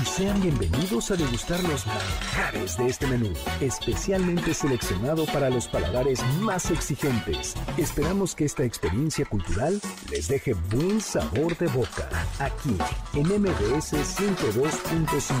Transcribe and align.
Y 0.00 0.04
sean 0.04 0.40
bienvenidos 0.40 1.10
a 1.10 1.16
degustar 1.16 1.62
los 1.64 1.86
manjares 1.86 2.76
de 2.76 2.86
este 2.86 3.06
menú, 3.06 3.32
especialmente 3.60 4.54
seleccionado 4.54 5.24
para 5.26 5.50
los 5.50 5.66
paladares 5.68 6.22
más 6.40 6.70
exigentes. 6.70 7.54
Esperamos 7.76 8.34
que 8.34 8.44
esta 8.44 8.64
experiencia 8.64 9.24
cultural 9.24 9.80
les 10.10 10.28
deje 10.28 10.54
buen 10.54 11.00
sabor 11.00 11.56
de 11.56 11.66
boca, 11.68 12.08
aquí 12.38 12.76
en 13.14 13.26
MBS 13.26 13.94
102.5. 13.94 15.34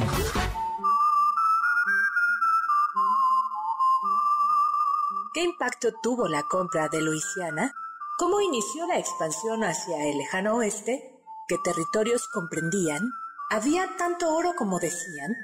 ¿Qué 5.34 5.42
impacto 5.42 5.88
tuvo 6.02 6.26
la 6.26 6.42
compra 6.44 6.88
de 6.88 7.02
Luisiana? 7.02 7.74
¿Cómo 8.18 8.40
inició 8.40 8.86
la 8.86 8.98
expansión 8.98 9.62
hacia 9.62 10.04
el 10.06 10.18
lejano 10.18 10.56
oeste? 10.56 11.22
¿Qué 11.46 11.58
territorios 11.58 12.28
comprendían? 12.28 13.12
¿Había 13.50 13.96
tanto 13.96 14.34
oro 14.34 14.54
como 14.54 14.78
decían? 14.78 15.34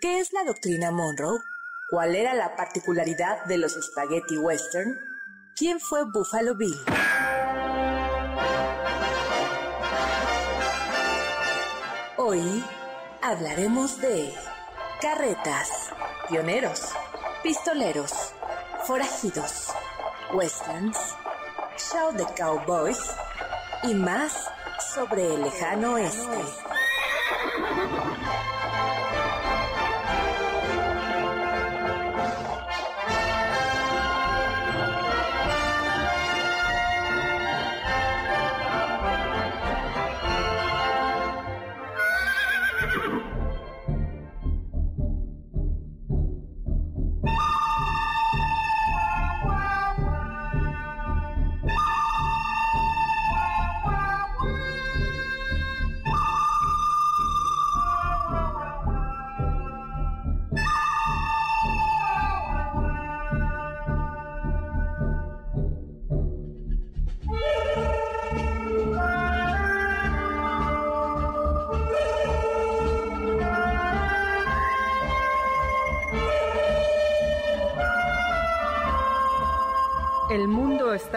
¿Qué 0.00 0.20
es 0.20 0.32
la 0.32 0.42
doctrina 0.42 0.90
Monroe? 0.90 1.38
¿Cuál 1.90 2.14
era 2.14 2.32
la 2.32 2.56
particularidad 2.56 3.44
de 3.44 3.58
los 3.58 3.74
spaghetti 3.74 4.38
western? 4.38 4.98
¿Quién 5.54 5.78
fue 5.78 6.04
Buffalo 6.10 6.54
Bill? 6.56 6.74
Hoy 12.16 12.64
hablaremos 13.20 14.00
de 14.00 14.32
carretas, 15.02 15.90
pioneros, 16.30 16.90
pistoleros, 17.42 18.32
forajidos, 18.86 19.74
westerns, 20.32 20.96
show 21.76 22.12
de 22.12 22.24
cowboys 22.34 23.10
y 23.82 23.92
más 23.92 24.48
sobre 24.94 25.34
el 25.34 25.42
lejano 25.42 25.92
oeste. 25.92 26.71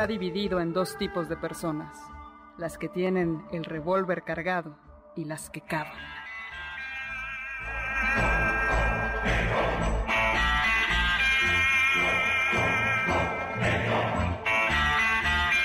Dividido 0.07 0.59
en 0.59 0.73
dos 0.73 0.97
tipos 0.97 1.29
de 1.29 1.37
personas, 1.37 1.97
las 2.57 2.77
que 2.77 2.89
tienen 2.89 3.43
el 3.51 3.63
revólver 3.63 4.23
cargado 4.23 4.77
y 5.15 5.25
las 5.25 5.49
que 5.49 5.61
cavan. 5.61 5.97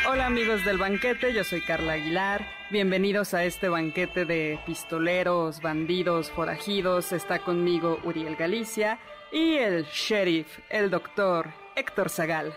Hola 0.09 0.27
amigos 0.27 0.65
del 0.65 0.79
banquete, 0.79 1.33
yo 1.33 1.45
soy 1.45 1.61
Carla 1.61 1.95
Aguilar. 1.95 2.47
Bienvenidos 2.71 3.35
a 3.35 3.45
este 3.45 3.69
banquete 3.69 4.25
de 4.25 4.61
pistoleros, 4.67 5.61
bandidos, 5.61 6.31
forajidos. 6.31 7.13
Está 7.13 7.41
conmigo 7.41 7.99
Uriel 8.05 8.37
Galicia 8.37 8.99
y 9.33 9.57
el 9.57 9.85
sheriff, 9.85 10.59
el 10.69 10.91
doctor 10.91 11.49
Héctor 11.77 12.11
Zagal. 12.11 12.55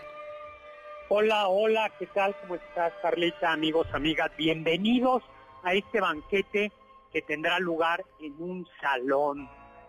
Hola, 1.10 1.48
hola, 1.48 1.92
¿qué 1.98 2.06
tal? 2.06 2.34
¿Cómo 2.40 2.54
estás, 2.54 2.90
Carlita? 3.02 3.52
Amigos, 3.52 3.86
amigas, 3.92 4.30
bienvenidos 4.38 5.22
a 5.62 5.74
este 5.74 6.00
banquete 6.00 6.72
que 7.12 7.20
tendrá 7.20 7.58
lugar 7.58 8.02
en 8.20 8.34
un 8.38 8.66
salón, 8.80 9.46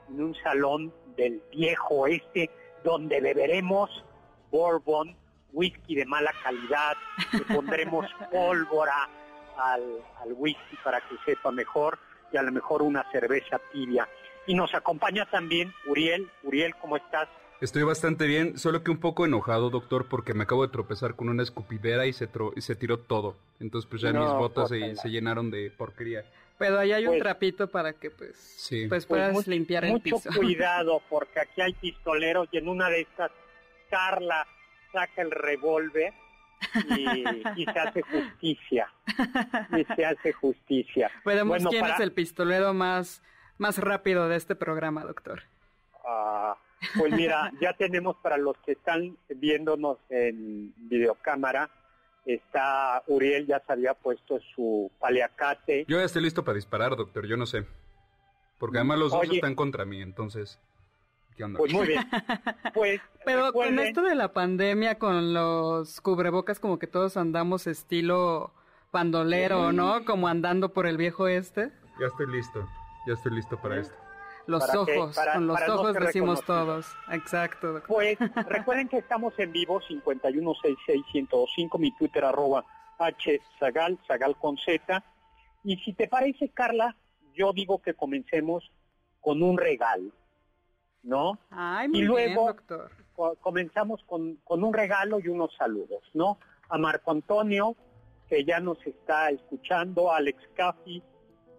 en 0.09 0.21
un 0.21 0.35
salón 0.43 0.93
del 1.15 1.41
viejo 1.53 2.05
este, 2.07 2.49
donde 2.83 3.21
beberemos 3.21 4.03
bourbon, 4.51 5.15
whisky 5.53 5.95
de 5.95 6.05
mala 6.05 6.33
calidad, 6.43 6.97
le 7.31 7.55
pondremos 7.55 8.07
pólvora 8.31 9.09
al, 9.57 9.83
al 10.21 10.33
whisky 10.33 10.75
para 10.83 10.99
que 10.99 11.15
sepa 11.23 11.49
mejor 11.49 11.97
y 12.33 12.35
a 12.35 12.41
lo 12.43 12.51
mejor 12.51 12.81
una 12.81 13.09
cerveza 13.13 13.57
tibia. 13.71 14.05
Y 14.47 14.53
nos 14.53 14.75
acompaña 14.75 15.25
también 15.27 15.73
Uriel. 15.87 16.29
Uriel, 16.43 16.75
¿cómo 16.75 16.97
estás? 16.97 17.29
Estoy 17.61 17.83
bastante 17.83 18.27
bien, 18.27 18.57
solo 18.57 18.83
que 18.83 18.91
un 18.91 18.99
poco 18.99 19.25
enojado, 19.25 19.69
doctor, 19.69 20.07
porque 20.09 20.33
me 20.33 20.43
acabo 20.43 20.65
de 20.65 20.71
tropezar 20.71 21.15
con 21.15 21.29
una 21.29 21.41
escupidera 21.41 22.05
y 22.05 22.11
se, 22.11 22.29
y 22.55 22.61
se 22.61 22.75
tiró 22.75 22.99
todo. 22.99 23.37
Entonces, 23.59 23.89
pues 23.89 24.01
ya 24.01 24.11
mis 24.11 24.29
botas 24.29 24.69
se, 24.69 25.09
llenaron 25.09 25.49
de 25.51 25.71
porquería. 25.71 26.25
Pero 26.57 26.79
ahí 26.79 26.91
hay 26.91 27.05
un 27.05 27.13
pues 27.13 27.23
trapito 27.23 27.69
para 27.69 27.93
que, 27.93 28.11
pues, 28.11 28.67
pues, 28.69 28.89
pues 28.89 29.05
puedas 29.05 29.47
limpiar 29.47 29.85
el 29.85 30.01
piso. 30.01 30.17
Mucho 30.17 30.31
cuidado, 30.39 31.01
porque 31.09 31.39
aquí 31.39 31.61
hay 31.61 31.73
pistoleros 31.73 32.49
y 32.51 32.57
en 32.57 32.67
una 32.67 32.89
de 32.89 33.01
estas, 33.01 33.31
Carla 33.89 34.45
saca 34.91 35.21
el 35.21 35.31
revólver 35.31 36.13
y, 36.97 37.65
se 37.65 37.79
hace 37.79 38.01
justicia. 38.01 38.91
Y 39.77 39.83
se 39.95 40.05
hace 40.05 40.33
justicia. 40.33 41.09
Podemos 41.23 41.63
quién 41.69 41.85
es 41.85 41.99
el 42.01 42.11
pistolero 42.11 42.73
más, 42.73 43.21
más 43.57 43.77
rápido 43.77 44.27
de 44.27 44.35
este 44.35 44.55
programa, 44.55 45.05
doctor. 45.05 45.43
Ah... 46.05 46.57
Pues 46.97 47.13
mira, 47.13 47.51
ya 47.59 47.73
tenemos 47.73 48.15
para 48.17 48.37
los 48.37 48.57
que 48.65 48.73
están 48.73 49.17
viéndonos 49.29 49.97
en 50.09 50.73
videocámara, 50.89 51.69
está 52.25 53.03
Uriel 53.07 53.45
ya 53.45 53.61
se 53.65 53.73
había 53.73 53.93
puesto 53.93 54.39
su 54.55 54.91
paliacate. 54.99 55.85
Yo 55.87 55.97
ya 55.97 56.05
estoy 56.05 56.23
listo 56.23 56.43
para 56.43 56.55
disparar, 56.55 56.95
doctor, 56.95 57.25
yo 57.27 57.37
no 57.37 57.45
sé. 57.45 57.65
Porque 58.57 58.77
además 58.77 58.99
los 58.99 59.11
dos 59.11 59.23
están 59.31 59.55
contra 59.55 59.85
mí, 59.85 60.01
entonces... 60.01 60.59
¿Qué 61.35 61.43
onda? 61.43 61.57
Pues 61.57 61.73
muy 61.73 61.87
bien. 61.87 62.01
Pues, 62.73 63.01
Pero 63.25 63.51
con 63.51 63.77
esto 63.79 64.01
de 64.03 64.15
la 64.15 64.31
pandemia, 64.31 64.97
con 64.97 65.33
los 65.33 65.99
cubrebocas, 65.99 66.59
como 66.59 66.79
que 66.79 66.87
todos 66.87 67.17
andamos 67.17 67.67
estilo 67.67 68.53
pandolero, 68.91 69.73
¿no? 69.73 70.05
Como 70.05 70.29
andando 70.29 70.71
por 70.71 70.87
el 70.87 70.95
viejo 70.95 71.27
este. 71.27 71.73
Ya 71.99 72.07
estoy 72.07 72.27
listo, 72.27 72.65
ya 73.05 73.13
estoy 73.13 73.33
listo 73.33 73.59
para 73.59 73.81
esto. 73.81 74.04
Los 74.47 74.75
ojos, 74.75 75.17
con 75.33 75.47
los 75.47 75.69
ojos 75.69 75.93
decimos 75.95 76.43
todos. 76.43 76.87
Exacto. 77.11 77.81
Pues 77.87 78.17
recuerden 78.49 78.87
que 78.87 78.97
estamos 78.97 79.33
en 79.39 79.51
vivo 79.51 79.81
5166125, 79.81 81.79
mi 81.79 81.91
Twitter 81.95 82.25
arroba 82.25 82.63
H 82.99 83.41
Zagal, 83.59 83.99
con 84.39 84.57
Z. 84.57 85.03
Y 85.63 85.77
si 85.77 85.93
te 85.93 86.07
parece, 86.07 86.49
Carla, 86.49 86.95
yo 87.33 87.53
digo 87.53 87.81
que 87.81 87.93
comencemos 87.93 88.71
con 89.19 89.41
un 89.41 89.57
regalo, 89.57 90.11
¿no? 91.03 91.39
Ay, 91.49 91.87
muy 91.87 91.99
y 91.99 92.01
luego, 92.03 92.45
bien, 92.45 92.55
doctor. 92.57 92.91
comenzamos 93.41 94.03
con, 94.05 94.35
con 94.43 94.63
un 94.63 94.73
regalo 94.73 95.19
y 95.19 95.27
unos 95.27 95.55
saludos, 95.55 96.03
¿no? 96.13 96.37
A 96.69 96.77
Marco 96.77 97.11
Antonio, 97.11 97.75
que 98.29 98.45
ya 98.45 98.59
nos 98.59 98.77
está 98.85 99.29
escuchando, 99.29 100.11
Alex 100.11 100.39
Caffi. 100.55 101.01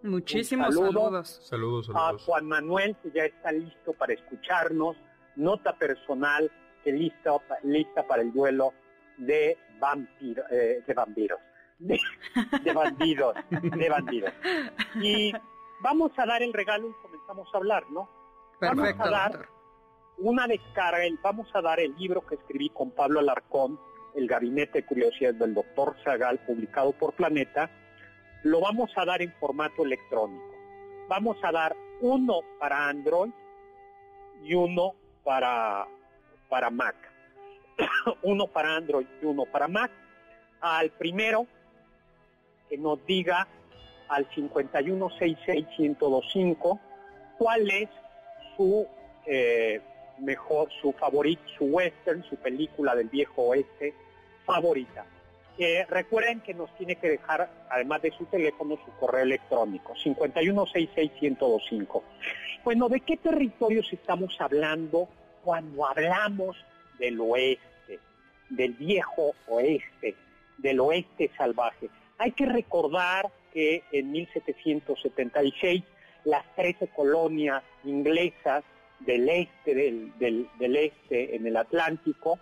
Muchísimos 0.03 0.75
saludos. 0.75 1.41
saludos. 1.43 1.89
A 1.93 2.17
Juan 2.17 2.45
Manuel, 2.45 2.95
que 3.01 3.11
ya 3.11 3.25
está 3.25 3.51
listo 3.51 3.93
para 3.93 4.13
escucharnos. 4.13 4.97
Nota 5.35 5.77
personal, 5.77 6.51
que 6.83 6.91
lista, 6.91 7.31
lista 7.63 8.07
para 8.07 8.21
el 8.21 8.31
duelo 8.31 8.73
de, 9.17 9.57
vampiro, 9.79 10.43
eh, 10.49 10.83
de 10.85 10.93
vampiros. 10.93 11.39
De, 11.79 11.99
bandidos, 12.73 13.35
de 13.51 13.89
bandidos. 13.89 14.33
Y 14.95 15.31
vamos 15.81 16.11
a 16.17 16.25
dar 16.25 16.41
el 16.41 16.53
regalo 16.53 16.89
y 16.89 16.93
comenzamos 17.03 17.47
a 17.53 17.57
hablar, 17.57 17.83
¿no? 17.91 18.09
Perfecto, 18.59 18.97
vamos 18.97 19.07
a 19.07 19.09
dar 19.11 19.49
una 20.17 20.47
descarga, 20.47 21.03
vamos 21.21 21.47
a 21.53 21.61
dar 21.61 21.79
el 21.79 21.95
libro 21.95 22.25
que 22.25 22.35
escribí 22.35 22.69
con 22.69 22.91
Pablo 22.91 23.19
Alarcón, 23.19 23.79
El 24.15 24.27
Gabinete 24.27 24.79
de 24.79 24.85
Curiosidades 24.85 25.37
del 25.37 25.53
Doctor 25.53 25.95
Zagal, 26.03 26.39
publicado 26.39 26.93
por 26.93 27.13
Planeta, 27.13 27.69
lo 28.43 28.61
vamos 28.61 28.91
a 28.95 29.03
dar 29.05 29.21
en 29.21 29.33
formato 29.33 29.83
electrónico. 29.83 30.55
Vamos 31.07 31.37
a 31.43 31.51
dar 31.51 31.75
uno 32.01 32.41
para 32.59 32.89
Android 32.89 33.31
y 34.43 34.53
uno 34.53 34.93
para, 35.23 35.87
para 36.49 36.69
Mac. 36.69 36.95
uno 38.23 38.47
para 38.47 38.75
Android 38.75 39.07
y 39.21 39.25
uno 39.25 39.45
para 39.45 39.67
Mac. 39.67 39.91
Al 40.61 40.89
primero 40.91 41.47
que 42.69 42.77
nos 42.77 43.05
diga 43.05 43.47
al 44.09 44.29
5166125 44.29 46.79
cuál 47.37 47.69
es 47.69 47.89
su 48.55 48.87
eh, 49.25 49.81
mejor, 50.19 50.69
su 50.81 50.93
favorito, 50.93 51.43
su 51.57 51.65
western, 51.65 52.23
su 52.23 52.37
película 52.37 52.95
del 52.95 53.09
viejo 53.09 53.41
oeste 53.43 53.93
favorita. 54.45 55.05
Recuerden 55.89 56.41
que 56.41 56.53
nos 56.53 56.71
tiene 56.77 56.97
que 56.97 57.09
dejar, 57.09 57.49
además 57.69 58.03
de 58.03 58.11
su 58.11 58.25
teléfono, 58.25 58.77
su 58.85 58.91
correo 58.99 59.23
electrónico, 59.23 59.95
5166125. 59.95 62.03
Bueno, 62.63 62.89
¿de 62.89 62.99
qué 63.01 63.17
territorios 63.17 63.91
estamos 63.91 64.39
hablando 64.39 65.09
cuando 65.43 65.87
hablamos 65.87 66.55
del 66.99 67.19
oeste, 67.19 67.99
del 68.49 68.73
viejo 68.73 69.33
oeste, 69.47 70.15
del 70.57 70.79
oeste 70.79 71.31
salvaje? 71.37 71.89
Hay 72.19 72.33
que 72.33 72.45
recordar 72.45 73.31
que 73.53 73.83
en 73.91 74.11
1776 74.11 75.83
las 76.25 76.45
13 76.55 76.89
colonias 76.89 77.63
inglesas 77.83 78.63
del 78.99 79.27
este, 79.29 79.73
del, 79.73 80.75
este 80.75 81.35
en 81.35 81.47
el 81.47 81.57
Atlántico, 81.57 82.37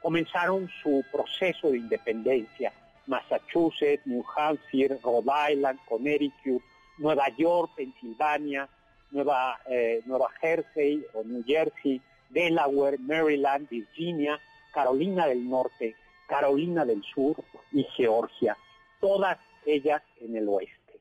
comenzaron 0.00 0.68
su 0.82 1.04
proceso 1.12 1.70
de 1.70 1.78
independencia. 1.78 2.72
Massachusetts, 3.06 4.06
New 4.06 4.24
Hampshire, 4.36 4.98
Rhode 5.02 5.52
Island, 5.52 5.78
Connecticut, 5.88 6.62
Nueva 6.98 7.28
York, 7.36 7.72
Pensilvania, 7.76 8.68
Nueva, 9.10 9.58
eh, 9.66 10.00
Nueva 10.06 10.28
Jersey 10.40 11.04
o 11.14 11.24
New 11.24 11.42
Jersey, 11.44 12.00
Delaware, 12.28 12.98
Maryland, 12.98 13.68
Virginia, 13.68 14.38
Carolina 14.72 15.26
del 15.26 15.48
Norte, 15.48 15.96
Carolina 16.28 16.84
del 16.84 17.02
Sur 17.02 17.42
y 17.72 17.82
Georgia, 17.96 18.56
todas 19.00 19.38
ellas 19.66 20.02
en 20.20 20.36
el 20.36 20.48
oeste. 20.48 21.00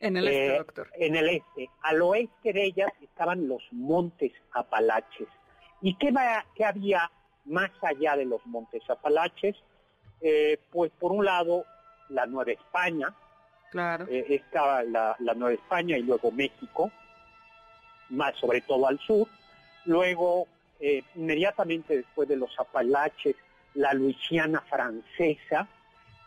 En 0.00 0.16
el 0.16 0.28
este, 0.28 0.46
eh, 0.46 0.58
doctor. 0.58 0.90
En 0.94 1.16
el 1.16 1.28
este. 1.28 1.68
Al 1.82 2.02
oeste 2.02 2.52
de 2.52 2.64
ellas 2.64 2.92
estaban 3.02 3.48
los 3.48 3.62
montes 3.72 4.32
Apalaches. 4.52 5.28
¿Y 5.82 5.94
qué, 5.96 6.12
va, 6.12 6.44
qué 6.54 6.64
había 6.64 7.10
más 7.48 7.70
allá 7.82 8.16
de 8.16 8.24
los 8.24 8.44
montes 8.46 8.82
Apalaches? 8.88 9.56
Eh, 10.20 10.58
pues 10.70 10.90
por 10.98 11.12
un 11.12 11.24
lado 11.24 11.64
la 12.08 12.26
Nueva 12.26 12.52
España, 12.52 13.14
claro. 13.70 14.06
Eh, 14.08 14.26
estaba 14.30 14.82
la, 14.82 15.16
la, 15.18 15.34
Nueva 15.34 15.54
España 15.54 15.96
y 15.96 16.02
luego 16.02 16.30
México, 16.30 16.90
más 18.10 18.36
sobre 18.36 18.60
todo 18.62 18.86
al 18.88 18.98
sur. 19.00 19.28
Luego, 19.84 20.46
inmediatamente 21.14 21.96
después 21.96 22.28
de 22.28 22.36
los 22.36 22.50
Apalaches, 22.58 23.36
la 23.74 23.94
Luisiana 23.94 24.60
francesa, 24.68 25.66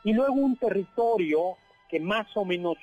y 0.03 0.13
luego 0.13 0.33
un 0.33 0.55
territorio 0.55 1.57
que 1.89 1.99
más 1.99 2.25
o 2.35 2.45
menos 2.45 2.77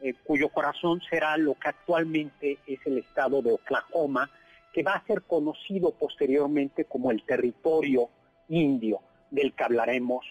eh, 0.00 0.14
cuyo 0.24 0.48
corazón 0.48 1.00
será 1.08 1.36
lo 1.36 1.54
que 1.54 1.68
actualmente 1.68 2.58
es 2.66 2.78
el 2.86 2.98
estado 2.98 3.42
de 3.42 3.52
Oklahoma, 3.52 4.30
que 4.78 4.84
va 4.84 4.92
a 4.92 5.06
ser 5.08 5.22
conocido 5.22 5.90
posteriormente 5.90 6.84
como 6.84 7.10
el 7.10 7.24
territorio 7.24 8.10
indio, 8.48 9.00
del 9.28 9.52
que 9.52 9.64
hablaremos 9.64 10.24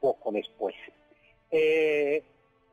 poco 0.00 0.32
después. 0.32 0.74
Eh, 1.52 2.24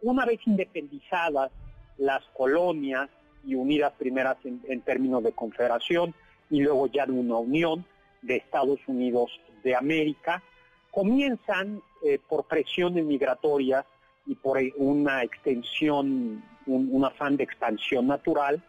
una 0.02 0.26
vez 0.26 0.40
independizadas 0.48 1.52
las 2.00 2.24
colonias 2.34 3.12
y 3.46 3.54
unidas 3.54 3.94
primeras 3.94 4.38
en, 4.44 4.82
términos 4.82 5.24
de 5.24 5.32
confederación 5.34 6.16
y 6.50 6.62
luego 6.62 6.88
ya 6.88 7.06
de 7.06 7.12
una 7.12 7.38
unión 7.38 7.86
de 8.24 8.38
Estados 8.38 8.80
Unidos 8.88 9.30
de 9.64 9.76
América, 9.76 10.42
comienzan 10.90 11.80
eh, 12.04 12.18
por 12.28 12.48
presiones 12.48 13.06
migratorias 13.06 13.86
y 14.26 14.34
por 14.34 14.58
una 14.78 15.22
extensión, 15.22 16.44
un, 16.66 17.06
afán 17.06 17.38
de 17.38 17.44
expansión 17.44 18.08
natural, 18.08 18.64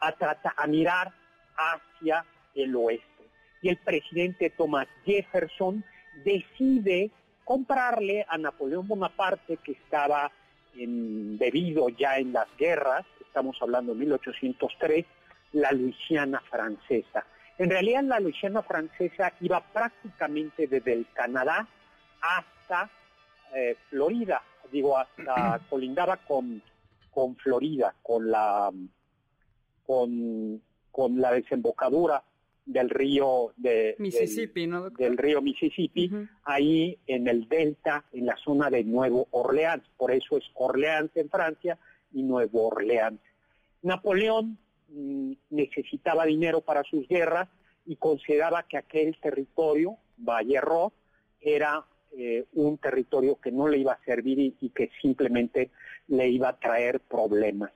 a, 0.00 0.12
tratar, 0.12 0.54
a 0.56 0.66
mirar 0.66 1.12
hacia 1.56 2.24
el 2.54 2.74
oeste. 2.76 3.06
Y 3.62 3.68
el 3.68 3.78
presidente 3.78 4.50
Thomas 4.50 4.86
Jefferson 5.04 5.84
decide 6.24 7.10
comprarle 7.44 8.24
a 8.28 8.38
Napoleón 8.38 8.88
Bonaparte, 8.88 9.58
que 9.58 9.72
estaba 9.72 10.30
bebido 10.74 11.88
ya 11.88 12.18
en 12.18 12.32
las 12.32 12.48
guerras, 12.58 13.06
estamos 13.20 13.56
hablando 13.62 13.94
de 13.94 14.00
1803, 14.00 15.06
la 15.52 15.72
Luisiana 15.72 16.40
francesa. 16.50 17.24
En 17.58 17.70
realidad 17.70 18.02
la 18.02 18.20
Luisiana 18.20 18.62
francesa 18.62 19.32
iba 19.40 19.60
prácticamente 19.60 20.66
desde 20.66 20.92
el 20.92 21.06
Canadá 21.14 21.66
hasta 22.20 22.90
eh, 23.54 23.76
Florida, 23.88 24.42
digo, 24.70 24.98
hasta 24.98 25.60
colindaba 25.70 26.18
con, 26.18 26.60
con 27.10 27.36
Florida, 27.36 27.94
con 28.02 28.30
la, 28.30 28.70
con, 29.86 30.62
con 30.96 31.20
la 31.20 31.30
desembocadura 31.30 32.22
del 32.64 32.88
río 32.88 33.52
de 33.58 33.96
Mississippi, 33.98 34.66
del, 34.96 35.18
río 35.18 35.42
Mississippi, 35.42 36.10
ahí 36.44 36.98
en 37.06 37.28
el 37.28 37.46
delta, 37.50 38.06
en 38.14 38.24
la 38.24 38.34
zona 38.38 38.70
de 38.70 38.82
Nuevo 38.82 39.28
Orleans, 39.32 39.84
por 39.98 40.10
eso 40.10 40.38
es 40.38 40.44
Orleans 40.54 41.10
en 41.14 41.28
Francia 41.28 41.76
y 42.14 42.22
Nuevo 42.22 42.68
Orleans. 42.68 43.20
Napoleón 43.82 44.56
mm, 44.88 45.32
necesitaba 45.50 46.24
dinero 46.24 46.62
para 46.62 46.82
sus 46.84 47.06
guerras 47.06 47.50
y 47.84 47.96
consideraba 47.96 48.62
que 48.62 48.78
aquel 48.78 49.18
territorio, 49.20 49.98
Valle 50.16 50.62
Ross, 50.62 50.94
era 51.42 51.84
eh, 52.16 52.46
un 52.54 52.78
territorio 52.78 53.38
que 53.38 53.52
no 53.52 53.68
le 53.68 53.76
iba 53.76 53.92
a 53.92 54.04
servir 54.06 54.38
y, 54.38 54.70
que 54.70 54.88
simplemente 55.02 55.72
le 56.08 56.26
iba 56.30 56.48
a 56.48 56.58
traer 56.58 57.00
problemas. 57.00 57.70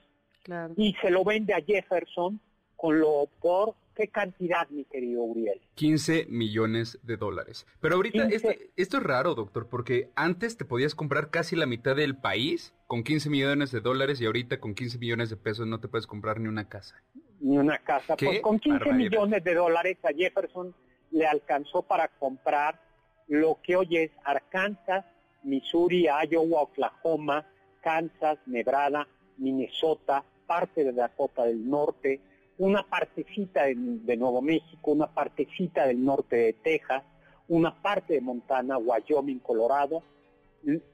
Y 0.78 0.94
se 1.02 1.10
lo 1.10 1.22
vende 1.22 1.52
a 1.52 1.60
Jefferson 1.60 2.40
con 2.80 2.98
lo 2.98 3.28
por 3.42 3.74
qué 3.94 4.08
cantidad, 4.08 4.66
mi 4.70 4.86
querido 4.86 5.22
Uriel. 5.22 5.60
15 5.74 6.26
millones 6.30 6.98
de 7.02 7.18
dólares. 7.18 7.66
Pero 7.78 7.96
ahorita 7.96 8.26
esto, 8.28 8.48
esto, 8.76 8.96
es 8.96 9.02
raro, 9.02 9.34
doctor, 9.34 9.68
porque 9.68 10.08
antes 10.14 10.56
te 10.56 10.64
podías 10.64 10.94
comprar 10.94 11.28
casi 11.28 11.56
la 11.56 11.66
mitad 11.66 11.94
del 11.94 12.16
país 12.16 12.72
con 12.86 13.04
15 13.04 13.28
millones 13.28 13.70
de 13.70 13.80
dólares 13.80 14.18
y 14.22 14.24
ahorita 14.24 14.60
con 14.60 14.74
15 14.74 14.96
millones 14.96 15.28
de 15.28 15.36
pesos 15.36 15.66
no 15.66 15.78
te 15.78 15.88
puedes 15.88 16.06
comprar 16.06 16.40
ni 16.40 16.48
una 16.48 16.70
casa. 16.70 16.96
Ni 17.40 17.58
una 17.58 17.76
casa. 17.76 18.16
Pues 18.16 18.40
con 18.40 18.58
15 18.58 18.94
millones 18.94 19.44
de 19.44 19.54
dólares 19.54 19.98
a 20.02 20.16
Jefferson 20.16 20.74
le 21.10 21.26
alcanzó 21.26 21.82
para 21.82 22.08
comprar 22.08 22.80
lo 23.28 23.58
que 23.62 23.76
hoy 23.76 23.98
es 23.98 24.10
Arkansas, 24.24 25.04
Missouri, 25.42 26.06
Iowa, 26.30 26.62
Oklahoma, 26.62 27.46
Kansas, 27.82 28.38
Nevada, 28.46 29.06
Minnesota, 29.36 30.24
parte 30.46 30.82
de 30.82 30.92
Dakota 30.92 31.44
del 31.44 31.68
Norte, 31.68 32.20
una 32.60 32.82
partecita 32.82 33.64
de, 33.64 34.16
Nuevo 34.18 34.42
México, 34.42 34.90
una 34.90 35.06
partecita 35.06 35.86
del 35.86 36.04
norte 36.04 36.36
de 36.36 36.52
Texas, 36.52 37.02
una 37.48 37.74
parte 37.74 38.14
de 38.14 38.20
Montana, 38.20 38.76
Wyoming, 38.76 39.38
Colorado 39.38 40.02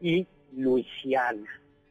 y 0.00 0.24
Luisiana. 0.52 1.44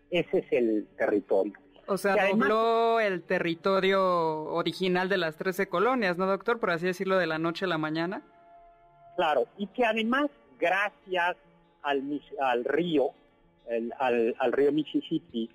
Ese 0.09 0.39
es 0.39 0.45
el 0.51 0.87
territorio. 0.97 1.53
O 1.87 1.97
sea, 1.97 2.15
dobló 2.29 3.01
el 3.01 3.21
territorio 3.23 4.45
original 4.45 5.09
de 5.09 5.17
las 5.17 5.35
13 5.35 5.67
colonias, 5.67 6.17
¿no, 6.17 6.25
doctor? 6.25 6.57
Por 6.57 6.71
así 6.71 6.85
decirlo, 6.85 7.17
de 7.17 7.27
la 7.27 7.37
noche 7.37 7.65
a 7.65 7.67
la 7.67 7.77
mañana. 7.77 8.23
Claro, 9.17 9.45
y 9.57 9.67
que 9.67 9.83
además, 9.83 10.27
gracias 10.57 11.35
al, 11.83 12.21
al 12.39 12.63
río, 12.63 13.09
al, 13.99 14.35
al, 14.39 14.51
río 14.53 14.71
Mississippi, 14.71 15.49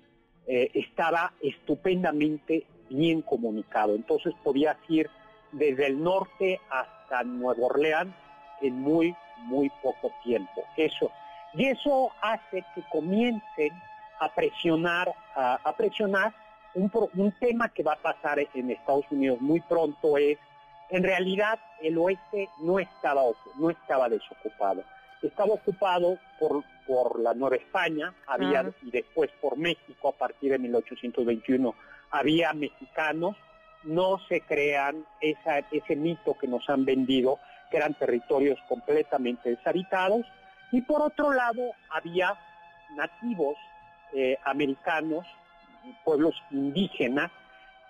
eh, 0.45 0.69
estaba 0.75 1.33
estupendamente 1.41 2.67
bien 2.91 3.21
comunicado. 3.21 3.95
Entonces 3.95 4.33
podías 4.43 4.77
ir 4.87 5.09
desde 5.51 5.87
el 5.87 6.01
norte 6.01 6.59
hasta 6.69 7.23
Nueva 7.23 7.65
Orleans 7.65 8.13
en 8.61 8.79
muy, 8.79 9.15
muy 9.37 9.69
poco 9.81 10.11
tiempo. 10.23 10.63
Eso. 10.77 11.11
Y 11.53 11.67
eso 11.67 12.11
hace 12.21 12.63
que 12.75 12.83
comiencen 12.91 13.71
a 14.19 14.29
presionar, 14.33 15.11
a, 15.35 15.73
presionar 15.75 16.33
un, 16.75 16.91
un 17.15 17.31
tema 17.33 17.69
que 17.69 17.83
va 17.83 17.93
a 17.93 17.97
pasar 17.97 18.39
en 18.53 18.71
Estados 18.71 19.05
Unidos 19.09 19.41
muy 19.41 19.59
pronto 19.61 20.17
es, 20.17 20.37
en 20.89 21.03
realidad 21.03 21.59
el 21.81 21.97
oeste 21.97 22.49
no 22.59 22.79
estaba, 22.79 23.23
no 23.57 23.69
estaba 23.69 24.09
desocupado, 24.09 24.83
estaba 25.21 25.53
ocupado 25.53 26.17
por, 26.39 26.63
por 26.85 27.19
la 27.19 27.33
Nueva 27.33 27.55
España, 27.55 28.13
había, 28.27 28.71
y 28.83 28.91
después 28.91 29.29
por 29.41 29.57
México 29.57 30.09
a 30.09 30.11
partir 30.11 30.51
de 30.51 30.59
1821 30.59 31.73
había 32.11 32.53
mexicanos, 32.53 33.35
no 33.83 34.19
se 34.27 34.41
crean 34.41 35.05
esa, 35.21 35.59
ese 35.71 35.95
mito 35.95 36.37
que 36.37 36.47
nos 36.47 36.69
han 36.69 36.85
vendido, 36.85 37.39
que 37.69 37.77
eran 37.77 37.93
territorios 37.93 38.59
completamente 38.67 39.49
deshabitados, 39.49 40.25
y 40.71 40.81
por 40.81 41.01
otro 41.01 41.33
lado 41.33 41.71
había 41.89 42.37
nativos 42.95 43.55
eh, 44.13 44.37
americanos, 44.43 45.25
pueblos 46.03 46.35
indígenas, 46.51 47.31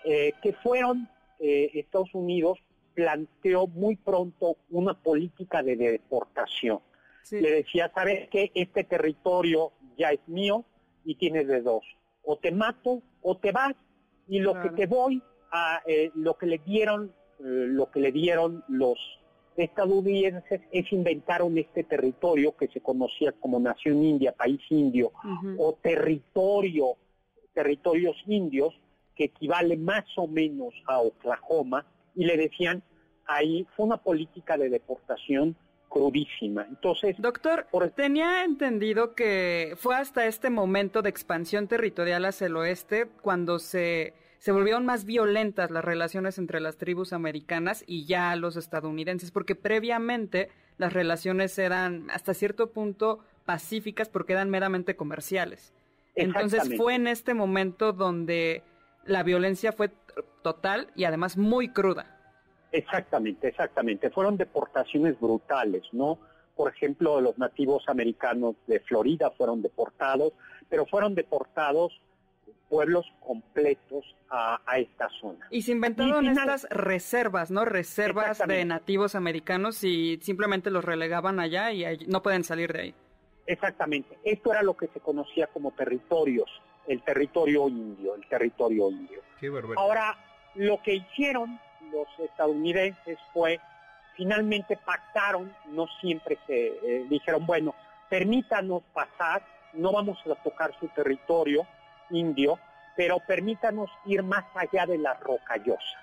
eh, 0.04 0.34
que 0.42 0.54
fueron, 0.54 1.10
eh, 1.40 1.72
Estados 1.74 2.14
Unidos 2.14 2.60
planteó 2.94 3.68
muy 3.68 3.96
pronto 3.96 4.58
una 4.70 4.94
política 4.94 5.64
de 5.64 5.76
deportación. 5.76 6.80
Le 7.30 7.52
decía, 7.52 7.92
¿sabes 7.94 8.30
qué? 8.30 8.52
Este 8.54 8.84
territorio 8.84 9.72
ya 9.98 10.12
es 10.12 10.20
mío 10.28 10.66
y 11.06 11.16
tienes 11.16 11.48
de 11.48 11.62
dos. 11.62 11.84
O 12.24 12.38
te 12.38 12.52
mato 12.52 13.02
o 13.22 13.38
te 13.38 13.52
vas 13.52 13.74
y 14.32 14.40
lo 14.40 14.62
que 14.62 14.70
te 14.70 14.88
voy 14.88 15.22
a, 15.52 15.82
lo 16.16 16.38
que 16.38 16.46
le 16.46 16.58
dieron, 16.60 17.12
lo 17.38 17.92
que 17.92 18.00
le 18.00 18.14
dieron 18.14 18.64
los 18.70 18.98
estadounidenses 19.58 20.62
es 20.72 20.90
inventaron 20.94 21.58
este 21.58 21.84
territorio 21.84 22.56
que 22.56 22.70
se 22.70 22.80
conocía 22.80 23.34
como 23.34 23.60
Nación 23.60 24.02
India, 24.02 24.32
país 24.32 24.62
indio, 24.70 25.12
o 25.58 25.78
territorio, 25.82 26.96
territorios 27.54 28.16
indios, 28.26 28.74
que 29.18 29.26
equivale 29.26 29.76
más 29.76 30.06
o 30.16 30.28
menos 30.28 30.74
a 30.88 31.00
Oklahoma, 31.00 31.86
y 32.16 32.24
le 32.24 32.38
decían, 32.38 32.82
ahí 33.26 33.68
fue 33.76 33.86
una 33.88 33.98
política 33.98 34.58
de 34.58 34.70
deportación 34.70 35.58
crudísima. 35.90 36.66
Entonces, 36.70 37.18
doctor, 37.20 37.68
tenía 37.98 38.46
entendido 38.46 39.14
que 39.14 39.74
fue 39.76 39.98
hasta 39.98 40.26
este 40.26 40.50
momento 40.50 41.02
de 41.02 41.10
expansión 41.10 41.68
territorial 41.68 42.24
hacia 42.24 42.48
el 42.48 42.56
oeste 42.56 43.08
cuando 43.22 43.60
se 43.60 44.14
se 44.42 44.52
volvieron 44.52 44.88
más 44.88 45.06
violentas 45.06 45.70
las 45.70 45.86
relaciones 45.86 46.40
entre 46.40 46.60
las 46.62 46.78
tribus 46.78 47.14
americanas 47.14 47.84
y 47.86 48.06
ya 48.06 48.36
los 48.36 48.56
estadounidenses, 48.56 49.30
porque 49.30 49.54
previamente 49.54 50.50
las 50.80 50.94
relaciones 50.94 51.60
eran 51.60 52.10
hasta 52.10 52.34
cierto 52.34 52.72
punto 52.72 53.20
pacíficas 53.46 54.10
porque 54.10 54.34
eran 54.34 54.50
meramente 54.50 54.96
comerciales. 54.96 55.76
Entonces 56.16 56.76
fue 56.76 56.96
en 56.96 57.06
este 57.06 57.36
momento 57.36 57.94
donde 57.94 58.64
la 59.06 59.22
violencia 59.22 59.74
fue 59.74 59.92
total 60.42 60.88
y 60.96 61.04
además 61.04 61.38
muy 61.38 61.70
cruda. 61.70 62.18
Exactamente, 62.72 63.50
exactamente. 63.50 64.10
Fueron 64.10 64.38
deportaciones 64.38 65.20
brutales, 65.20 65.84
¿no? 65.92 66.18
Por 66.56 66.72
ejemplo, 66.72 67.22
los 67.22 67.38
nativos 67.38 67.84
americanos 67.88 68.56
de 68.66 68.80
Florida 68.80 69.30
fueron 69.38 69.62
deportados, 69.62 70.34
pero 70.68 70.88
fueron 70.88 71.14
deportados 71.14 72.02
pueblos 72.72 73.06
completos 73.20 74.06
a, 74.30 74.62
esta 74.78 75.10
zona. 75.20 75.46
Y 75.52 75.64
se 75.64 75.74
inventaron 75.74 76.26
estas 76.26 76.66
reservas, 76.70 77.52
¿no? 77.52 77.66
Reservas 77.66 78.42
de 78.48 78.64
nativos 78.64 79.14
americanos 79.14 79.84
y 79.84 80.20
simplemente 80.22 80.72
los 80.72 80.86
relegaban 80.86 81.42
allá 81.42 81.74
y 81.74 81.84
no 82.08 82.24
pueden 82.24 82.46
salir 82.46 82.72
de 82.72 82.82
ahí. 82.82 82.96
Exactamente. 83.46 84.18
Esto 84.24 84.54
era 84.54 84.64
lo 84.64 84.78
que 84.78 84.88
se 84.88 85.02
conocía 85.02 85.48
como 85.48 85.72
territorios, 85.72 86.50
el 86.88 87.04
territorio 87.04 87.68
indio, 87.68 88.16
el 88.16 88.26
territorio 88.30 88.90
indio. 88.90 89.20
Ahora, 89.76 90.18
lo 90.56 90.82
que 90.82 90.96
hicieron 90.96 91.60
los 91.92 92.08
estadounidenses 92.20 93.20
fue, 93.34 93.60
finalmente 94.16 94.78
pactaron, 94.78 95.54
no 95.72 95.88
siempre 96.00 96.40
se 96.48 96.68
eh, 96.68 97.06
dijeron, 97.10 97.46
bueno, 97.46 97.76
permítanos 98.10 98.84
pasar, 98.94 99.44
no 99.74 99.92
vamos 99.92 100.18
a 100.26 100.36
tocar 100.36 100.74
su 100.80 100.88
territorio, 100.88 101.68
indio, 102.12 102.60
pero 102.96 103.20
permítanos 103.20 103.90
ir 104.06 104.24
más 104.24 104.46
allá 104.56 104.86
de 104.86 104.98
las 104.98 105.20
rocallosas. 105.20 105.98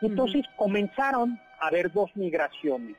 Entonces 0.00 0.44
comenzaron 0.56 1.38
a 1.60 1.68
haber 1.68 1.92
dos 1.92 2.10
migraciones. 2.16 2.96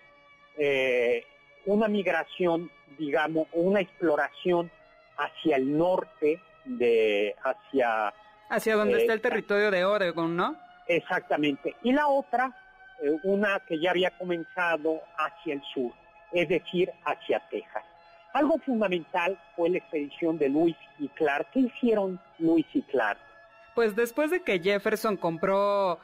Eh, 0.58 1.24
una 1.66 1.88
migración, 1.88 2.70
digamos, 2.98 3.48
una 3.54 3.82
exploración 3.82 4.72
hacia 5.18 5.58
el 5.58 5.78
norte, 5.78 6.40
de 6.66 7.36
hacia... 7.44 8.14
Hacia 8.50 8.76
donde 8.76 9.02
está 9.02 9.14
el 9.14 9.20
eh, 9.20 9.22
territorio 9.22 9.72
de 9.72 9.84
Oregon, 9.84 10.36
¿no? 10.36 10.56
Exactamente. 10.88 11.76
Y 11.84 11.92
la 11.92 12.08
otra, 12.08 12.52
eh, 13.02 13.12
una 13.24 13.60
que 13.68 13.80
ya 13.80 13.92
había 13.92 14.12
comenzado 14.12 15.02
hacia 15.18 15.56
el 15.56 15.62
sur, 15.74 15.92
es 16.32 16.48
decir, 16.48 16.92
hacia 17.06 17.40
Texas. 17.50 17.84
Algo 18.34 18.58
fundamental 18.66 19.40
fue 19.56 19.70
la 19.70 19.78
expedición 19.78 20.38
de 20.40 20.50
Lewis 20.50 20.76
y 21.00 21.08
Clark. 21.10 21.48
¿Qué 21.54 21.62
hicieron 21.62 22.20
Lewis 22.40 22.66
y 22.74 22.82
Clark? 22.82 23.20
Pues 23.76 23.96
después 23.96 24.32
de 24.32 24.42
que 24.42 24.60
Jefferson 24.60 25.18
compró 25.18 26.00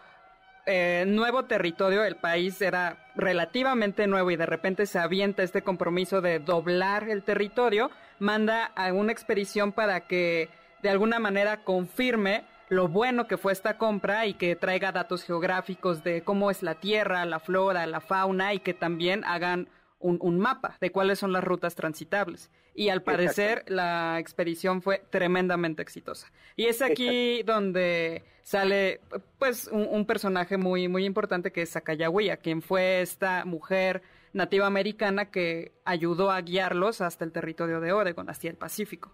eh, 0.67 1.05
nuevo 1.07 1.45
territorio, 1.45 2.03
el 2.03 2.15
país 2.15 2.61
era 2.61 2.97
relativamente 3.15 4.05
nuevo 4.05 4.29
y 4.29 4.35
de 4.35 4.45
repente 4.45 4.85
se 4.85 4.99
avienta 4.99 5.41
este 5.41 5.63
compromiso 5.63 6.21
de 6.21 6.37
doblar 6.37 7.09
el 7.09 7.23
territorio, 7.23 7.89
manda 8.19 8.65
a 8.75 8.93
una 8.93 9.11
expedición 9.11 9.71
para 9.71 10.01
que 10.01 10.49
de 10.83 10.89
alguna 10.89 11.17
manera 11.17 11.63
confirme 11.63 12.43
lo 12.69 12.87
bueno 12.87 13.27
que 13.27 13.37
fue 13.37 13.51
esta 13.51 13.79
compra 13.79 14.27
y 14.27 14.35
que 14.35 14.55
traiga 14.55 14.91
datos 14.91 15.23
geográficos 15.23 16.03
de 16.03 16.23
cómo 16.23 16.51
es 16.51 16.61
la 16.61 16.75
tierra, 16.75 17.25
la 17.25 17.39
flora, 17.39 17.87
la 17.87 17.99
fauna 17.99 18.53
y 18.53 18.59
que 18.59 18.75
también 18.75 19.23
hagan 19.25 19.67
un, 19.99 20.39
mapa 20.39 20.77
de 20.79 20.91
cuáles 20.91 21.19
son 21.19 21.31
las 21.31 21.43
rutas 21.43 21.75
transitables. 21.75 22.49
Y 22.73 22.89
al 22.89 23.03
parecer 23.03 23.65
la 23.67 24.17
expedición 24.19 24.81
fue 24.81 25.03
tremendamente 25.09 25.81
exitosa. 25.81 26.31
Y 26.55 26.65
es 26.65 26.81
aquí 26.81 27.43
donde 27.43 28.23
sale 28.41 29.01
pues 29.37 29.67
un, 29.67 30.05
personaje 30.05 30.57
muy, 30.57 30.87
muy 30.87 31.05
importante 31.05 31.51
que 31.51 31.63
es 31.63 31.69
Sacagawea, 31.69 32.37
quien 32.37 32.61
fue 32.61 33.01
esta 33.01 33.43
mujer 33.45 34.01
nativa 34.31 34.67
americana 34.67 35.31
que 35.31 35.73
ayudó 35.83 36.31
a 36.31 36.41
guiarlos 36.41 37.01
hasta 37.01 37.25
el 37.25 37.31
territorio 37.31 37.81
de 37.81 37.91
Oregon, 37.91 38.29
hacia 38.29 38.49
el 38.49 38.57
Pacífico. 38.57 39.11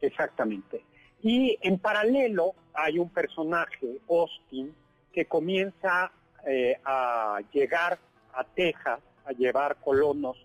Exactamente. 0.00 0.84
Y 1.20 1.58
en 1.60 1.78
paralelo 1.78 2.54
hay 2.74 2.98
un 2.98 3.10
personaje, 3.10 3.98
Austin, 4.08 4.74
que 5.12 5.26
comienza 5.26 6.10
eh, 6.46 6.80
a 6.84 7.40
llegar 7.52 7.98
a 8.32 8.44
Texas 8.44 9.00
a 9.24 9.32
llevar 9.32 9.76
colonos 9.76 10.36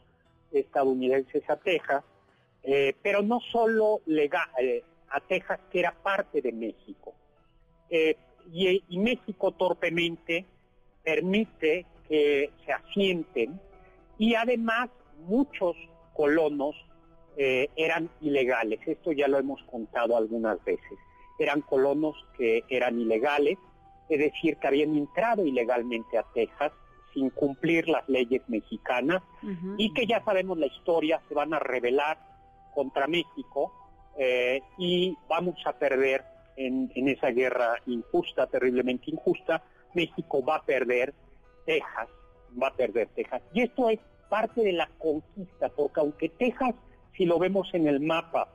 estadounidenses 0.51 1.48
a 1.50 1.57
Texas, 1.57 2.03
eh, 2.63 2.93
pero 3.01 3.22
no 3.22 3.39
solo 3.51 4.01
eh, 4.07 4.84
a 5.10 5.19
Texas, 5.22 5.60
que 5.72 5.79
era 5.79 5.91
parte 5.91 6.41
de 6.41 6.51
México. 6.51 7.13
Eh, 7.89 8.17
y, 8.51 8.98
México 9.00 9.51
torpemente 9.51 10.46
permite 11.03 11.86
que 12.07 12.51
se 12.65 12.72
asienten 12.72 13.60
y 14.17 14.36
además 14.36 14.89
muchos 15.19 15.75
colonos 16.13 16.75
eran 17.39 18.10
ilegales. 18.22 18.79
Esto 18.88 19.12
ya 19.12 19.27
lo 19.27 19.38
hemos 19.38 19.62
contado 19.63 20.17
algunas 20.17 20.63
veces. 20.63 20.98
Eran 21.38 21.62
colonos 21.62 22.15
que 22.36 22.63
eran 22.67 23.00
ilegales, 23.00 23.60
es 24.10 24.17
decir, 24.17 24.57
que 24.57 24.67
habían 24.67 24.96
entrado 24.96 25.46
ilegalmente 25.46 26.17
a 26.17 26.25
Texas 26.34 26.72
sin 27.17 27.31
cumplir 27.31 27.89
las 27.89 28.07
leyes 28.07 28.43
mexicanas 28.47 29.24
y 29.75 29.91
que 29.95 30.05
ya 30.05 30.24
sabemos 30.24 30.59
la 30.59 30.67
historia, 30.67 31.19
se 31.27 31.33
van 31.33 31.51
a 31.51 31.57
rebelar 31.57 32.19
contra 32.75 33.07
México 33.07 33.74
eh, 34.19 34.62
y 34.77 35.17
vamos 35.27 35.55
a 35.65 35.74
perder 35.74 36.24
en, 36.57 36.91
esa 37.07 37.29
guerra 37.29 37.74
injusta, 37.88 38.45
terriblemente 38.45 39.09
injusta, 39.09 39.63
México 39.95 40.45
va 40.45 40.57
a 40.57 40.63
perder 40.63 41.15
Texas, 41.65 42.07
va 42.62 42.67
a 42.67 42.75
perder 42.75 43.07
Texas. 43.15 43.41
Y 43.51 43.63
esto 43.63 43.89
es 43.89 44.00
parte 44.29 44.62
de 44.62 44.74
la 44.74 44.88
conquista, 45.00 45.69
porque 45.69 46.00
aunque 46.00 46.29
Texas, 46.29 46.75
si 47.15 47.25
lo 47.25 47.39
vemos 47.39 47.67
en 47.74 47.88
el 47.88 48.00
mapa, 48.00 48.47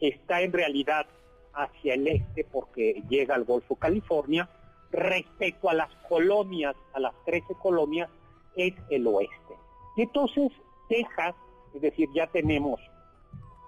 está 0.00 0.40
en 0.40 0.52
realidad 0.52 1.06
hacia 1.54 1.94
el 1.94 2.08
este 2.08 2.42
porque 2.50 3.04
llega 3.08 3.36
al 3.36 3.44
Golfo 3.44 3.76
California, 3.76 4.48
respecto 4.92 5.68
a 5.68 5.74
las 5.74 5.92
colonias, 6.08 6.76
a 6.92 7.00
las 7.00 7.14
13 7.24 7.54
colonias, 7.54 8.08
es 8.56 8.74
el 8.90 9.06
oeste. 9.06 9.54
Y 9.96 10.02
entonces 10.02 10.52
Texas, 10.88 11.34
es 11.74 11.80
decir, 11.80 12.08
ya 12.14 12.26
tenemos 12.26 12.80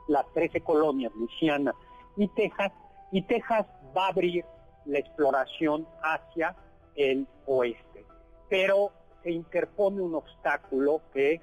las 0.09 0.31
13 0.35 0.61
colonias, 0.61 1.13
Luisiana 1.15 1.75
y 2.17 2.29
Texas, 2.29 2.73
y 3.11 3.23
Texas 3.23 3.67
va 3.97 4.07
a 4.07 4.09
abrir 4.11 4.45
la 4.85 4.99
exploración 4.99 5.87
hacia 6.03 6.55
el 6.95 7.27
oeste. 7.47 8.05
Pero 8.49 8.91
se 9.23 9.31
interpone 9.31 10.03
un 10.03 10.15
obstáculo 10.15 11.01
que 11.13 11.41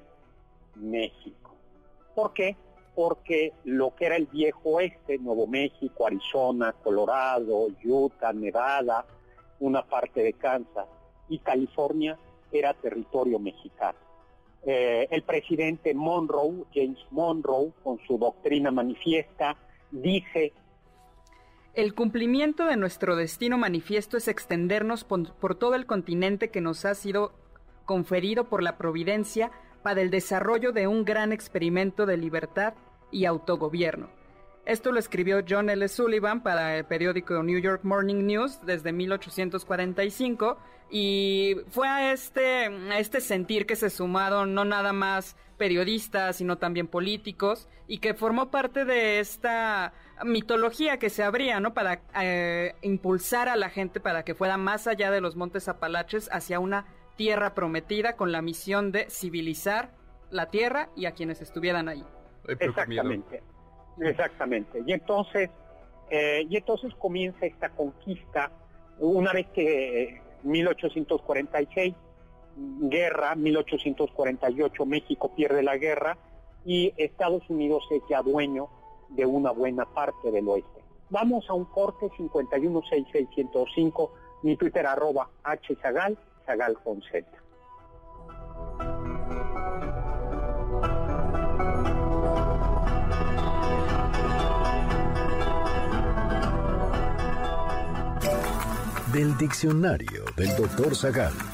México. 0.76 1.56
¿Por 2.14 2.34
qué? 2.34 2.56
Porque 2.94 3.54
lo 3.64 3.96
que 3.96 4.06
era 4.06 4.16
el 4.18 4.28
viejo 4.28 4.62
oeste, 4.64 5.18
Nuevo 5.18 5.48
México, 5.48 6.06
Arizona, 6.06 6.74
Colorado, 6.84 7.68
Utah, 7.84 8.34
Nevada, 8.34 9.06
una 9.62 9.84
parte 9.84 10.22
de 10.22 10.34
Kansas 10.34 10.88
y 11.30 11.40
California 11.40 12.18
era 12.52 12.74
territorio 12.74 13.40
mexicano. 13.40 13.98
Eh, 14.64 15.08
el 15.10 15.24
presidente 15.24 15.94
Monroe, 15.94 16.66
James 16.74 17.00
Monroe, 17.10 17.72
con 17.84 18.00
su 18.06 18.18
doctrina 18.18 18.70
manifiesta, 18.70 19.56
dice 19.90 20.54
el 21.74 21.96
cumplimiento 21.96 22.66
de 22.66 22.76
nuestro 22.76 23.16
destino 23.16 23.58
manifiesto 23.58 24.18
es 24.18 24.28
extendernos 24.28 25.06
por, 25.06 25.56
todo 25.56 25.76
el 25.76 25.86
continente 25.86 26.50
que 26.50 26.60
nos 26.60 26.84
ha 26.84 26.96
sido 26.96 27.32
conferido 27.86 28.50
por 28.50 28.62
la 28.62 28.78
providencia 28.78 29.52
para 29.82 30.02
el 30.02 30.10
desarrollo 30.10 30.74
de 30.74 30.88
un 30.88 31.06
gran 31.06 31.32
experimento 31.32 32.06
de 32.06 32.18
libertad 32.18 32.74
y 33.10 33.24
autogobierno. 33.24 34.10
Esto 34.72 34.94
lo 34.94 35.00
escribió 35.00 35.44
John 35.46 35.70
L. 35.70 35.86
Sullivan 35.90 36.44
para 36.44 36.78
el 36.78 36.86
periódico 36.86 37.44
New 37.44 37.60
York 37.60 37.82
Morning 37.84 38.26
News 38.26 38.62
desde 38.66 38.94
1845 38.94 40.58
y 40.90 41.58
fue 41.68 41.90
a 41.90 42.14
este, 42.14 42.68
a 42.68 42.98
este 42.98 43.20
sentir 43.20 43.66
que 43.66 43.76
se 43.76 43.90
sumaron 43.90 44.54
no 44.54 44.64
nada 44.64 44.94
más 44.94 45.36
periodistas, 45.58 46.38
sino 46.38 46.58
también 46.58 46.88
políticos 46.88 47.68
y 47.86 47.98
que 47.98 48.14
formó 48.14 48.50
parte 48.50 48.86
de 48.86 49.20
esta 49.20 49.92
mitología 50.24 51.00
que 51.00 51.10
se 51.10 51.24
abría, 51.24 51.60
¿no? 51.60 51.74
Para 51.74 52.04
eh, 52.22 52.74
impulsar 52.82 53.50
a 53.50 53.58
la 53.58 53.70
gente 53.70 54.00
para 54.00 54.24
que 54.24 54.36
fuera 54.36 54.56
más 54.56 54.88
allá 54.88 55.12
de 55.12 55.20
los 55.20 55.36
montes 55.36 55.68
Apalaches 55.68 56.30
hacia 56.32 56.62
una 56.62 56.86
tierra 57.18 57.56
prometida 57.56 58.16
con 58.16 58.32
la 58.32 58.42
misión 58.42 58.94
de 58.94 59.10
civilizar 59.10 59.92
la 60.30 60.50
tierra 60.50 60.88
y 60.96 61.08
a 61.08 61.12
quienes 61.12 61.42
estuvieran 61.42 61.90
ahí. 61.90 62.06
Exactamente, 62.48 63.44
exactamente. 64.00 64.84
Y 64.86 64.94
entonces, 64.94 65.50
eh, 66.10 66.46
y 66.50 66.58
entonces 66.58 66.94
comienza 66.96 67.46
esta 67.46 67.70
conquista 67.70 68.52
una 69.00 69.34
vez 69.34 69.48
que 69.48 70.22
1846 70.44 71.96
guerra, 72.56 73.36
1848 73.36 74.86
México 74.86 75.34
pierde 75.36 75.64
la 75.64 75.78
guerra 75.78 76.18
y 76.66 76.94
Estados 76.98 77.50
Unidos 77.50 77.84
es 77.92 78.02
ya 78.10 78.22
dueño 78.22 78.70
de 79.10 79.26
una 79.26 79.52
buena 79.52 79.86
parte 79.86 80.32
del 80.32 80.48
oeste. 80.48 80.82
Vamos 81.10 81.50
a 81.50 81.54
un 81.54 81.66
corte 81.66 82.08
5166105, 82.18 84.10
mi 84.44 84.56
Twitter 84.56 84.86
arroba 84.86 85.30
hzagal, 85.44 86.18
zagal 86.46 86.78
con 86.84 87.02
Z. 87.02 87.28
Del 99.12 99.36
diccionario 99.38 100.24
del 100.38 100.56
doctor 100.56 100.96
Zagal. 100.96 101.51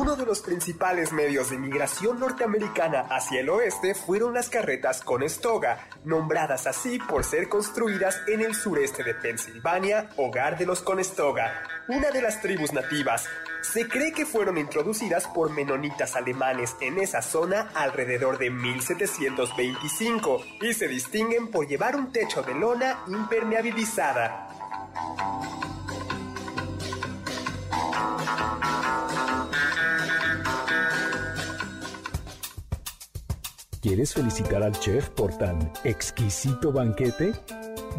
Uno 0.00 0.16
de 0.16 0.24
los 0.24 0.40
principales 0.40 1.12
medios 1.12 1.50
de 1.50 1.58
migración 1.58 2.18
norteamericana 2.18 3.00
hacia 3.10 3.40
el 3.40 3.50
oeste 3.50 3.94
fueron 3.94 4.32
las 4.32 4.48
carretas 4.48 5.02
Conestoga, 5.02 5.86
nombradas 6.04 6.66
así 6.66 6.98
por 6.98 7.22
ser 7.22 7.50
construidas 7.50 8.22
en 8.26 8.40
el 8.40 8.54
sureste 8.54 9.04
de 9.04 9.12
Pensilvania, 9.12 10.08
hogar 10.16 10.56
de 10.56 10.64
los 10.64 10.80
Conestoga, 10.80 11.52
una 11.88 12.10
de 12.10 12.22
las 12.22 12.40
tribus 12.40 12.72
nativas. 12.72 13.26
Se 13.60 13.88
cree 13.88 14.12
que 14.12 14.24
fueron 14.24 14.56
introducidas 14.56 15.26
por 15.26 15.50
menonitas 15.50 16.16
alemanes 16.16 16.76
en 16.80 16.98
esa 16.98 17.20
zona 17.20 17.68
alrededor 17.74 18.38
de 18.38 18.48
1725 18.48 20.42
y 20.62 20.72
se 20.72 20.88
distinguen 20.88 21.50
por 21.50 21.68
llevar 21.68 21.94
un 21.94 22.10
techo 22.10 22.42
de 22.42 22.54
lona 22.54 23.00
impermeabilizada. 23.06 24.48
¿Quieres 33.90 34.14
felicitar 34.14 34.62
al 34.62 34.70
chef 34.78 35.08
por 35.10 35.36
tan 35.36 35.68
exquisito 35.82 36.70
banquete? 36.70 37.32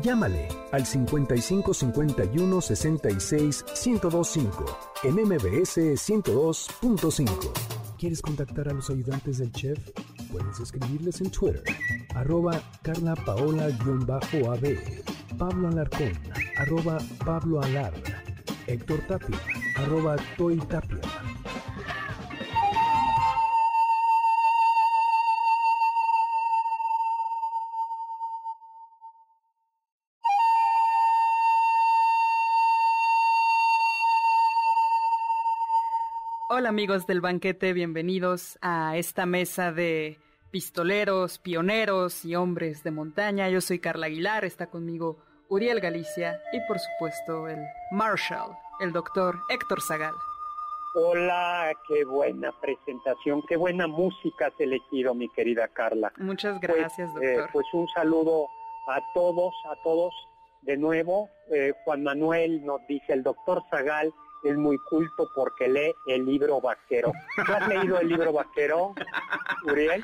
Llámale 0.02 0.48
al 0.72 0.86
55 0.86 1.74
51 1.74 2.62
66 2.62 3.66
1025 3.86 4.66
en 5.04 5.16
MBS 5.16 5.78
102.5. 6.10 7.52
¿Quieres 8.00 8.22
contactar 8.22 8.70
a 8.70 8.74
los 8.74 8.90
ayudantes 8.90 9.40
del 9.40 9.52
chef? 9.52 9.78
Puedes 10.32 10.62
escribirles 10.62 11.20
en 11.20 11.30
Twitter, 11.30 11.62
arroba 12.16 12.54
Carla 12.84 13.14
Paola-AB, 13.26 14.78
Pablo 15.38 15.68
Alarcón, 15.68 16.14
arroba 16.56 17.00
Pablo 17.26 17.62
Alar, 17.62 17.94
Héctor 18.66 19.02
Tapia, 19.10 19.38
arroba 19.76 20.16
Toy 20.38 20.58
Tapia. 20.58 21.02
Hola 36.54 36.68
amigos 36.68 37.08
del 37.08 37.22
banquete, 37.22 37.72
bienvenidos 37.72 38.60
a 38.62 38.98
esta 38.98 39.26
mesa 39.26 39.72
de 39.72 40.20
pistoleros, 40.52 41.40
pioneros 41.40 42.26
y 42.26 42.36
hombres 42.36 42.84
de 42.84 42.92
montaña. 42.92 43.48
Yo 43.48 43.62
soy 43.62 43.80
Carla 43.80 44.08
Aguilar, 44.08 44.44
está 44.44 44.68
conmigo 44.68 45.18
Uriel 45.48 45.80
Galicia 45.80 46.42
y 46.52 46.60
por 46.68 46.78
supuesto 46.78 47.48
el 47.48 47.58
Marshall, 47.92 48.52
el 48.82 48.92
doctor 48.92 49.40
Héctor 49.50 49.82
Zagal. 49.82 50.14
Hola, 50.94 51.72
qué 51.88 52.04
buena 52.04 52.52
presentación, 52.60 53.42
qué 53.48 53.56
buena 53.56 53.88
música 53.88 54.48
has 54.48 54.60
elegido, 54.60 55.16
mi 55.16 55.30
querida 55.30 55.70
Carla. 55.70 56.12
Muchas 56.18 56.60
pues, 56.60 56.76
gracias, 56.76 57.10
eh, 57.22 57.36
doctor. 57.36 57.50
pues 57.54 57.68
un 57.72 57.88
saludo 57.88 58.48
a 58.90 59.00
todos, 59.14 59.54
a 59.72 59.82
todos 59.86 60.14
de 60.64 60.76
nuevo. 60.76 61.30
Eh, 61.50 61.72
Juan 61.86 62.04
Manuel 62.04 62.66
nos 62.66 62.86
dice, 62.88 63.14
el 63.14 63.24
doctor 63.24 63.64
Zagal 63.70 64.14
es 64.44 64.58
muy 64.58 64.78
culto 64.80 65.30
porque 65.34 65.68
lee 65.68 65.96
el 66.06 66.26
libro 66.26 66.60
vaquero. 66.62 67.12
¿Tú 67.46 67.54
has 67.54 67.68
leído 67.68 68.00
el 68.00 68.08
libro 68.08 68.34
vaquero, 68.34 68.94
Uriel? 69.66 70.04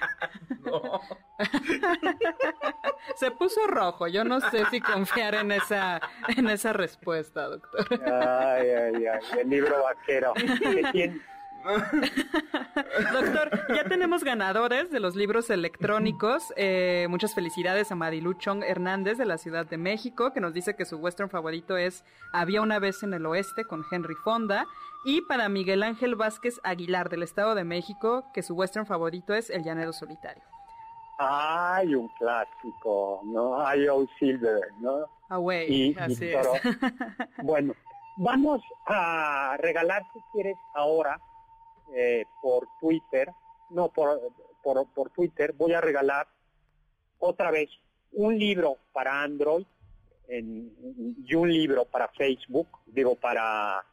No. 0.62 1.02
Se 3.15 3.32
puso 3.32 3.65
rojo. 3.67 4.08
Yo 4.08 4.23
no 4.23 4.39
sé 4.41 4.65
si 4.65 4.82
confiar 4.82 5.36
en 5.36 5.52
esa 5.52 6.02
en 6.36 6.50
esa 6.50 6.73
respuesta, 6.73 7.47
doctor. 7.47 7.86
Ay, 8.06 8.69
ay, 8.69 9.06
ay. 9.06 9.39
El 9.39 9.50
libro 9.50 9.84
vaquero. 9.84 10.34
Doctor, 13.14 13.76
ya 13.76 13.84
tenemos 13.84 14.24
ganadores 14.24 14.90
de 14.92 15.00
los 15.00 15.16
libros 15.16 15.50
electrónicos. 15.50 16.54
Eh, 16.56 17.08
muchas 17.10 17.34
felicidades 17.34 17.92
a 17.92 17.96
Marilu 17.96 18.34
Chong 18.34 18.64
Hernández 18.64 19.18
de 19.18 19.26
la 19.26 19.38
Ciudad 19.38 19.66
de 19.66 19.78
México, 19.78 20.32
que 20.34 20.40
nos 20.40 20.54
dice 20.54 20.76
que 20.76 20.86
su 20.86 20.98
western 20.98 21.30
favorito 21.30 21.78
es 21.78 22.06
Había 22.34 22.62
una 22.62 22.80
vez 22.80 23.04
en 23.04 23.14
el 23.14 23.26
oeste 23.26 23.66
con 23.66 23.84
Henry 23.92 24.16
Fonda. 24.24 24.66
Y 25.06 25.22
para 25.22 25.50
Miguel 25.50 25.84
Ángel 25.84 26.16
Vázquez 26.16 26.60
Aguilar 26.64 27.10
del 27.10 27.24
Estado 27.24 27.56
de 27.56 27.64
México, 27.64 28.26
que 28.34 28.44
su 28.44 28.56
western 28.56 28.86
favorito 28.86 29.34
es 29.34 29.50
El 29.50 29.64
Llanero 29.64 29.94
Solitario. 29.94 30.44
Ay, 31.20 31.96
un 31.96 32.08
clásico, 32.10 33.22
¿no? 33.26 33.66
Hay 33.66 33.88
Old 33.88 34.10
Silver, 34.20 34.62
¿no? 34.80 35.08
Away, 35.30 35.96
así 36.00 36.30
es. 36.30 36.48
bueno, 37.44 37.74
vamos 38.18 38.62
a 38.86 39.58
regalar, 39.60 40.04
si 40.14 40.20
quieres, 40.32 40.58
ahora 40.76 41.20
eh, 41.95 42.26
por 42.41 42.67
Twitter, 42.80 43.30
no, 43.69 43.89
por, 43.89 44.19
por, 44.63 45.10
Twitter, 45.12 45.54
voy 45.54 45.73
a 45.73 45.82
regalar 45.82 46.28
otra 47.19 47.52
vez 47.52 47.69
un 48.12 48.38
libro 48.38 48.78
para 48.93 49.21
Android 49.21 49.65
y 50.30 51.36
un 51.36 51.52
libro 51.52 51.86
para 51.86 52.10
Facebook, 52.10 52.67
digo, 52.86 53.15
para 53.15 53.84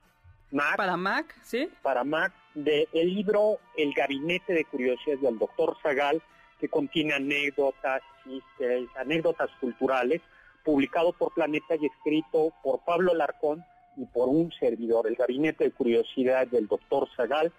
Mac. 0.51 0.77
Para 0.77 0.97
Mac, 0.97 1.35
sí. 1.43 1.69
Para 1.83 2.05
Mac, 2.05 2.33
de 2.55 2.89
el 2.93 3.15
libro 3.15 3.59
El 3.77 3.93
Gabinete 3.93 4.53
de 4.53 4.65
Curiosidades 4.65 5.21
del 5.21 5.39
Doctor 5.39 5.77
Zagal, 5.83 6.23
que 6.61 6.69
contiene 6.69 7.15
anécdotas, 7.15 8.03
chistes, 8.25 8.89
anécdotas 8.97 9.51
culturales, 9.61 10.23
publicado 10.65 11.13
por 11.13 11.33
Planeta 11.35 11.77
y 11.77 11.87
escrito 11.87 12.53
por 12.63 12.81
Pablo 12.85 13.15
Larcón 13.15 13.65
y 13.97 14.07
por 14.07 14.29
un 14.29 14.53
servidor. 14.53 15.07
El 15.07 15.17
Gabinete 15.17 15.65
de 15.65 15.71
Curiosidades 15.73 16.51
del 16.51 16.67
Doctor 16.67 17.09
Zagal, 17.17 17.53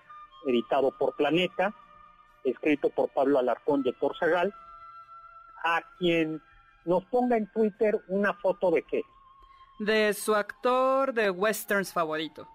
editado 0.46 0.92
por 0.92 1.16
Planeta, 1.16 1.74
escrito 2.44 2.90
por 2.90 3.10
Pablo 3.10 3.40
Alarcón 3.40 3.84
de 3.84 3.94
Torzagal, 3.94 4.54
a 5.64 5.82
quien 5.98 6.42
nos 6.86 7.04
ponga 7.06 7.38
en 7.38 7.52
Twitter 7.52 8.00
una 8.08 8.34
foto 8.34 8.72
de 8.72 8.84
qué. 8.84 9.02
De 9.80 10.14
su 10.14 10.36
actor 10.36 11.14
de 11.14 11.30
westerns 11.30 11.92
favorito. 11.92 12.48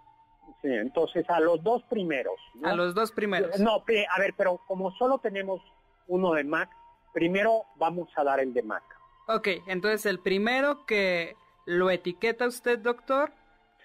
Sí, 0.63 0.69
entonces 0.69 1.29
a 1.29 1.41
los 1.41 1.63
dos 1.63 1.83
primeros. 1.85 2.37
A 2.63 2.75
los 2.75 2.95
dos 2.95 3.13
primeros. 3.13 3.59
No, 3.59 3.77
a 3.77 4.21
ver, 4.21 4.35
pero 4.37 4.61
como 4.67 4.93
solo 4.93 5.19
tenemos 5.19 5.61
uno 6.07 6.33
de 6.33 6.45
Mac, 6.45 6.71
primero 7.13 7.65
vamos 7.77 8.09
a 8.17 8.25
dar 8.25 8.41
el 8.41 8.53
de 8.53 8.63
Mac. 8.63 8.85
Ok, 9.27 9.49
entonces 9.67 10.07
el 10.07 10.19
primero 10.19 10.87
que 10.87 11.37
lo 11.65 11.91
etiqueta 11.91 12.47
usted, 12.47 12.79
doctor, 12.79 13.33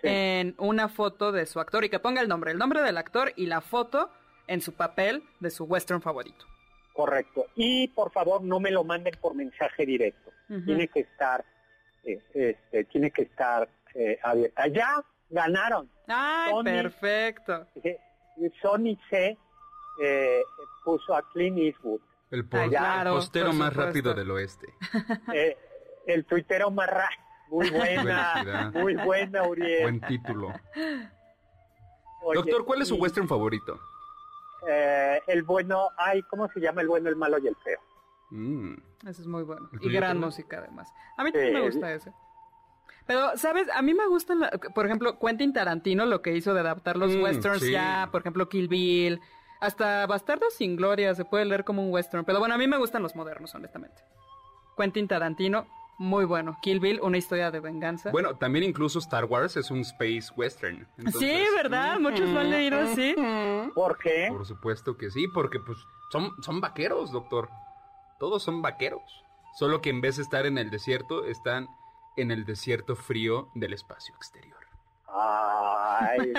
en 0.05 0.55
una 0.57 0.89
foto 0.89 1.31
de 1.31 1.45
su 1.45 1.59
actor 1.59 1.83
y 1.83 1.89
que 1.89 1.99
ponga 1.99 2.21
el 2.21 2.27
nombre, 2.27 2.51
el 2.51 2.57
nombre 2.57 2.81
del 2.81 2.97
actor 2.97 3.33
y 3.35 3.47
la 3.47 3.61
foto 3.61 4.09
en 4.47 4.61
su 4.61 4.73
papel 4.73 5.23
de 5.39 5.49
su 5.49 5.65
western 5.65 6.01
favorito. 6.01 6.45
Correcto. 6.93 7.47
Y 7.55 7.89
por 7.89 8.11
favor 8.11 8.41
no 8.41 8.59
me 8.59 8.71
lo 8.71 8.83
manden 8.83 9.13
por 9.19 9.35
mensaje 9.35 9.85
directo. 9.85 10.31
Tiene 10.65 10.87
que 10.87 11.01
estar, 11.01 11.43
eh, 12.03 12.21
este, 12.33 12.83
tiene 12.85 13.11
que 13.11 13.23
estar 13.23 13.67
eh, 13.95 14.19
abierta. 14.23 14.67
Ya 14.67 15.03
ganaron. 15.29 15.89
¡Ay, 16.07 16.53
perfecto! 16.63 17.67
Sony 18.61 18.97
C 19.09 19.37
eh, 20.01 20.41
puso 20.83 21.15
a 21.15 21.21
Clint 21.31 21.57
Eastwood. 21.57 22.01
El, 22.31 22.45
postero 22.47 23.53
más 23.53 23.73
rápido 23.73 24.13
del 24.13 24.31
oeste. 24.31 24.67
Eh, 25.33 25.57
el 26.07 26.25
tuitero 26.25 26.69
más 26.71 26.87
rápido. 26.87 27.24
Muy 27.55 27.69
buena, 27.69 28.71
muy 28.73 28.95
buena, 28.95 29.47
Uriel. 29.47 29.83
Buen 29.83 30.01
título. 30.01 30.53
Doctor, 32.33 32.65
¿cuál 32.65 32.81
es 32.81 32.89
su 32.89 32.95
western 32.95 33.27
favorito? 33.27 33.79
Eh, 34.67 35.21
el 35.27 35.43
bueno, 35.43 35.89
ay, 35.97 36.21
¿cómo 36.23 36.49
se 36.49 36.59
llama? 36.59 36.81
El 36.81 36.87
bueno, 36.87 37.07
el 37.07 37.15
malo 37.15 37.37
y 37.37 37.47
el 37.47 37.55
feo. 37.55 37.79
Mm. 38.31 38.73
Ese 39.07 39.21
es 39.21 39.27
muy 39.27 39.43
bueno. 39.43 39.69
Y 39.79 39.89
gran 39.89 40.19
música 40.19 40.57
además. 40.57 40.91
A 41.17 41.23
mí 41.23 41.31
también 41.31 41.53
me 41.53 41.61
gusta 41.61 41.93
ese. 41.93 42.11
Pero, 43.05 43.37
¿sabes? 43.37 43.67
A 43.73 43.81
mí 43.81 43.93
me 43.93 44.07
gustan, 44.07 44.39
por 44.73 44.85
ejemplo, 44.85 45.19
Quentin 45.19 45.53
Tarantino, 45.53 46.05
lo 46.05 46.21
que 46.21 46.35
hizo 46.35 46.53
de 46.53 46.61
adaptar 46.61 46.97
los 46.97 47.15
mm, 47.15 47.21
westerns 47.21 47.69
ya, 47.69 48.09
por 48.11 48.21
ejemplo, 48.21 48.49
Kill 48.49 48.67
Bill, 48.67 49.21
hasta 49.61 50.07
Bastardo 50.07 50.49
sin 50.49 50.75
Gloria 50.75 51.13
se 51.13 51.23
puede 51.23 51.45
leer 51.45 51.63
como 51.63 51.83
un 51.83 51.93
western. 51.93 52.25
Pero 52.25 52.39
bueno, 52.39 52.55
a 52.55 52.57
mí 52.57 52.67
me 52.67 52.77
gustan 52.77 53.03
los 53.03 53.15
modernos, 53.15 53.53
honestamente. 53.53 54.01
Quentin 54.75 55.07
Tarantino, 55.07 55.67
muy 55.97 56.25
bueno. 56.25 56.57
Kill 56.61 56.79
Bill, 56.79 56.99
una 57.01 57.17
historia 57.17 57.51
de 57.51 57.59
venganza. 57.59 58.11
Bueno, 58.11 58.35
también 58.35 58.63
incluso 58.63 58.99
Star 58.99 59.25
Wars 59.25 59.57
es 59.57 59.71
un 59.71 59.79
space 59.79 60.27
western. 60.35 60.87
Sí, 61.19 61.43
¿verdad? 61.55 61.99
Muchos 61.99 62.29
lo 62.29 62.39
han 62.39 62.49
leído 62.49 62.79
así. 62.79 63.15
¿Por 63.73 63.97
qué? 63.97 64.27
Por 64.29 64.45
supuesto 64.45 64.97
que 64.97 65.09
sí, 65.09 65.27
porque 65.27 65.59
pues 65.59 65.77
son, 66.11 66.31
son 66.41 66.61
vaqueros, 66.61 67.11
doctor. 67.11 67.49
Todos 68.19 68.43
son 68.43 68.61
vaqueros. 68.61 69.23
Solo 69.55 69.81
que 69.81 69.89
en 69.89 70.01
vez 70.01 70.17
de 70.17 70.23
estar 70.23 70.45
en 70.45 70.57
el 70.57 70.69
desierto, 70.69 71.25
están 71.25 71.67
en 72.17 72.31
el 72.31 72.45
desierto 72.45 72.95
frío 72.95 73.49
del 73.55 73.73
espacio 73.73 74.13
exterior. 74.15 74.57
Ay, 75.07 76.33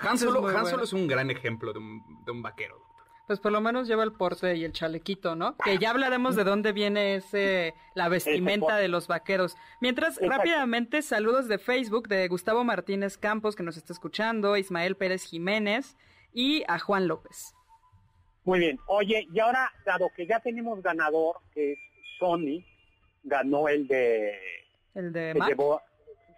Han 0.00 0.18
Solo, 0.18 0.82
es 0.82 0.92
un 0.92 1.06
gran 1.06 1.30
ejemplo 1.30 1.72
de 1.72 1.78
un, 1.78 2.42
vaquero, 2.42 2.78
doctor. 2.78 2.91
Pues 3.26 3.38
por 3.38 3.52
lo 3.52 3.60
menos 3.60 3.88
lleva 3.88 4.02
el 4.02 4.12
porte 4.12 4.56
y 4.56 4.64
el 4.64 4.72
chalequito, 4.72 5.36
¿no? 5.36 5.56
Que 5.56 5.78
ya 5.78 5.90
hablaremos 5.90 6.36
de 6.36 6.44
dónde 6.44 6.72
viene 6.72 7.14
ese 7.14 7.74
la 7.94 8.08
vestimenta 8.08 8.76
de 8.76 8.88
los 8.88 9.06
vaqueros. 9.06 9.56
Mientras, 9.80 10.18
rápidamente, 10.20 11.02
saludos 11.02 11.48
de 11.48 11.58
Facebook 11.58 12.08
de 12.08 12.26
Gustavo 12.28 12.64
Martínez 12.64 13.16
Campos, 13.16 13.56
que 13.56 13.62
nos 13.62 13.76
está 13.76 13.92
escuchando, 13.92 14.56
Ismael 14.56 14.96
Pérez 14.96 15.24
Jiménez 15.24 15.96
y 16.32 16.64
a 16.68 16.78
Juan 16.78 17.06
López. 17.06 17.54
Muy 18.44 18.58
bien. 18.58 18.78
Oye, 18.86 19.28
y 19.32 19.38
ahora, 19.38 19.72
dado 19.86 20.10
que 20.16 20.26
ya 20.26 20.40
tenemos 20.40 20.82
ganador, 20.82 21.36
que 21.54 21.72
es 21.72 21.78
Sony, 22.18 22.64
ganó 23.22 23.68
el 23.68 23.86
de... 23.86 24.38
El 24.94 25.12
de 25.12 25.34
Mac. 25.34 25.56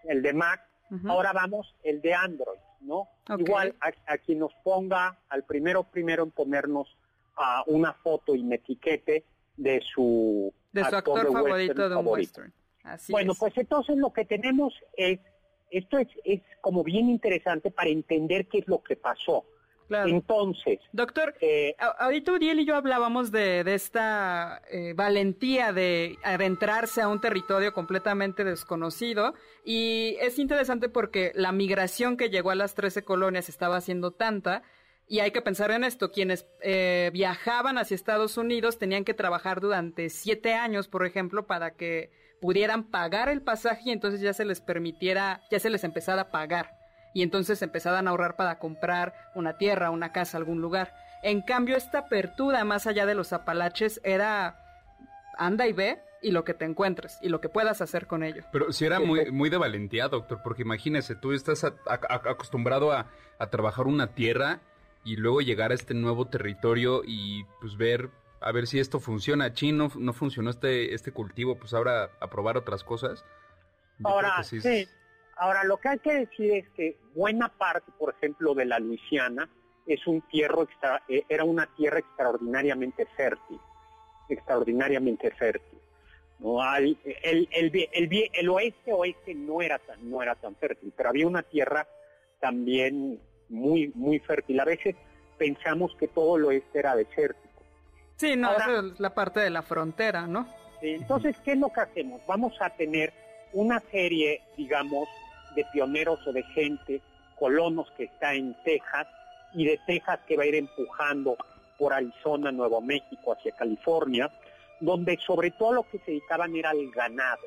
el 0.04 0.22
de 0.22 0.32
Mac. 0.32 0.60
Ahora 1.08 1.32
vamos 1.32 1.74
el 1.82 2.00
de 2.02 2.14
Android, 2.14 2.60
¿no? 2.84 3.08
Igual 3.38 3.74
a, 3.80 4.18
quien 4.18 4.38
nos 4.40 4.54
ponga 4.62 5.18
al 5.28 5.44
primero 5.44 5.84
primero 5.84 6.22
en 6.22 6.30
ponernos 6.30 6.96
a 7.36 7.64
una 7.66 7.92
foto 7.92 8.34
y 8.34 8.42
me 8.42 8.56
etiquete 8.56 9.24
de 9.56 9.80
su 9.80 10.52
de 10.72 10.84
su 10.84 10.96
actor, 10.96 11.32
favorito 11.32 11.88
de 11.88 11.96
un 11.96 12.06
western. 12.06 12.52
bueno, 13.08 13.34
pues 13.38 13.56
entonces 13.56 13.96
lo 13.96 14.12
que 14.12 14.24
tenemos 14.24 14.74
es 14.96 15.20
esto 15.70 15.98
es, 15.98 16.08
es 16.24 16.40
como 16.60 16.84
bien 16.84 17.08
interesante 17.08 17.70
para 17.70 17.90
entender 17.90 18.46
qué 18.46 18.58
es 18.58 18.68
lo 18.68 18.82
que 18.82 18.96
pasó. 18.96 19.44
Entonces, 19.90 20.80
doctor, 20.92 21.34
eh, 21.40 21.76
ahorita 21.98 22.32
Uriel 22.32 22.60
y 22.60 22.64
yo 22.64 22.76
hablábamos 22.76 23.30
de, 23.30 23.60
esta 23.74 24.62
eh, 24.70 24.94
valentía 24.94 25.72
de 25.72 26.18
adentrarse 26.22 27.02
a 27.02 27.08
un 27.08 27.20
territorio 27.20 27.72
completamente 27.72 28.44
desconocido 28.44 29.34
y 29.64 30.16
es 30.20 30.38
interesante 30.38 30.88
porque 30.88 31.32
la 31.34 31.52
migración 31.52 32.16
que 32.16 32.30
llegó 32.30 32.50
a 32.50 32.54
las 32.54 32.74
13 32.74 33.04
colonias 33.04 33.48
estaba 33.48 33.80
siendo 33.80 34.12
tanta 34.12 34.62
y 35.06 35.20
hay 35.20 35.32
que 35.32 35.42
pensar 35.42 35.70
en 35.70 35.84
esto, 35.84 36.10
quienes 36.10 36.46
eh, 36.62 37.10
viajaban 37.12 37.76
hacia 37.76 37.94
Estados 37.94 38.38
Unidos 38.38 38.78
tenían 38.78 39.04
que 39.04 39.12
trabajar 39.12 39.60
durante 39.60 40.08
siete 40.08 40.54
años, 40.54 40.88
por 40.88 41.04
ejemplo, 41.04 41.46
para 41.46 41.74
que 41.74 42.10
pudieran 42.40 42.84
pagar 42.90 43.28
el 43.28 43.42
pasaje 43.42 43.82
y 43.86 43.90
entonces 43.90 44.20
ya 44.22 44.32
se 44.32 44.46
les 44.46 44.62
permitiera, 44.62 45.42
ya 45.50 45.60
se 45.60 45.68
les 45.68 45.84
empezara 45.84 46.22
a 46.22 46.30
pagar 46.30 46.83
y 47.14 47.22
entonces 47.22 47.62
empezaban 47.62 48.06
a 48.06 48.10
ahorrar 48.10 48.36
para 48.36 48.58
comprar 48.58 49.14
una 49.34 49.56
tierra, 49.56 49.90
una 49.90 50.12
casa, 50.12 50.36
algún 50.36 50.60
lugar. 50.60 50.94
En 51.22 51.40
cambio, 51.40 51.76
esta 51.76 52.00
apertura 52.00 52.64
más 52.64 52.86
allá 52.86 53.06
de 53.06 53.14
los 53.14 53.32
Apalaches 53.32 54.00
era 54.04 54.60
anda 55.38 55.66
y 55.66 55.72
ve 55.72 56.02
y 56.20 56.32
lo 56.32 56.44
que 56.44 56.54
te 56.54 56.64
encuentres 56.64 57.18
y 57.22 57.28
lo 57.28 57.40
que 57.40 57.48
puedas 57.48 57.80
hacer 57.80 58.06
con 58.06 58.22
ello. 58.22 58.42
Pero 58.50 58.72
si 58.72 58.84
era 58.84 58.98
muy, 58.98 59.30
muy 59.32 59.48
de 59.48 59.56
valentía, 59.56 60.08
doctor, 60.08 60.40
porque 60.42 60.62
imagínese, 60.62 61.14
tú 61.14 61.32
estás 61.32 61.64
acostumbrado 61.64 62.92
a, 62.92 63.06
trabajar 63.50 63.86
una 63.86 64.14
tierra 64.14 64.60
y 65.04 65.16
luego 65.16 65.42
llegar 65.42 65.70
a 65.70 65.74
este 65.74 65.92
nuevo 65.92 66.26
territorio 66.28 67.02
y 67.04 67.44
pues 67.60 67.76
ver 67.76 68.08
a 68.40 68.52
ver 68.52 68.66
si 68.66 68.78
esto 68.78 69.00
funciona. 69.00 69.52
Chino 69.52 69.90
no, 69.96 70.12
funcionó 70.14 70.48
este, 70.48 70.94
este 70.94 71.12
cultivo, 71.12 71.58
pues 71.58 71.74
ahora 71.74 72.10
a 72.20 72.28
probar 72.28 72.56
otras 72.56 72.84
cosas. 72.84 73.24
ahora, 74.02 74.42
sí, 74.42 74.60
Ahora, 75.36 75.64
lo 75.64 75.76
que 75.78 75.88
hay 75.88 75.98
que 75.98 76.12
decir 76.12 76.52
es 76.52 76.68
que 76.70 76.96
buena 77.14 77.48
parte, 77.48 77.90
por 77.98 78.14
ejemplo, 78.14 78.54
de 78.54 78.64
la 78.64 78.78
Luisiana 78.78 79.48
es 79.86 80.06
un 80.06 80.22
tierra 80.22 80.62
extra, 80.62 81.02
eh, 81.08 81.24
era 81.28 81.44
una 81.44 81.66
tierra 81.74 81.98
extraordinariamente 81.98 83.06
fértil, 83.16 83.58
extraordinariamente 84.28 85.30
fértil. 85.32 85.78
No 86.38 86.62
hay, 86.62 86.98
el, 87.22 87.48
el, 87.52 87.88
el, 87.92 88.30
el, 88.32 88.48
oeste 88.48 88.92
oeste 88.92 89.34
no 89.34 89.62
era 89.62 89.78
tan 89.78 90.10
no 90.10 90.22
era 90.22 90.34
tan 90.34 90.56
fértil, 90.56 90.92
pero 90.96 91.10
había 91.10 91.26
una 91.26 91.42
tierra 91.42 91.86
también 92.40 93.20
muy 93.48 93.92
muy 93.94 94.18
fértil. 94.18 94.58
A 94.60 94.64
veces 94.64 94.96
pensamos 95.38 95.94
que 95.98 96.08
todo 96.08 96.36
el 96.36 96.44
oeste 96.44 96.78
era 96.78 96.96
desértico. 96.96 97.62
Sí, 98.16 98.36
no, 98.36 98.52
es 98.52 99.00
la 99.00 99.14
parte 99.14 99.40
de 99.40 99.50
la 99.50 99.62
frontera, 99.62 100.26
¿no? 100.26 100.46
Entonces, 100.80 101.36
¿qué 101.44 101.52
es 101.52 101.58
lo 101.58 101.72
que 101.72 101.80
hacemos? 101.80 102.20
Vamos 102.26 102.54
a 102.60 102.70
tener 102.70 103.12
una 103.52 103.80
serie, 103.90 104.42
digamos, 104.56 105.08
de 105.54 105.64
pioneros 105.72 106.26
o 106.26 106.32
de 106.32 106.42
gente, 106.42 107.00
colonos 107.38 107.90
que 107.96 108.04
está 108.04 108.34
en 108.34 108.54
Texas 108.64 109.06
y 109.54 109.64
de 109.64 109.80
Texas 109.86 110.20
que 110.26 110.36
va 110.36 110.44
a 110.44 110.46
ir 110.46 110.54
empujando 110.56 111.36
por 111.78 111.92
Arizona, 111.92 112.52
Nuevo 112.52 112.80
México, 112.80 113.32
hacia 113.32 113.52
California, 113.52 114.30
donde 114.80 115.18
sobre 115.24 115.50
todo 115.52 115.72
lo 115.72 115.82
que 115.84 115.98
se 115.98 116.12
dedicaban 116.12 116.54
era 116.54 116.70
el 116.72 116.90
ganado. 116.90 117.46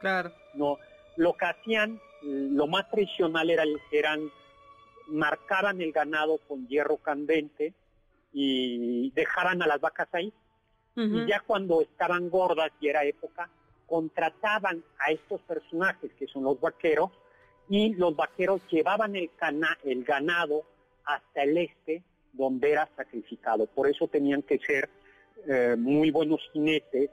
Claro. 0.00 0.32
No, 0.54 0.78
lo 1.16 1.34
que 1.34 1.46
hacían, 1.46 2.00
lo 2.22 2.66
más 2.66 2.88
tradicional 2.90 3.50
era, 3.50 3.64
eran, 3.92 4.30
marcaban 5.08 5.80
el 5.80 5.92
ganado 5.92 6.38
con 6.48 6.66
hierro 6.68 6.96
candente 6.98 7.74
y 8.32 9.10
dejaban 9.12 9.62
a 9.62 9.66
las 9.66 9.80
vacas 9.80 10.08
ahí. 10.12 10.32
Y 10.96 11.26
ya 11.26 11.40
cuando 11.40 11.80
estaban 11.80 12.30
gordas 12.30 12.70
y 12.80 12.86
era 12.86 13.04
época, 13.04 13.50
contrataban 13.86 14.84
a 15.00 15.10
estos 15.10 15.40
personajes 15.42 16.12
que 16.18 16.28
son 16.28 16.44
los 16.44 16.60
vaqueros 16.60 17.10
y 17.68 17.94
los 17.94 18.14
vaqueros 18.14 18.60
llevaban 18.70 19.16
el, 19.16 19.30
el 19.84 20.04
ganado 20.04 20.64
hasta 21.04 21.42
el 21.42 21.58
este 21.58 22.02
donde 22.32 22.72
era 22.72 22.88
sacrificado. 22.96 23.66
Por 23.66 23.88
eso 23.88 24.08
tenían 24.08 24.42
que 24.42 24.58
ser 24.58 24.90
eh, 25.46 25.76
muy 25.78 26.10
buenos 26.10 26.40
jinetes 26.52 27.10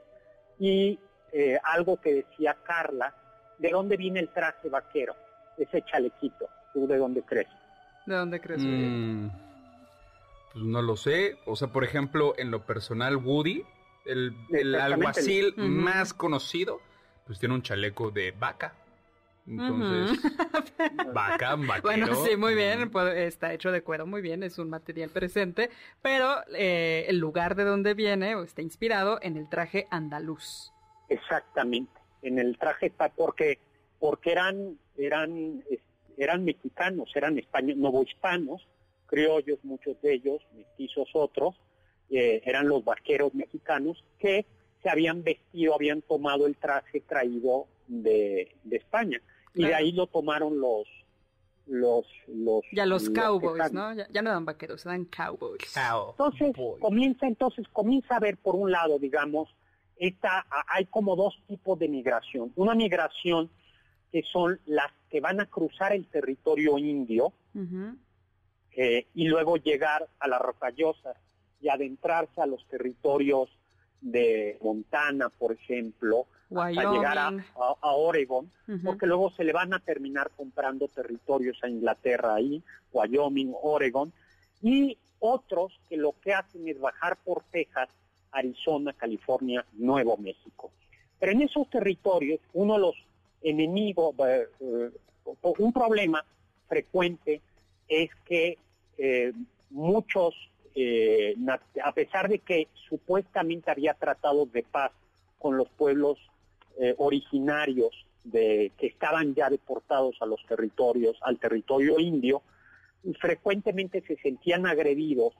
y 0.59 0.99
eh, 1.31 1.57
algo 1.63 1.99
que 2.01 2.13
decía 2.13 2.57
Carla, 2.63 3.15
¿de 3.59 3.69
dónde 3.69 3.97
viene 3.97 4.19
el 4.19 4.29
traje 4.29 4.69
vaquero? 4.69 5.15
Ese 5.57 5.83
chalequito, 5.83 6.47
¿tú 6.73 6.87
de 6.87 6.97
dónde 6.97 7.21
crees? 7.23 7.47
¿De 8.05 8.15
dónde 8.15 8.39
crees? 8.41 8.63
Mm, 8.63 9.27
pues 10.53 10.65
no 10.65 10.81
lo 10.81 10.97
sé. 10.97 11.37
O 11.45 11.55
sea, 11.55 11.67
por 11.69 11.83
ejemplo, 11.83 12.33
en 12.37 12.51
lo 12.51 12.65
personal, 12.65 13.17
Woody, 13.17 13.63
el, 14.05 14.33
el 14.49 14.75
alguacil 14.75 15.53
más 15.57 16.13
conocido, 16.13 16.79
pues 17.25 17.39
tiene 17.39 17.55
un 17.55 17.61
chaleco 17.61 18.11
de 18.11 18.31
vaca. 18.31 18.73
Entonces, 19.51 20.21
vaca, 21.13 21.55
vaquero. 21.57 21.81
Bueno, 21.83 22.15
sí, 22.25 22.37
muy 22.37 22.55
bien, 22.55 22.89
está 23.15 23.53
hecho 23.53 23.71
de 23.71 23.83
cuero, 23.83 24.05
muy 24.07 24.21
bien, 24.21 24.43
es 24.43 24.57
un 24.57 24.69
material 24.69 25.09
presente, 25.09 25.69
pero 26.01 26.37
eh, 26.55 27.05
el 27.07 27.17
lugar 27.17 27.55
de 27.55 27.65
donde 27.65 27.93
viene 27.93 28.41
está 28.41 28.61
inspirado 28.61 29.19
en 29.21 29.37
el 29.37 29.49
traje 29.49 29.87
andaluz. 29.91 30.71
Exactamente, 31.09 31.99
en 32.21 32.39
el 32.39 32.57
traje, 32.57 32.93
porque, 33.15 33.59
porque 33.99 34.31
eran, 34.31 34.77
eran, 34.97 35.63
eran 36.17 36.45
mexicanos, 36.45 37.11
eran 37.15 37.37
españoles, 37.37 37.77
novohispanos, 37.77 38.67
criollos, 39.07 39.59
muchos 39.63 40.01
de 40.01 40.13
ellos, 40.13 40.41
mestizos 40.55 41.09
otros, 41.13 41.55
eh, 42.09 42.41
eran 42.45 42.67
los 42.69 42.83
vaqueros 42.85 43.33
mexicanos 43.33 44.03
que 44.17 44.45
se 44.81 44.89
habían 44.89 45.23
vestido, 45.23 45.75
habían 45.75 46.01
tomado 46.01 46.47
el 46.47 46.55
traje 46.55 47.01
traído 47.01 47.67
de, 47.87 48.55
España. 48.71 49.21
Y 49.53 49.65
de 49.65 49.75
ahí 49.75 49.91
lo 49.91 50.07
tomaron 50.07 50.59
los, 50.59 50.87
los, 51.65 52.05
los 52.27 52.63
ya 52.71 52.85
los, 52.85 53.09
cowboys, 53.09 53.71
¿no? 53.71 53.93
Ya, 53.93 54.21
no 54.21 54.29
eran 54.29 54.45
vaqueros, 54.45 54.85
eran 54.85 55.05
cowboys. 55.05 55.75
Entonces 56.11 56.55
comienza, 56.79 57.27
entonces 57.27 57.67
comienza 57.71 58.15
a 58.15 58.19
ver 58.19 58.37
por 58.37 58.55
un 58.55 58.71
lado, 58.71 58.99
digamos, 58.99 59.49
esta, 59.97 60.45
hay 60.67 60.85
como 60.85 61.15
dos 61.15 61.39
tipos 61.47 61.77
de 61.77 61.87
migración. 61.87 62.51
Una 62.55 62.73
migración 62.73 63.49
que 64.11 64.23
son 64.23 64.59
las 64.65 64.91
que 65.09 65.21
van 65.21 65.39
a 65.39 65.45
cruzar 65.45 65.93
el 65.93 66.07
territorio 66.07 66.77
indio 66.77 67.33
eh, 68.71 69.07
y 69.13 69.27
luego 69.27 69.57
llegar 69.57 70.07
a 70.19 70.27
las 70.27 70.41
rocallosas 70.41 71.17
y 71.61 71.69
adentrarse 71.69 72.41
a 72.41 72.45
los 72.45 72.67
territorios 72.67 73.49
de 74.01 74.57
Montana, 74.61 75.29
por 75.29 75.51
ejemplo, 75.51 76.25
hasta 76.55 76.91
llegar 76.91 77.17
a, 77.17 77.29
a, 77.81 77.91
Oregon, 77.91 78.51
porque 78.83 79.05
luego 79.05 79.31
se 79.31 79.43
le 79.43 79.53
van 79.53 79.73
a 79.73 79.79
terminar 79.79 80.31
comprando 80.35 80.87
territorios 80.87 81.57
a 81.63 81.69
Inglaterra 81.69 82.35
ahí, 82.35 82.61
Wyoming, 82.91 83.53
Oregon, 83.61 84.11
y 84.61 84.97
otros 85.19 85.79
que 85.89 85.97
lo 85.97 86.15
que 86.21 86.33
hacen 86.33 86.67
es 86.67 86.79
bajar 86.79 87.17
por 87.17 87.43
Texas, 87.51 87.89
Arizona, 88.31 88.93
California, 88.93 89.65
Nuevo 89.73 90.17
México. 90.17 90.71
Pero 91.19 91.31
en 91.31 91.41
esos 91.43 91.69
territorios, 91.69 92.39
uno 92.53 92.73
de 92.73 92.79
los 92.79 92.95
enemigos, 93.41 94.15
eh, 94.27 94.47
eh, 94.59 94.91
un 95.41 95.73
problema 95.73 96.23
frecuente 96.67 97.41
es 97.87 98.09
que 98.25 98.57
eh, 98.97 99.33
muchos 99.69 100.35
eh, 100.73 101.35
a 101.83 101.91
pesar 101.91 102.29
de 102.29 102.39
que 102.39 102.69
supuestamente 102.87 103.69
había 103.69 103.93
tratados 103.93 104.51
de 104.53 104.63
paz 104.63 104.91
con 105.37 105.57
los 105.57 105.67
pueblos 105.69 106.17
eh, 106.79 106.95
originarios 106.97 108.05
de, 108.23 108.71
que 108.77 108.87
estaban 108.87 109.33
ya 109.33 109.49
deportados 109.49 110.15
a 110.21 110.25
los 110.25 110.45
territorios, 110.45 111.17
al 111.21 111.39
territorio 111.39 111.99
indio, 111.99 112.41
frecuentemente 113.19 114.01
se 114.01 114.15
sentían 114.17 114.65
agredidos 114.65 115.33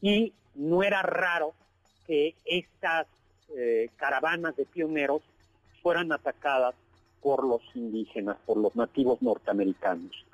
y 0.00 0.32
no 0.54 0.82
era 0.82 1.02
raro 1.02 1.54
que 2.06 2.34
estas 2.44 3.06
eh, 3.56 3.90
caravanas 3.96 4.56
de 4.56 4.64
pioneros 4.64 5.22
fueran 5.82 6.12
atacadas 6.12 6.74
por 7.20 7.44
los 7.44 7.62
indígenas, 7.74 8.36
por 8.46 8.56
los 8.56 8.74
nativos 8.76 9.20
norteamericanos. 9.22 10.24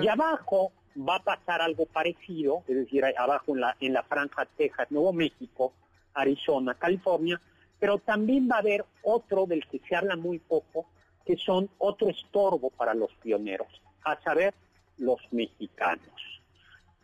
Y 0.00 0.08
abajo 0.08 0.72
va 0.96 1.16
a 1.16 1.22
pasar 1.22 1.60
algo 1.60 1.86
parecido, 1.86 2.62
es 2.68 2.76
decir, 2.76 3.04
abajo 3.16 3.54
en 3.54 3.60
la, 3.60 3.76
en 3.80 3.92
la 3.92 4.02
franja 4.02 4.46
Texas, 4.56 4.90
Nuevo 4.90 5.12
México, 5.12 5.72
Arizona, 6.14 6.74
California, 6.74 7.40
pero 7.78 7.98
también 7.98 8.48
va 8.50 8.56
a 8.56 8.60
haber 8.60 8.84
otro 9.02 9.46
del 9.46 9.66
que 9.66 9.80
se 9.88 9.96
habla 9.96 10.16
muy 10.16 10.38
poco, 10.38 10.86
que 11.24 11.36
son 11.36 11.68
otro 11.78 12.08
estorbo 12.08 12.70
para 12.70 12.94
los 12.94 13.12
pioneros, 13.22 13.68
a 14.04 14.20
saber, 14.20 14.54
los 14.98 15.20
mexicanos, 15.30 16.40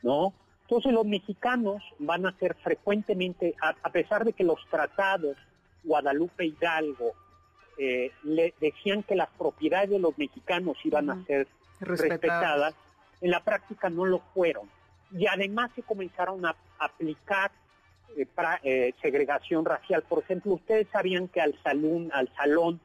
¿no? 0.02 0.32
Entonces 0.62 0.92
los 0.92 1.06
mexicanos 1.06 1.82
van 1.98 2.26
a 2.26 2.36
ser 2.38 2.56
frecuentemente, 2.56 3.54
a, 3.60 3.90
pesar 3.90 4.24
de 4.24 4.32
que 4.32 4.44
los 4.44 4.58
tratados 4.70 5.36
Guadalupe 5.84 6.46
Hidalgo 6.46 7.12
eh, 7.78 8.10
le 8.22 8.54
decían 8.60 9.02
que 9.02 9.14
las 9.14 9.28
propiedades 9.30 9.90
de 9.90 9.98
los 9.98 10.16
mexicanos 10.16 10.78
iban 10.84 11.10
a 11.10 11.24
ser 11.26 11.46
respetadas 11.80 12.74
en 13.20 13.30
la 13.30 13.40
práctica 13.40 13.90
no 13.90 14.04
lo 14.04 14.20
fueron. 14.32 14.68
Y 15.12 15.26
además 15.26 15.70
se 15.74 15.82
comenzaron 15.82 16.44
a 16.46 16.56
aplicar 16.78 17.50
eh, 18.16 18.26
eh, 18.62 18.94
segregación 19.02 19.64
racial. 19.64 20.02
Por 20.02 20.22
ejemplo, 20.22 20.54
ustedes 20.54 20.86
sabían 20.92 21.28
que 21.28 21.40
al 21.40 21.54
salón, 21.62 22.10
al 22.12 22.28
salón 22.36 22.80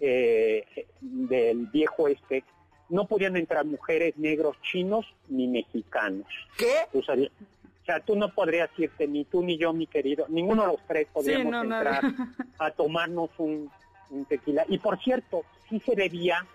eh, 0.00 0.64
del 1.00 1.66
viejo 1.68 2.08
este 2.08 2.44
no 2.88 3.06
podían 3.06 3.36
entrar 3.36 3.64
mujeres 3.64 4.16
negros 4.16 4.56
chinos 4.62 5.06
ni 5.28 5.48
mexicanos. 5.48 6.26
¿Qué? 6.56 6.86
o 6.92 7.02
sea, 7.02 8.00
tú 8.00 8.16
no 8.16 8.32
podrías 8.32 8.70
irte, 8.78 9.06
ni 9.08 9.24
tú 9.24 9.42
ni 9.42 9.58
yo, 9.58 9.72
mi 9.72 9.86
querido, 9.86 10.26
ninguno 10.28 10.62
de 10.62 10.68
los 10.68 10.80
tres 10.86 11.08
podríamos 11.12 11.64
entrar 11.64 12.02
a 12.58 12.70
tomarnos 12.70 13.30
un, 13.38 13.70
tequila. 14.28 14.64
Y 14.68 14.78
por 14.78 15.00
cierto, 15.00 15.44
sí 15.68 15.80
se 15.84 15.96
bebía, 15.96 16.46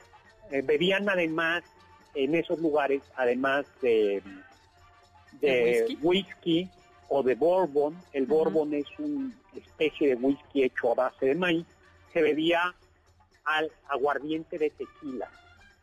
bebían 0.64 1.10
además 1.10 1.64
en 2.16 2.36
esos 2.36 2.60
lugares, 2.60 3.02
además 3.16 3.66
de, 3.82 4.22
de 5.40 5.98
whisky? 6.02 6.70
O 7.14 7.22
de 7.22 7.36
bourbon, 7.36 7.94
el 8.14 8.26
bourbon 8.26 8.74
es 8.74 8.88
una 8.98 9.34
especie 9.54 10.10
de 10.10 10.16
whisky 10.16 10.64
hecho 10.64 10.94
a 10.94 10.96
base 10.96 11.26
de 11.26 11.36
maíz, 11.36 11.66
se 12.14 12.22
bebía 12.22 12.74
al 13.44 13.70
aguardiente 13.90 14.58
de 14.58 14.70
tequila, 14.70 15.30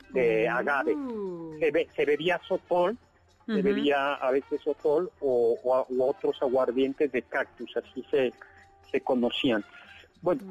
de 0.09 0.49
agave. 0.49 0.97
Se, 1.95 2.05
bebía 2.07 2.41
sotol, 2.49 2.97
se 3.45 3.61
bebía 3.61 4.14
a 4.14 4.31
veces 4.31 4.62
sotol 4.62 5.11
o, 5.21 5.59
otros 6.01 6.41
aguardientes 6.41 7.12
de 7.12 7.21
cactus, 7.21 7.77
así 7.77 8.03
se, 8.11 8.33
se 8.91 9.03
conocían. 9.03 9.62
Bueno, 10.23 10.43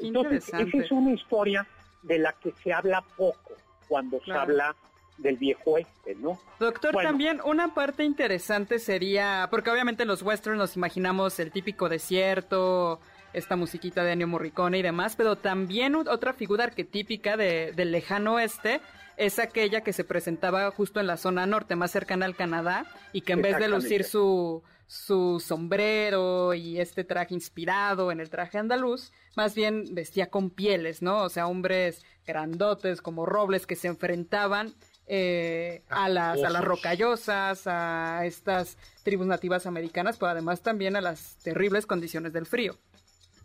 entonces, 0.00 0.48
esa 0.48 0.60
es 0.60 0.92
una 0.92 1.12
historia 1.12 1.66
de 2.02 2.18
la 2.18 2.34
que 2.34 2.52
se 2.62 2.74
habla 2.74 3.02
poco 3.16 3.54
cuando 3.88 4.20
se 4.22 4.32
habla 4.32 4.76
del 5.20 5.36
viejo 5.36 5.78
este, 5.78 6.14
¿no? 6.14 6.38
Doctor, 6.58 6.96
también 7.02 7.40
una 7.44 7.74
parte 7.74 8.04
interesante 8.04 8.78
sería, 8.78 9.48
porque 9.50 9.70
obviamente 9.70 10.02
en 10.02 10.08
los 10.08 10.22
westerns 10.22 10.58
nos 10.58 10.76
imaginamos 10.76 11.38
el 11.40 11.50
típico 11.50 11.88
desierto, 11.88 13.00
esta 13.32 13.56
musiquita 13.56 14.02
de 14.02 14.12
Ennio 14.12 14.26
Morricone 14.26 14.78
y 14.78 14.82
demás, 14.82 15.16
pero 15.16 15.36
también 15.36 15.94
otra 15.94 16.32
figura 16.32 16.64
arquetípica 16.64 17.36
de, 17.36 17.72
del 17.72 17.92
lejano 17.92 18.34
oeste 18.34 18.80
es 19.16 19.38
aquella 19.38 19.82
que 19.82 19.92
se 19.92 20.04
presentaba 20.04 20.70
justo 20.70 20.98
en 20.98 21.06
la 21.06 21.16
zona 21.16 21.46
norte, 21.46 21.76
más 21.76 21.90
cercana 21.90 22.24
al 22.24 22.34
Canadá, 22.36 22.86
y 23.12 23.20
que 23.20 23.34
en 23.34 23.42
vez 23.42 23.58
de 23.58 23.68
lucir 23.68 24.04
su, 24.04 24.62
su 24.86 25.40
sombrero 25.40 26.54
y 26.54 26.80
este 26.80 27.04
traje 27.04 27.34
inspirado 27.34 28.10
en 28.12 28.20
el 28.20 28.30
traje 28.30 28.56
andaluz, 28.56 29.12
más 29.36 29.54
bien 29.54 29.94
vestía 29.94 30.30
con 30.30 30.48
pieles, 30.48 31.02
¿no? 31.02 31.22
O 31.22 31.28
sea, 31.28 31.46
hombres 31.46 32.02
grandotes 32.26 33.02
como 33.02 33.26
robles 33.26 33.66
que 33.66 33.76
se 33.76 33.88
enfrentaban 33.88 34.74
eh, 35.12 35.82
a, 35.88 36.08
las, 36.08 36.40
a 36.40 36.50
las 36.50 36.62
rocallosas, 36.62 37.66
a 37.66 38.24
estas 38.24 38.78
tribus 39.02 39.26
nativas 39.26 39.66
americanas, 39.66 40.16
pero 40.16 40.30
además 40.30 40.62
también 40.62 40.94
a 40.94 41.00
las 41.00 41.36
terribles 41.42 41.84
condiciones 41.84 42.32
del 42.32 42.46
frío. 42.46 42.76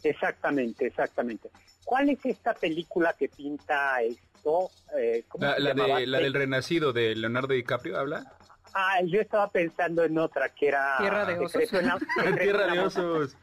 Exactamente, 0.03 0.85
exactamente. 0.85 1.49
¿Cuál 1.83 2.11
es 2.11 2.23
esta 2.23 2.53
película 2.53 3.15
que 3.17 3.29
pinta 3.29 3.99
esto? 4.03 4.69
Eh, 4.95 5.23
la, 5.39 5.55
de, 5.73 6.05
la 6.05 6.19
del 6.19 6.35
Renacido 6.35 6.93
de 6.93 7.15
Leonardo 7.15 7.55
DiCaprio, 7.55 7.97
¿habla? 7.97 8.31
Ah, 8.75 9.01
yo 9.03 9.19
estaba 9.19 9.49
pensando 9.49 10.03
en 10.03 10.19
otra 10.19 10.49
que 10.49 10.67
era... 10.67 10.97
Tierra 10.99 11.25
de 11.25 11.39
Osos. 11.39 11.63
Tierra 12.39 12.67
de 12.67 12.79
Osos. 12.79 13.35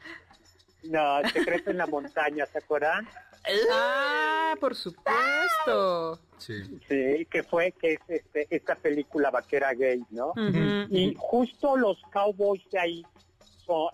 No, 0.83 1.21
Secreto 1.27 1.71
en 1.71 1.77
la 1.77 1.87
Montaña, 1.87 2.45
¿se 2.45 2.59
acuerdan? 2.59 3.05
Ah, 3.71 4.55
por 4.59 4.75
supuesto. 4.75 6.19
Sí. 6.37 6.63
sí, 6.89 7.25
que 7.29 7.43
fue 7.43 7.71
que 7.71 7.93
es 7.93 7.99
este, 8.07 8.47
esta 8.49 8.75
película 8.75 9.31
vaquera 9.31 9.73
gay, 9.73 10.03
¿no? 10.09 10.33
Y 10.89 11.15
justo 11.17 11.77
los 11.77 12.01
cowboys 12.11 12.61
de 12.71 12.79
ahí, 12.79 13.05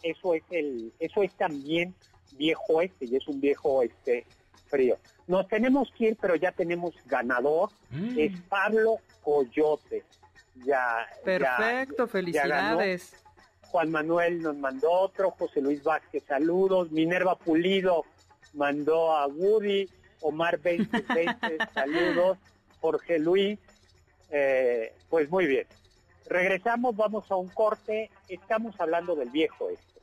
eso 0.04 0.34
es 0.34 0.44
el, 0.50 0.92
eso 1.00 1.24
es 1.24 1.34
también 1.36 1.94
viejo 2.38 2.82
este 2.82 3.06
y 3.06 3.16
es 3.16 3.28
un 3.28 3.40
viejo 3.40 3.84
este 3.84 4.26
frío. 4.68 4.98
Nos 5.28 5.48
tenemos 5.48 5.92
que 5.98 6.10
ir, 6.10 6.18
pero 6.20 6.36
ya 6.36 6.52
tenemos 6.52 6.96
ganador, 7.06 7.70
mm. 7.92 8.18
es 8.18 8.40
Pablo 8.50 8.98
Coyote. 9.24 10.04
Ya, 10.66 11.08
Perfecto, 11.24 12.08
felicidades. 12.08 13.14
Juan 13.68 13.92
Manuel 13.92 14.42
nos 14.42 14.58
mandó 14.58 14.92
otro, 14.92 15.32
José 15.32 15.62
Luis 15.62 15.84
Vázquez, 15.84 16.24
saludos, 16.28 16.92
Minerva 16.92 17.38
Pulido 17.38 18.06
mandó 18.54 19.16
a 19.16 19.28
Woody, 19.28 19.90
Omar 20.22 20.60
20, 20.60 21.04
saludos, 21.74 22.38
Jorge 22.82 23.20
Luis, 23.20 23.60
eh, 24.32 24.94
pues 25.10 25.30
muy 25.30 25.46
bien. 25.48 25.68
Regresamos, 26.28 26.96
vamos 26.96 27.30
a 27.32 27.36
un 27.36 27.50
corte, 27.50 28.12
estamos 28.28 28.80
hablando 28.80 29.16
del 29.16 29.30
viejo 29.30 29.70
este. 29.70 30.00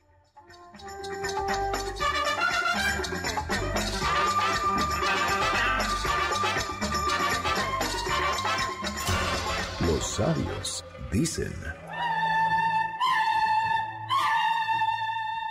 Los 9.86 10.06
sabios 10.06 10.84
dicen... 11.12 11.85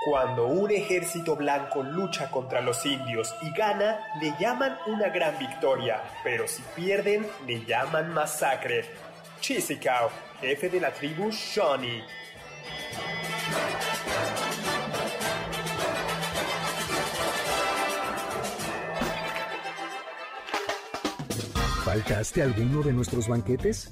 Cuando 0.05 0.45
un 0.45 0.69
ejército 0.69 1.35
blanco 1.35 1.81
lucha 1.81 2.29
contra 2.29 2.61
los 2.61 2.85
indios 2.85 3.33
y 3.41 3.49
gana, 3.57 3.97
le 4.21 4.35
llaman 4.39 4.77
una 4.85 5.09
gran 5.09 5.35
victoria, 5.39 5.99
pero 6.23 6.47
si 6.47 6.61
pierden, 6.75 7.25
le 7.47 7.65
llaman 7.65 8.13
masacre. 8.13 8.85
Chisicao, 9.39 10.11
jefe 10.39 10.69
de 10.69 10.79
la 10.79 10.91
tribu 10.91 11.31
Shawnee. 11.31 12.03
¿Faltaste 21.83 22.43
alguno 22.43 22.83
de 22.83 22.93
nuestros 22.93 23.27
banquetes? 23.27 23.91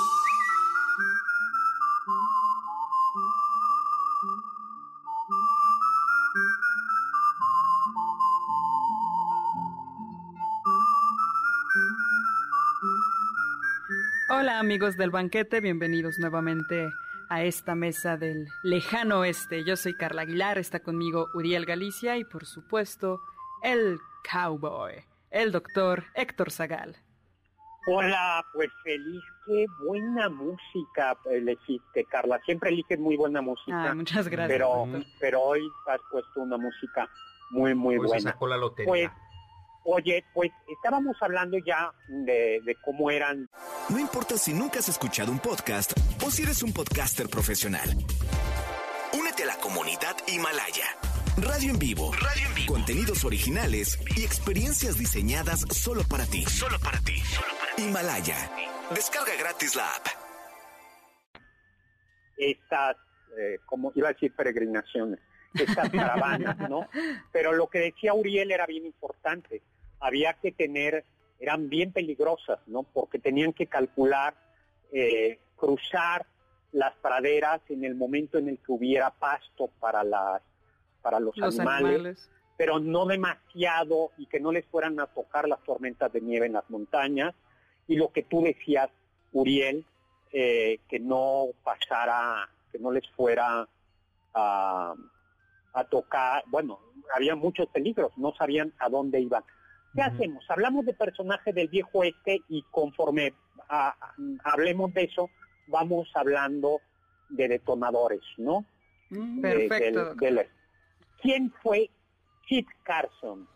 Amigos 14.71 14.95
del 14.95 15.11
banquete, 15.11 15.59
bienvenidos 15.59 16.17
nuevamente 16.17 16.89
a 17.27 17.43
esta 17.43 17.75
mesa 17.75 18.15
del 18.15 18.47
lejano 18.63 19.19
oeste. 19.19 19.65
Yo 19.65 19.75
soy 19.75 19.93
Carla 19.93 20.21
Aguilar, 20.21 20.57
está 20.57 20.79
conmigo 20.79 21.27
Uriel 21.33 21.65
Galicia 21.65 22.15
y 22.15 22.23
por 22.23 22.45
supuesto 22.45 23.19
el 23.63 23.99
cowboy, 24.31 25.03
el 25.29 25.51
doctor 25.51 26.05
Héctor 26.15 26.51
Zagal. 26.51 26.95
Hola, 27.85 28.45
pues 28.53 28.69
feliz, 28.81 29.21
qué 29.45 29.65
buena 29.85 30.29
música 30.29 31.17
elegiste, 31.29 32.05
Carla. 32.05 32.39
Siempre 32.45 32.69
eliges 32.69 32.97
muy 32.97 33.17
buena 33.17 33.41
música. 33.41 33.91
Ah, 33.91 33.93
muchas 33.93 34.29
gracias. 34.29 34.57
Pero, 34.57 34.87
pero 35.19 35.41
hoy 35.41 35.69
has 35.87 35.99
puesto 36.09 36.39
una 36.39 36.55
música 36.55 37.09
muy, 37.49 37.75
muy 37.75 37.97
Hoy 37.97 38.03
se 38.03 38.07
buena. 38.07 38.31
sacó 38.31 38.47
la 38.47 38.55
lotería. 38.55 38.89
Pues, 38.89 39.09
oye, 39.83 40.23
pues 40.33 40.49
estábamos 40.69 41.17
hablando 41.19 41.57
ya 41.57 41.91
de, 42.07 42.61
de 42.63 42.75
cómo 42.85 43.11
eran 43.11 43.49
No 43.91 43.99
importa 43.99 44.37
si 44.37 44.53
nunca 44.53 44.79
has 44.79 44.87
escuchado 44.87 45.31
un 45.33 45.39
podcast 45.39 45.91
o 46.25 46.31
si 46.31 46.43
eres 46.43 46.63
un 46.63 46.71
podcaster 46.71 47.27
profesional. 47.27 47.89
Únete 49.13 49.43
a 49.43 49.47
la 49.47 49.57
comunidad 49.57 50.15
Himalaya. 50.27 50.85
Radio 51.37 51.71
en 51.71 51.79
vivo. 51.79 52.13
Radio 52.13 52.47
en 52.47 52.55
vivo. 52.55 52.73
Contenidos 52.73 53.25
originales 53.25 53.99
y 54.15 54.23
experiencias 54.23 54.97
diseñadas 54.97 55.65
solo 55.71 56.03
para 56.09 56.25
ti. 56.25 56.43
Solo 56.45 56.79
para 56.79 56.99
ti. 56.99 57.21
Himalaya. 57.77 58.37
Descarga 58.95 59.35
gratis 59.37 59.75
la 59.75 59.85
app. 59.93 60.07
estas, 62.37 62.95
eh, 63.37 63.59
como 63.65 63.91
iba 63.95 64.07
a 64.09 64.13
decir, 64.13 64.33
peregrinaciones, 64.33 65.19
estas 65.53 65.89
caravanas, 65.91 66.57
¿no? 66.69 66.87
Pero 67.33 67.51
lo 67.51 67.67
que 67.67 67.79
decía 67.79 68.13
Uriel 68.13 68.51
era 68.51 68.65
bien 68.65 68.85
importante. 68.85 69.61
Había 69.99 70.33
que 70.33 70.53
tener, 70.53 71.03
eran 71.41 71.69
bien 71.69 71.91
peligrosas, 71.91 72.59
¿no? 72.67 72.83
Porque 72.83 73.17
tenían 73.19 73.51
que 73.51 73.65
calcular, 73.65 74.35
eh, 74.93 75.39
cruzar 75.57 76.25
las 76.71 76.93
praderas 76.97 77.61
en 77.69 77.83
el 77.83 77.95
momento 77.95 78.37
en 78.37 78.47
el 78.47 78.59
que 78.59 78.71
hubiera 78.71 79.09
pasto 79.09 79.69
para 79.79 80.03
las 80.03 80.41
para 81.01 81.19
los, 81.19 81.35
Los 81.35 81.57
animales, 81.59 81.93
animales. 81.95 82.29
pero 82.57 82.77
no 82.79 83.07
demasiado 83.07 84.11
y 84.19 84.27
que 84.27 84.39
no 84.39 84.51
les 84.51 84.65
fueran 84.67 84.99
a 84.99 85.07
tocar 85.07 85.47
las 85.47 85.63
tormentas 85.63 86.13
de 86.13 86.21
nieve 86.21 86.45
en 86.45 86.53
las 86.53 86.69
montañas. 86.69 87.33
Y 87.87 87.95
lo 87.95 88.11
que 88.13 88.21
tú 88.21 88.43
decías, 88.43 88.89
Uriel, 89.33 89.83
eh, 90.31 90.77
que 90.87 90.99
no 90.99 91.47
pasara, 91.63 92.47
que 92.71 92.77
no 92.77 92.91
les 92.91 93.09
fuera 93.09 93.67
a, 94.35 94.93
a 95.73 95.83
tocar, 95.85 96.43
bueno, 96.45 96.79
había 97.15 97.35
muchos 97.35 97.67
peligros, 97.69 98.15
no 98.15 98.31
sabían 98.35 98.71
a 98.77 98.89
dónde 98.89 99.19
iban. 99.19 99.43
¿Qué 99.93 100.01
hacemos? 100.01 100.43
Hablamos 100.49 100.85
de 100.85 100.93
personajes 100.93 101.53
del 101.53 101.67
viejo 101.67 102.03
este 102.03 102.41
y 102.47 102.63
conforme 102.71 103.33
a- 103.69 103.89
a- 103.89 104.15
hablemos 104.43 104.93
de 104.93 105.03
eso, 105.03 105.29
vamos 105.67 106.09
hablando 106.15 106.79
de 107.29 107.47
detonadores, 107.47 108.21
¿no? 108.37 108.65
Mm, 109.09 109.41
De- 109.41 109.67
Perfecto. 109.69 110.15
del- 110.15 110.35
del- 110.35 110.47
¿Quién 111.21 111.53
fue 111.61 111.89
Kit 112.47 112.67
Carson? 112.83 113.47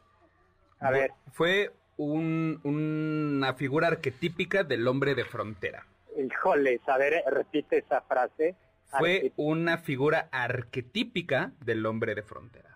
A 0.80 0.92
ver, 0.92 1.12
Fue 1.32 1.72
un- 1.98 2.60
una 2.64 3.54
figura 3.54 3.88
arquetípica 3.88 4.64
del 4.64 4.88
hombre 4.88 5.16
de 5.16 5.26
frontera. 5.26 5.86
híjoles, 6.18 6.80
a 6.88 6.98
ver, 6.98 7.24
repite 7.30 7.80
esa 7.80 8.02
frase. 8.02 8.56
Fue 8.98 9.34
una 9.36 9.80
figura 9.80 10.30
arquetípica 10.32 11.52
del 11.62 11.86
hombre 11.86 12.16
de 12.16 12.24
frontera. 12.24 12.75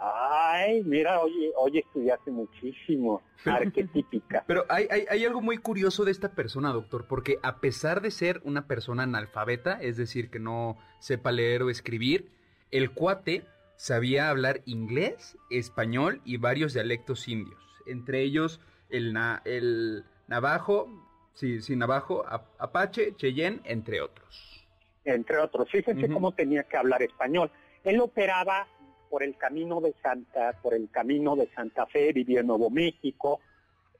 Ay, 0.00 0.82
mira, 0.84 1.20
oye, 1.20 1.52
oye, 1.56 1.80
estudiaste 1.80 2.30
muchísimo. 2.30 3.22
Arquetípica. 3.44 4.44
Pero 4.46 4.64
hay, 4.68 4.86
hay, 4.90 5.04
hay 5.08 5.24
algo 5.24 5.40
muy 5.40 5.58
curioso 5.58 6.04
de 6.04 6.10
esta 6.10 6.32
persona, 6.34 6.72
doctor, 6.72 7.06
porque 7.08 7.38
a 7.42 7.60
pesar 7.60 8.00
de 8.00 8.10
ser 8.10 8.40
una 8.44 8.66
persona 8.66 9.04
analfabeta, 9.04 9.78
es 9.80 9.96
decir, 9.96 10.30
que 10.30 10.38
no 10.38 10.76
sepa 11.00 11.32
leer 11.32 11.62
o 11.62 11.70
escribir, 11.70 12.30
el 12.70 12.90
cuate 12.90 13.44
sabía 13.76 14.28
hablar 14.30 14.60
inglés, 14.66 15.36
español 15.50 16.20
y 16.24 16.36
varios 16.38 16.72
dialectos 16.74 17.28
indios. 17.28 17.60
Entre 17.86 18.22
ellos 18.22 18.60
el, 18.90 19.12
na- 19.12 19.42
el 19.44 20.04
navajo, 20.28 20.88
sí, 21.34 21.60
sí, 21.62 21.76
navajo, 21.76 22.24
ap- 22.28 22.48
apache, 22.58 23.14
cheyenne, 23.16 23.60
entre 23.64 24.00
otros. 24.00 24.66
entre 25.04 25.38
otros. 25.38 25.70
Fíjense 25.70 26.08
cómo 26.08 26.32
tenía 26.32 26.64
que 26.64 26.76
hablar 26.76 27.02
español. 27.02 27.50
Él 27.84 28.00
operaba 28.00 28.66
por 29.08 29.22
el 29.22 29.36
camino 29.36 29.80
de 29.80 29.94
Santa, 30.02 30.52
por 30.62 30.74
el 30.74 30.90
camino 30.90 31.36
de 31.36 31.48
Santa 31.54 31.86
Fe, 31.86 32.12
vivía 32.12 32.40
en 32.40 32.46
Nuevo 32.46 32.70
México, 32.70 33.40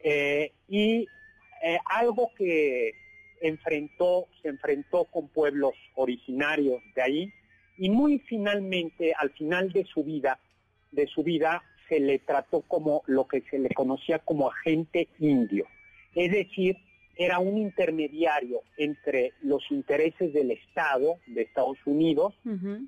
eh, 0.01 0.53
y 0.69 1.07
eh, 1.63 1.79
algo 1.87 2.31
que 2.37 2.93
enfrentó, 3.41 4.27
se 4.43 4.49
enfrentó 4.49 5.05
con 5.05 5.29
pueblos 5.29 5.75
originarios 5.95 6.83
de 6.95 7.03
ahí, 7.03 7.33
y 7.79 7.91
muy 7.91 8.19
finalmente, 8.21 9.13
al 9.19 9.31
final 9.31 9.73
de 9.73 9.85
su 9.85 10.03
vida, 10.03 10.39
de 10.93 11.07
su 11.07 11.23
vida, 11.23 11.63
se 11.89 12.01
le 12.01 12.19
trató 12.19 12.63
como 12.63 13.03
lo 13.07 13.29
que 13.29 13.43
se 13.43 13.59
le 13.59 13.69
conocía 13.71 14.19
como 14.19 14.51
agente 14.51 15.09
indio. 15.19 15.67
Es 16.15 16.33
decir, 16.33 16.77
era 17.17 17.39
un 17.39 17.59
intermediario 17.59 18.61
entre 18.77 19.33
los 19.43 19.63
intereses 19.71 20.33
del 20.33 20.51
Estado 20.51 21.17
de 21.27 21.43
Estados 21.43 21.79
Unidos 21.87 22.35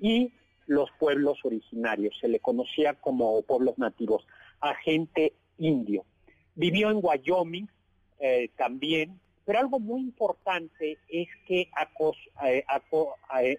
y 0.01 0.31
los 0.69 0.89
pueblos 0.99 1.39
originarios. 1.43 2.15
Se 2.21 2.27
le 2.27 2.39
conocía 2.39 2.93
como 2.93 3.41
pueblos 3.41 3.77
nativos, 3.79 4.25
agente 4.61 5.33
indio. 5.57 6.05
Vivió 6.55 6.91
en 6.91 6.99
Wyoming 7.01 7.67
eh, 8.19 8.49
también, 8.55 9.19
pero 9.45 9.59
algo 9.59 9.79
muy 9.79 10.01
importante 10.01 10.99
es 11.09 11.27
que 11.47 11.69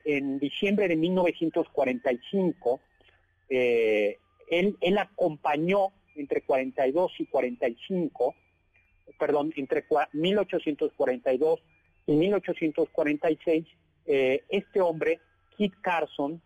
en 0.05 0.38
diciembre 0.38 0.87
de 0.87 0.94
1945, 0.96 2.81
eh, 3.49 4.18
él, 4.49 4.77
él 4.81 4.99
acompañó 4.99 5.88
entre 6.14 6.42
42 6.42 7.12
y 7.18 7.27
45 7.27 8.35
perdón, 9.18 9.53
entre 9.57 9.87
cua- 9.87 10.09
1842 10.12 11.61
y 12.07 12.12
1846, 12.12 13.66
eh, 14.07 14.44
este 14.49 14.81
hombre, 14.81 15.20
Kit 15.57 15.75
Carson, 15.83 16.40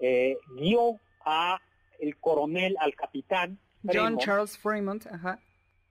eh, 0.00 0.36
guió 0.56 0.98
a 1.24 1.60
el 1.98 2.16
coronel, 2.16 2.76
al 2.80 2.94
capitán 2.94 3.58
John 3.84 4.18
Charles 4.18 4.56
Fremont, 4.58 5.06
ajá. 5.06 5.38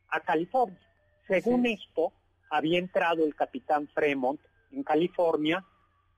a 0.10 0.20
California. 0.22 0.80
Según 1.28 1.64
Sí. 1.64 1.74
esto, 1.74 2.12
había 2.50 2.80
entrado 2.80 3.24
el 3.26 3.36
capitán 3.36 3.88
Fremont 3.94 4.40
en 4.72 4.84
California, 4.84 5.64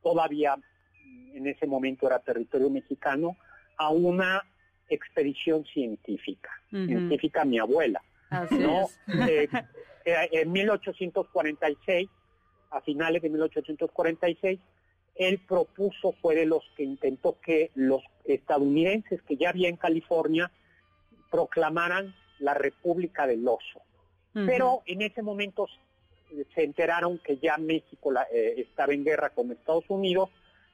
todavía 0.02 0.56
mm, 0.58 1.36
en 1.38 1.48
ese 1.48 1.68
momento 1.68 2.08
era 2.08 2.20
territorio 2.20 2.70
mexicano, 2.70 3.38
a 3.78 3.90
una 3.90 4.42
expedición 4.90 5.66
científica. 5.66 6.50
Ujú. 6.72 6.86
Científica 6.86 7.46
mi 7.46 7.60
abuela. 7.60 8.02
Así 8.30 8.58
¿no? 8.58 8.88
Eh, 9.28 9.50
eh, 10.06 10.30
en 10.32 10.52
1846, 10.52 12.10
a 12.72 12.82
finales 12.82 13.22
de 13.22 13.30
1846, 13.30 14.60
él 15.16 15.40
propuso, 15.48 16.14
fue 16.22 16.36
de 16.36 16.46
los 16.46 16.64
que 16.76 16.84
intentó 16.84 17.38
que 17.42 17.72
los 17.76 18.02
estadounidenses 18.26 19.22
que 19.24 19.36
ya 19.38 19.50
había 19.50 19.70
en 19.70 19.78
California 19.78 20.52
proclamaran 21.30 22.16
la 22.40 22.54
República 22.54 23.28
del 23.28 23.48
Oso. 23.48 23.82
Pero 24.34 24.82
en 24.86 25.02
ese 25.02 25.22
momento 25.22 25.68
se 26.56 26.64
enteraron 26.64 27.20
que 27.20 27.38
ya 27.38 27.58
México 27.58 28.12
la- 28.12 28.28
eh, 28.32 28.56
estaba 28.58 28.94
en 28.94 29.04
guerra 29.04 29.30
con 29.32 29.52
Estados 29.52 29.86
Unidos, 29.90 30.30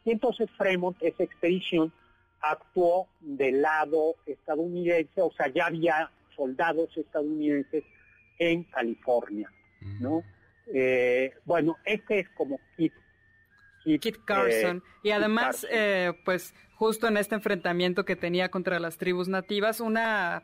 Y 0.06 0.12
entonces 0.12 0.50
Fremont, 0.52 0.96
esa 1.02 1.24
expedición, 1.24 1.92
actuó 2.40 3.08
del 3.20 3.62
lado 3.62 4.16
estadounidense, 4.26 5.22
o 5.22 5.32
sea, 5.34 5.50
ya 5.50 5.66
había 5.66 6.10
soldados 6.34 6.96
estadounidenses 6.96 7.84
en 8.40 8.64
California, 8.64 9.52
¿no? 10.00 10.24
Eh, 10.74 11.34
bueno, 11.44 11.76
este 11.84 12.20
es 12.20 12.30
como 12.38 12.58
Kit. 12.78 12.94
Kit, 14.00 14.18
Carson. 14.26 14.78
Eh, 14.78 15.00
y 15.04 15.12
además, 15.12 15.66
eh, 15.72 16.14
pues 16.26 16.54
justo 16.76 17.08
en 17.08 17.18
este 17.18 17.36
enfrentamiento 17.36 18.06
que 18.06 18.16
tenía 18.16 18.50
contra 18.52 18.80
las 18.80 18.98
tribus 18.98 19.28
nativas, 19.28 19.80
una 19.80 20.44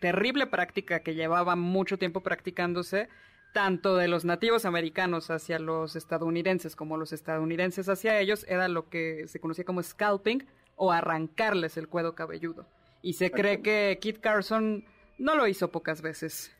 terrible 0.00 0.46
práctica 0.46 1.00
que 1.00 1.14
llevaba 1.14 1.54
mucho 1.54 1.98
tiempo 1.98 2.22
practicándose, 2.22 3.08
tanto 3.52 3.96
de 3.96 4.08
los 4.08 4.24
nativos 4.24 4.64
americanos 4.64 5.30
hacia 5.30 5.58
los 5.58 5.96
estadounidenses 5.96 6.74
como 6.74 6.96
los 6.96 7.12
estadounidenses 7.12 7.88
hacia 7.88 8.18
ellos, 8.20 8.44
era 8.48 8.68
lo 8.68 8.88
que 8.88 9.28
se 9.28 9.40
conocía 9.40 9.64
como 9.64 9.82
scalping 9.82 10.46
o 10.76 10.92
arrancarles 10.92 11.76
el 11.76 11.88
cuero 11.88 12.14
cabelludo. 12.14 12.66
Y 13.02 13.12
se 13.12 13.30
cree 13.30 13.62
que 13.62 13.98
Kit 14.00 14.18
Carson 14.18 14.84
no 15.18 15.36
lo 15.36 15.46
hizo 15.46 15.70
pocas 15.70 16.02
veces. 16.02 16.54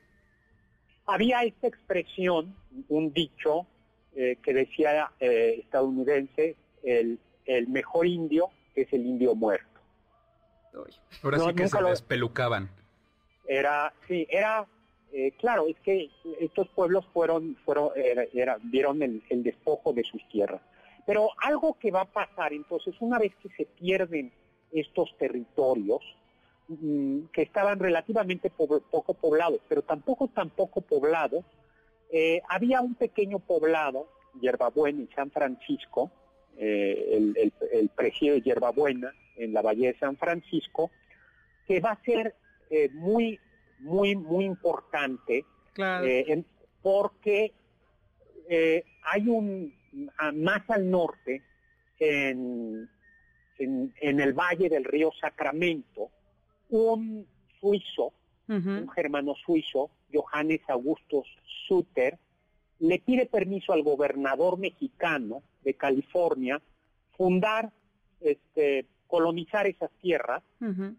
Había 1.07 1.43
esta 1.43 1.66
expresión, 1.66 2.55
un 2.89 3.12
dicho 3.12 3.66
eh, 4.21 4.37
que 4.43 4.53
decía 4.53 5.12
eh, 5.21 5.61
estadounidense, 5.61 6.57
el, 6.83 7.21
el, 7.47 7.69
mejor 7.69 8.05
indio 8.05 8.49
es 8.75 8.93
el 8.93 9.07
indio 9.07 9.37
muerto. 9.37 9.81
Ahora 11.23 11.39
sí 11.39 11.55
que 11.55 11.69
se 11.69 11.81
lo... 11.81 11.91
despelucaban. 11.91 12.69
Era, 13.47 13.95
sí, 14.09 14.27
era, 14.29 14.66
eh, 15.12 15.31
claro, 15.39 15.69
es 15.69 15.77
que 15.85 16.11
estos 16.41 16.66
pueblos 16.71 17.07
fueron, 17.14 17.57
fueron, 17.64 17.91
era, 18.35 18.59
vieron 18.61 19.01
el, 19.03 19.23
el 19.31 19.45
despojo 19.45 19.93
de 19.93 20.03
sus 20.03 20.29
tierras. 20.31 20.62
Pero 21.07 21.31
algo 21.41 21.79
que 21.79 21.93
va 21.93 22.01
a 22.01 22.12
pasar, 22.12 22.53
entonces, 22.53 22.97
una 22.99 23.21
vez 23.21 23.33
que 23.37 23.51
se 23.51 23.66
pierden 23.66 24.33
estos 24.73 25.16
territorios, 25.16 26.01
mm, 26.66 27.27
que 27.33 27.43
estaban 27.43 27.79
relativamente 27.79 28.51
poco 28.51 29.14
poblados, 29.14 29.61
pero 29.69 29.83
tampoco 29.83 30.27
tan 30.27 30.51
poco 30.51 30.81
poblados, 30.81 31.45
eh, 32.11 32.40
había 32.48 32.80
un 32.80 32.94
pequeño 32.94 33.38
poblado, 33.38 34.09
Yerbabuena, 34.40 35.00
en 35.00 35.11
San 35.14 35.30
Francisco, 35.30 36.11
eh, 36.56 37.09
el, 37.12 37.52
el, 37.72 37.88
presidio 37.90 38.34
de 38.34 38.42
Yerbabuena, 38.42 39.12
en 39.36 39.52
la 39.52 39.62
Bahía 39.62 39.92
de 39.92 39.98
San 39.98 40.16
Francisco, 40.16 40.90
que 41.66 41.80
va 41.80 41.92
a 41.92 42.02
ser 42.02 42.34
eh, 42.70 42.88
muy, 42.92 43.38
muy, 43.80 44.16
muy 44.16 44.44
importante, 44.44 45.44
porque 46.82 47.52
hay 49.04 49.28
un, 49.28 49.72
más 50.34 50.68
al 50.70 50.90
norte, 50.90 51.42
en, 52.00 52.88
en, 53.59 54.20
el 54.20 54.32
valle 54.32 54.68
del 54.68 54.84
río 54.84 55.11
Sacramento, 55.20 56.11
un 56.70 57.26
suizo, 57.61 58.12
un 58.48 58.88
germano 58.90 59.34
suizo, 59.34 59.90
Johannes 60.12 60.61
Augustus 60.68 61.26
Suter, 61.66 62.18
le 62.78 62.98
pide 63.00 63.26
permiso 63.26 63.72
al 63.72 63.82
gobernador 63.82 64.59
mexicano 64.59 65.42
de 65.62 65.74
California 65.74 66.61
fundar, 67.16 67.72
este, 68.20 68.86
colonizar 69.06 69.66
esas 69.66 69.90
tierras 70.00 70.42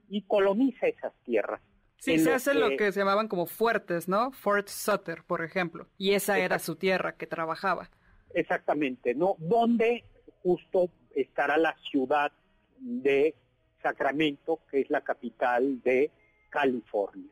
y 0.10 0.24
coloniza 0.24 0.88
esas 0.88 1.14
tierras. 1.24 1.62
Sí, 1.98 2.18
se 2.18 2.34
hace 2.34 2.54
lo 2.54 2.78
que 2.78 2.92
se 2.92 3.00
llamaban 3.00 3.28
como 3.28 3.46
fuertes, 3.46 4.08
¿no? 4.08 4.32
Fort 4.32 4.70
Sutter, 4.70 5.24
por 5.24 5.44
ejemplo. 5.44 5.88
Y 5.98 6.14
esa 6.14 6.40
era 6.40 6.58
su 6.60 6.76
tierra 6.76 7.16
que 7.16 7.28
trabajaba. 7.28 7.90
Exactamente, 8.34 9.14
¿no? 9.16 9.36
Donde 9.38 10.06
justo 10.42 10.90
estará 11.14 11.58
la 11.58 11.76
ciudad 11.92 12.32
de 12.80 13.36
Sacramento, 13.82 14.62
que 14.72 14.82
es 14.82 14.90
la 14.90 15.02
capital 15.02 15.82
de 15.82 16.12
California. 16.50 17.32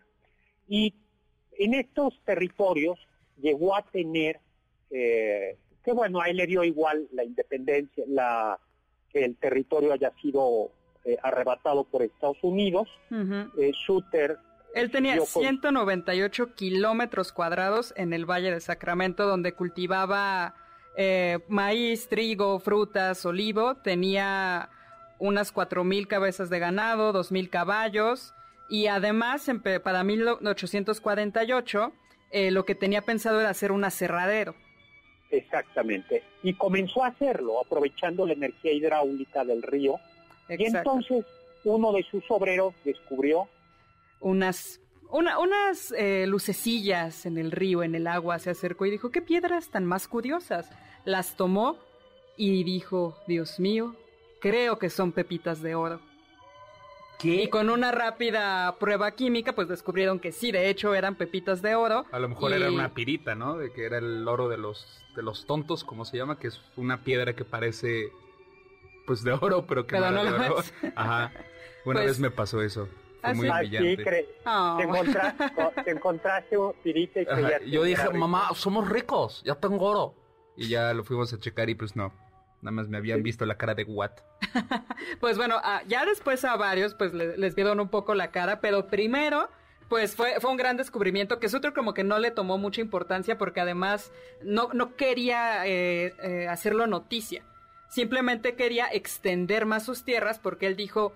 Y 0.68 0.94
en 1.58 1.74
estos 1.74 2.20
territorios 2.26 3.00
llegó 3.42 3.76
a 3.76 3.84
tener, 3.84 4.40
eh, 4.90 5.58
que 5.84 5.92
bueno, 5.92 6.22
a 6.22 6.30
él 6.30 6.38
le 6.38 6.48
dio 6.48 6.64
igual 6.64 7.08
la 7.12 7.24
independencia, 7.24 8.04
la, 8.08 8.60
que 9.12 9.24
el 9.24 9.36
territorio 9.38 9.94
haya 9.94 10.12
sido 10.22 10.72
eh, 11.06 11.18
arrebatado 11.24 11.84
por 11.86 12.02
Estados 12.02 12.38
Unidos. 12.44 12.88
Eh, 13.12 13.72
Suter 13.86 14.38
él 14.74 14.92
tenía 14.92 15.20
198 15.20 16.54
kilómetros 16.54 17.32
cuadrados 17.32 17.94
en 17.98 18.14
el 18.14 18.26
Valle 18.30 18.52
de 18.52 18.60
Sacramento, 18.60 19.26
donde 19.26 19.54
cultivaba 19.54 20.54
eh, 20.96 21.40
maíz, 21.48 22.08
trigo, 22.08 22.60
frutas, 22.60 23.26
olivo, 23.26 23.76
tenía 23.76 24.70
unas 25.18 25.54
4.000 25.54 26.08
cabezas 26.08 26.50
de 26.50 26.60
ganado, 26.60 27.12
2.000 27.12 27.50
caballos 27.50 28.36
y 28.70 28.88
además 28.88 29.50
para 29.84 30.04
1848 30.04 31.94
eh, 32.32 32.52
lo 32.52 32.66
que 32.66 32.76
tenía 32.76 33.02
pensado 33.04 33.40
era 33.40 33.50
hacer 33.50 33.72
un 33.72 33.84
aserradero. 33.84 34.56
Exactamente. 35.32 36.24
Y 36.44 36.54
comenzó 36.54 37.04
a 37.04 37.08
hacerlo 37.08 37.60
aprovechando 37.60 38.26
la 38.26 38.34
energía 38.34 38.72
hidráulica 38.72 39.44
del 39.44 39.62
río. 39.62 40.00
Y 40.50 40.66
entonces 40.66 41.26
uno 41.64 41.92
de 41.92 42.04
sus 42.04 42.24
obreros 42.30 42.74
descubrió 42.84 43.48
unas 44.20 44.80
unas 45.10 45.94
eh, 45.98 46.26
lucecillas 46.28 47.26
en 47.26 47.38
el 47.38 47.52
río, 47.52 47.82
en 47.82 47.96
el 47.96 48.08
agua, 48.08 48.40
se 48.40 48.50
acercó 48.50 48.86
y 48.86 48.92
dijo, 48.92 49.10
¿qué 49.10 49.22
piedras 49.22 49.70
tan 49.70 49.86
más 49.86 50.08
curiosas? 50.08 50.70
Las 51.06 51.38
tomó 51.38 51.78
y 52.36 52.66
dijo, 52.66 53.18
Dios 53.26 53.58
mío, 53.60 53.96
creo 54.42 54.78
que 54.80 54.90
son 54.90 55.14
pepitas 55.14 55.62
de 55.62 55.76
oro. 55.76 56.02
¿Qué? 57.20 57.44
Y 57.44 57.50
con 57.50 57.70
una 57.70 57.92
rápida 57.92 58.76
prueba 58.80 59.12
química, 59.12 59.54
pues 59.54 59.68
descubrieron 59.68 60.20
que 60.20 60.32
sí, 60.32 60.52
de 60.52 60.70
hecho 60.70 60.94
eran 60.94 61.16
pepitas 61.16 61.62
de 61.62 61.76
oro. 61.76 62.06
A 62.12 62.20
lo 62.20 62.30
mejor 62.30 62.54
era 62.54 62.72
una 62.72 62.94
pirita, 62.94 63.34
¿no? 63.36 63.58
De 63.58 63.72
que 63.72 63.86
era 63.86 63.98
el 63.98 64.28
oro 64.28 64.50
de 64.50 64.58
los, 64.58 65.04
de 65.16 65.24
los 65.24 65.46
tontos, 65.48 65.84
como 65.84 66.06
se 66.06 66.18
llama, 66.18 66.38
que 66.38 66.48
es 66.48 66.62
una 66.76 67.04
piedra 67.04 67.34
que 67.34 67.44
parece, 67.44 68.12
pues 69.08 69.24
de 69.24 69.32
oro, 69.32 69.66
pero 69.66 69.88
que 69.88 70.00
no, 70.00 70.12
no 70.12 70.24
de 70.24 70.32
oro. 70.32 70.58
Ajá. 70.96 71.32
Una 71.86 72.02
pues 72.02 72.06
vez 72.06 72.20
me 72.20 72.30
pasó 72.30 72.62
eso. 72.62 72.88
Fue 73.22 73.34
muy 73.34 73.50
brillante. 73.50 74.28
Ah. 74.46 74.78
te, 74.78 75.92
encontraste, 75.92 76.58
un 76.58 76.74
pirita 76.84 77.22
y 77.22 77.72
Yo 77.72 77.84
dije, 77.84 78.10
mamá, 78.12 78.50
somos 78.54 78.88
ricos, 78.88 79.42
ya 79.44 79.56
tengo 79.56 79.86
oro. 79.86 80.14
Y 80.56 80.70
ya 80.70 80.94
lo 80.94 81.04
fuimos 81.04 81.34
a 81.34 81.40
checar 81.40 81.70
y 81.70 81.76
pues 81.76 81.96
no. 81.96 82.12
Nada 82.62 82.72
más 82.72 82.88
me 82.88 82.98
habían 82.98 83.22
visto 83.22 83.46
la 83.46 83.58
cara 83.58 83.76
de 83.76 83.84
what. 83.84 84.12
pues 85.20 85.38
bueno, 85.38 85.56
ah, 85.64 85.84
ya 85.88 86.06
después 86.06 86.44
a 86.44 86.56
varios 86.56 86.96
pues 86.96 87.14
les 87.14 87.56
vieron 87.56 87.80
un 87.80 87.90
poco 87.90 88.16
la 88.16 88.32
cara, 88.32 88.62
pero 88.62 88.88
primero 88.88 89.50
pues 89.90 90.16
fue, 90.16 90.40
fue 90.40 90.52
un 90.52 90.58
gran 90.58 90.78
descubrimiento 90.78 91.40
que 91.40 91.50
Sutter 91.50 91.74
como 91.74 91.94
que 91.94 92.04
no 92.04 92.20
le 92.20 92.32
tomó 92.32 92.58
mucha 92.58 92.82
importancia 92.82 93.38
porque 93.38 93.62
además 93.62 94.12
no, 94.44 94.70
no 94.74 94.96
quería 94.96 95.66
eh, 95.66 96.14
eh, 96.22 96.48
hacerlo 96.48 96.88
noticia. 96.88 97.44
Simplemente 97.88 98.56
quería 98.56 98.88
extender 98.92 99.66
más 99.66 99.86
sus 99.86 100.04
tierras 100.04 100.40
porque 100.40 100.68
él 100.68 100.76
dijo, 100.76 101.14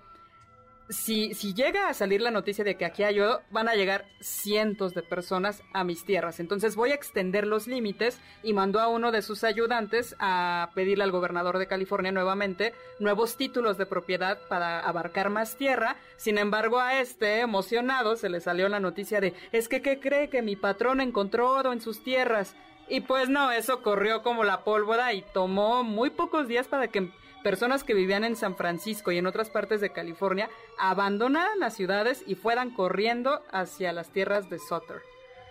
si, 0.92 1.34
si 1.34 1.54
llega 1.54 1.88
a 1.88 1.94
salir 1.94 2.20
la 2.20 2.30
noticia 2.30 2.64
de 2.64 2.76
que 2.76 2.84
aquí 2.84 3.02
hay 3.02 3.18
oro, 3.18 3.40
van 3.50 3.68
a 3.68 3.74
llegar 3.74 4.04
cientos 4.20 4.94
de 4.94 5.02
personas 5.02 5.62
a 5.72 5.84
mis 5.84 6.04
tierras. 6.04 6.38
Entonces 6.38 6.76
voy 6.76 6.90
a 6.90 6.94
extender 6.94 7.46
los 7.46 7.66
límites 7.66 8.20
y 8.42 8.52
mandó 8.52 8.80
a 8.80 8.88
uno 8.88 9.10
de 9.10 9.22
sus 9.22 9.44
ayudantes 9.44 10.14
a 10.18 10.70
pedirle 10.74 11.04
al 11.04 11.10
gobernador 11.10 11.58
de 11.58 11.66
California 11.66 12.12
nuevamente 12.12 12.74
nuevos 12.98 13.36
títulos 13.36 13.78
de 13.78 13.86
propiedad 13.86 14.38
para 14.48 14.80
abarcar 14.80 15.30
más 15.30 15.56
tierra. 15.56 15.96
Sin 16.16 16.38
embargo, 16.38 16.78
a 16.78 17.00
este, 17.00 17.40
emocionado, 17.40 18.16
se 18.16 18.28
le 18.28 18.40
salió 18.40 18.68
la 18.68 18.80
noticia 18.80 19.20
de, 19.20 19.34
es 19.52 19.68
que, 19.68 19.82
¿qué 19.82 19.98
cree 19.98 20.28
que 20.28 20.42
mi 20.42 20.56
patrón 20.56 21.00
encontró 21.00 21.50
oro 21.50 21.72
en 21.72 21.80
sus 21.80 22.02
tierras? 22.02 22.54
Y 22.88 23.00
pues 23.00 23.28
no, 23.28 23.50
eso 23.50 23.80
corrió 23.82 24.22
como 24.22 24.44
la 24.44 24.64
pólvora 24.64 25.14
y 25.14 25.22
tomó 25.22 25.82
muy 25.82 26.10
pocos 26.10 26.48
días 26.48 26.68
para 26.68 26.88
que 26.88 27.10
personas 27.42 27.84
que 27.84 27.94
vivían 27.94 28.24
en 28.24 28.36
San 28.36 28.56
Francisco 28.56 29.12
y 29.12 29.18
en 29.18 29.26
otras 29.26 29.50
partes 29.50 29.80
de 29.80 29.90
California 29.90 30.48
abandonaran 30.78 31.58
las 31.58 31.74
ciudades 31.74 32.24
y 32.26 32.34
fueran 32.34 32.70
corriendo 32.70 33.42
hacia 33.50 33.92
las 33.92 34.10
tierras 34.10 34.48
de 34.48 34.58
Sutter. 34.58 35.02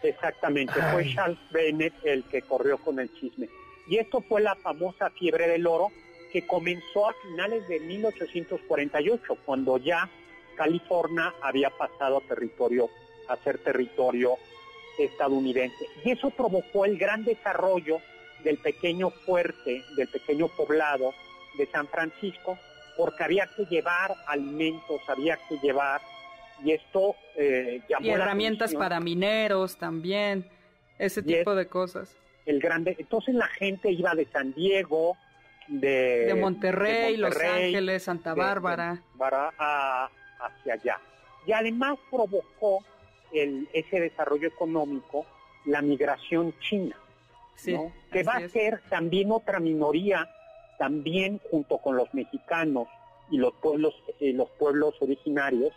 Exactamente, 0.03 0.73
fue 0.91 1.13
Charles 1.13 1.39
Bennett 1.51 1.93
el 2.03 2.23
que 2.23 2.41
corrió 2.41 2.77
con 2.77 2.99
el 2.99 3.13
chisme. 3.13 3.49
Y 3.87 3.97
esto 3.97 4.21
fue 4.21 4.41
la 4.41 4.55
famosa 4.55 5.09
fiebre 5.11 5.47
del 5.47 5.67
oro 5.67 5.89
que 6.31 6.47
comenzó 6.47 7.09
a 7.09 7.13
finales 7.21 7.67
de 7.67 7.79
1848, 7.81 9.37
cuando 9.45 9.77
ya 9.77 10.09
California 10.55 11.33
había 11.41 11.69
pasado 11.69 12.17
a 12.17 12.21
territorio, 12.21 12.89
a 13.27 13.35
ser 13.37 13.57
territorio 13.59 14.37
estadounidense. 14.97 15.85
Y 16.05 16.11
eso 16.11 16.29
provocó 16.29 16.85
el 16.85 16.97
gran 16.97 17.23
desarrollo 17.25 17.99
del 18.43 18.57
pequeño 18.57 19.09
fuerte, 19.09 19.83
del 19.97 20.07
pequeño 20.07 20.47
poblado 20.47 21.13
de 21.57 21.65
San 21.67 21.87
Francisco, 21.87 22.57
porque 22.97 23.23
había 23.23 23.47
que 23.55 23.65
llevar 23.65 24.15
alimentos, 24.27 25.01
había 25.07 25.37
que 25.47 25.57
llevar, 25.57 26.01
y 26.63 26.71
esto 26.71 27.15
eh, 27.35 27.81
llamó 27.89 28.05
Y 28.05 28.09
herramientas 28.09 28.73
para 28.73 28.99
mineros 28.99 29.77
también, 29.77 30.49
ese 30.99 31.23
tipo 31.23 31.55
de 31.55 31.67
cosas. 31.67 32.15
El 32.45 32.59
grande, 32.59 32.95
entonces 32.99 33.35
la 33.35 33.47
gente 33.47 33.91
iba 33.91 34.13
de 34.15 34.25
San 34.25 34.53
Diego, 34.53 35.17
de, 35.67 36.35
Monterrey, 36.39 37.17
Los 37.17 37.35
Ángeles, 37.39 38.03
Santa 38.03 38.33
Bárbara. 38.33 39.01
hacia 39.19 40.73
allá. 40.73 40.99
Y 41.45 41.53
además 41.53 41.97
provocó 42.09 42.83
el, 43.33 43.67
ese 43.73 43.99
desarrollo 43.99 44.47
económico 44.47 45.25
la 45.65 45.81
migración 45.81 46.53
china, 46.59 46.95
que 48.11 48.23
va 48.23 48.33
a 48.33 48.49
ser 48.49 48.81
también 48.89 49.31
otra 49.31 49.59
minoría, 49.59 50.27
también 50.81 51.39
junto 51.51 51.77
con 51.77 51.95
los 51.95 52.11
mexicanos 52.11 52.87
y 53.29 53.37
los 53.37 53.53
pueblos, 53.53 53.93
eh, 54.19 54.33
los 54.33 54.49
pueblos 54.57 54.95
originarios, 54.99 55.71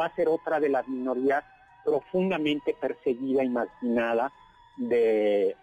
va 0.00 0.06
a 0.06 0.14
ser 0.14 0.28
otra 0.28 0.60
de 0.60 0.70
las 0.70 0.88
minorías 0.88 1.44
profundamente 1.84 2.74
perseguida 2.80 3.44
y 3.44 3.50
marginada 3.50 4.32
de, 4.78 5.54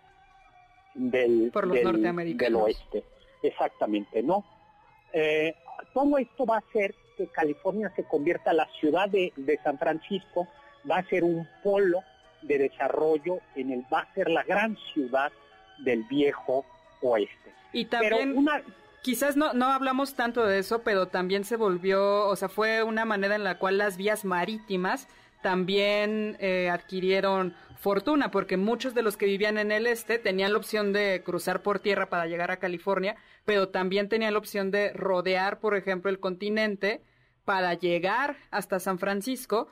del, 0.93 1.49
Por 1.51 1.65
los 1.65 1.81
norteamericanos. 1.81 2.65
del 2.65 2.75
oeste. 2.75 3.03
Exactamente, 3.41 4.21
¿no? 4.21 4.45
Eh, 5.11 5.55
todo 5.91 6.19
esto 6.19 6.45
va 6.45 6.57
a 6.57 6.59
hacer 6.59 6.93
que 7.17 7.25
California 7.29 7.91
se 7.95 8.03
convierta 8.03 8.53
la 8.53 8.67
ciudad 8.79 9.09
de, 9.09 9.33
San 9.63 9.79
Francisco, 9.79 10.47
va 10.89 10.97
a 10.97 11.05
ser 11.05 11.23
un 11.23 11.47
polo 11.63 12.03
de 12.43 12.59
desarrollo 12.59 13.39
en 13.55 13.71
el 13.71 13.83
va 13.91 14.01
a 14.01 14.13
ser 14.13 14.29
la 14.29 14.43
gran 14.43 14.77
ciudad 14.93 15.31
del 15.79 16.03
viejo 16.03 16.63
oeste. 17.01 17.53
Y 17.71 17.85
también 17.85 18.35
quizás 19.03 19.37
no 19.37 19.53
no 19.53 19.67
hablamos 19.67 20.15
tanto 20.15 20.45
de 20.45 20.57
eso, 20.59 20.81
pero 20.81 21.07
también 21.07 21.43
se 21.43 21.57
volvió, 21.57 22.27
o 22.27 22.35
sea, 22.35 22.49
fue 22.49 22.81
una 22.81 23.05
manera 23.05 23.35
en 23.35 23.43
la 23.43 23.59
cual 23.59 23.77
las 23.77 23.97
vías 23.97 24.25
marítimas 24.25 25.07
también 25.43 26.37
eh, 26.39 26.69
adquirieron 26.71 27.53
fortuna, 27.77 28.31
porque 28.31 28.55
muchos 28.55 28.95
de 28.95 29.03
los 29.03 29.17
que 29.17 29.25
vivían 29.25 29.57
en 29.57 29.71
el 29.71 29.85
este 29.85 30.17
tenían 30.17 30.53
la 30.53 30.57
opción 30.57 30.93
de 30.93 31.21
cruzar 31.23 31.61
por 31.61 31.79
tierra 31.79 32.09
para 32.09 32.25
llegar 32.27 32.49
a 32.49 32.57
California, 32.57 33.17
pero 33.45 33.69
también 33.69 34.07
tenían 34.07 34.33
la 34.33 34.39
opción 34.39 34.71
de 34.71 34.93
rodear, 34.93 35.59
por 35.59 35.75
ejemplo, 35.75 36.09
el 36.09 36.19
continente 36.19 37.01
para 37.43 37.73
llegar 37.73 38.37
hasta 38.51 38.79
San 38.79 38.99
Francisco, 38.99 39.67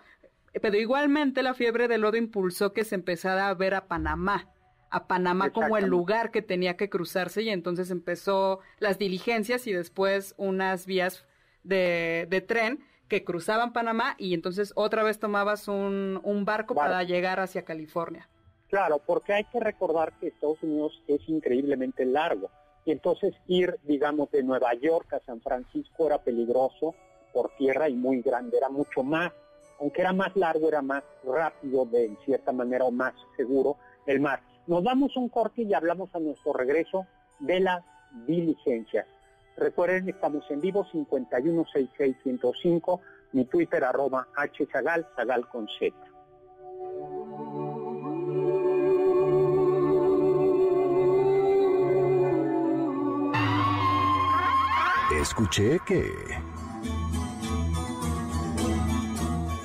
pero 0.62 0.78
igualmente 0.78 1.42
la 1.42 1.54
fiebre 1.54 1.88
del 1.88 2.02
lodo 2.02 2.18
impulsó 2.18 2.74
que 2.74 2.84
se 2.84 2.96
empezara 2.96 3.48
a 3.48 3.54
ver 3.54 3.74
a 3.74 3.88
Panamá, 3.88 4.50
a 4.92 5.08
Panamá 5.08 5.52
como 5.52 5.78
el 5.78 5.86
lugar 5.86 6.32
que 6.32 6.42
tenía 6.42 6.76
que 6.78 6.90
cruzarse 6.90 7.42
y 7.42 7.50
entonces 7.50 7.90
empezó 7.90 8.60
las 8.80 9.00
diligencias 9.00 9.66
y 9.66 9.74
después 9.74 10.36
unas 10.38 10.86
vías 10.86 11.26
de, 11.64 12.28
de 12.30 12.42
tren 12.42 12.84
que 13.12 13.24
cruzaban 13.24 13.74
Panamá 13.74 14.16
y 14.18 14.34
entonces 14.34 14.72
otra 14.76 15.04
vez 15.04 15.20
tomabas 15.20 15.68
un, 15.68 16.44
barco 16.46 16.76
para 16.76 17.04
llegar 17.04 17.40
hacia 17.40 17.64
California. 17.64 18.30
Claro, 18.70 19.02
porque 19.06 19.34
hay 19.34 19.44
que 19.46 19.60
recordar 19.60 20.14
que 20.20 20.28
Estados 20.28 20.64
Unidos 20.64 21.02
es 21.08 21.20
increíblemente 21.28 22.06
largo 22.06 22.50
y 22.86 22.92
entonces 22.92 23.34
ir, 23.48 23.78
digamos, 23.84 24.32
de 24.32 24.44
Nueva 24.44 24.74
York 24.76 25.14
a 25.14 25.20
San 25.26 25.42
Francisco 25.42 26.08
era 26.08 26.20
peligroso 26.20 26.96
por 27.34 27.50
tierra 27.58 27.90
y 27.90 27.96
muy 27.96 28.22
grande, 28.22 28.58
era 28.58 28.70
mucho 28.70 29.04
más, 29.04 29.34
aunque 29.80 30.02
era 30.02 30.14
más 30.14 30.34
largo, 30.38 30.70
era 30.70 30.82
más 30.82 31.04
rápido 31.26 31.86
de 31.86 32.06
en 32.06 32.18
cierta 32.26 32.54
manera 32.54 32.86
o 32.86 32.92
más 32.92 33.14
seguro 33.36 33.76
el 34.06 34.20
mar. 34.22 34.42
Nos 34.68 34.84
damos 34.84 35.18
un 35.18 35.30
corte 35.30 35.64
y 35.64 35.74
hablamos 35.74 36.14
a 36.14 36.20
nuestro 36.20 36.54
regreso 36.54 37.08
de 37.40 37.60
las 37.60 37.84
diligencias. 38.28 39.08
Recuerden, 39.58 40.08
estamos 40.10 40.44
en 40.50 40.62
vivo 40.62 40.86
5166105, 40.92 43.00
mi 43.34 43.46
Twitter 43.46 43.84
arroba 43.84 44.28
hzagal, 44.36 45.08
zagal 45.16 45.48
con 45.50 45.68
z. 45.68 45.96
Escuché 55.22 55.78
que... 55.86 56.51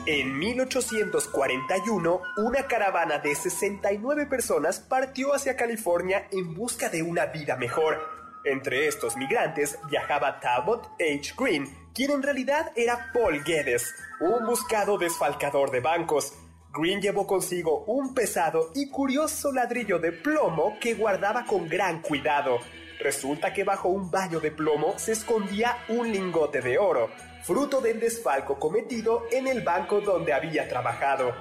En 0.09 0.39
1841, 0.39 2.23
una 2.37 2.69
caravana 2.69 3.19
de 3.19 3.35
69 3.35 4.27
personas 4.27 4.79
partió 4.79 5.35
hacia 5.35 5.57
California 5.57 6.29
en 6.31 6.55
busca 6.55 6.89
de 6.89 7.03
una 7.03 7.27
vida 7.27 7.57
mejor. 7.57 7.99
Entre 8.45 8.87
estos 8.87 9.17
migrantes 9.17 9.77
viajaba 9.91 10.39
Talbot 10.39 10.93
H. 11.01 11.35
Green, 11.37 11.67
quien 11.93 12.13
en 12.13 12.23
realidad 12.23 12.71
era 12.77 13.11
Paul 13.13 13.43
Guedes, 13.43 13.93
un 14.21 14.47
buscado 14.47 14.97
desfalcador 14.97 15.73
de 15.73 15.81
bancos. 15.81 16.35
Green 16.73 17.03
llevó 17.03 17.27
consigo 17.27 17.83
un 17.87 18.15
pesado 18.15 18.71
y 18.77 18.89
curioso 18.89 19.51
ladrillo 19.51 19.99
de 19.99 20.13
plomo 20.13 20.79
que 20.81 20.95
guardaba 20.95 21.45
con 21.47 21.69
gran 21.69 22.01
cuidado. 22.01 22.61
Resulta 23.01 23.53
que 23.53 23.65
bajo 23.65 23.89
un 23.89 24.09
baño 24.09 24.39
de 24.39 24.53
plomo 24.53 24.97
se 25.01 25.11
escondía 25.13 25.79
un 25.89 26.13
lingote 26.13 26.61
de 26.61 26.79
oro, 26.79 27.11
fruto 27.47 27.81
del 27.81 28.01
desfalco 28.01 28.59
cometido 28.59 29.23
en 29.31 29.47
el 29.47 29.63
banco 29.63 30.01
donde 30.01 30.33
había 30.33 30.69
trabajado. 30.69 31.33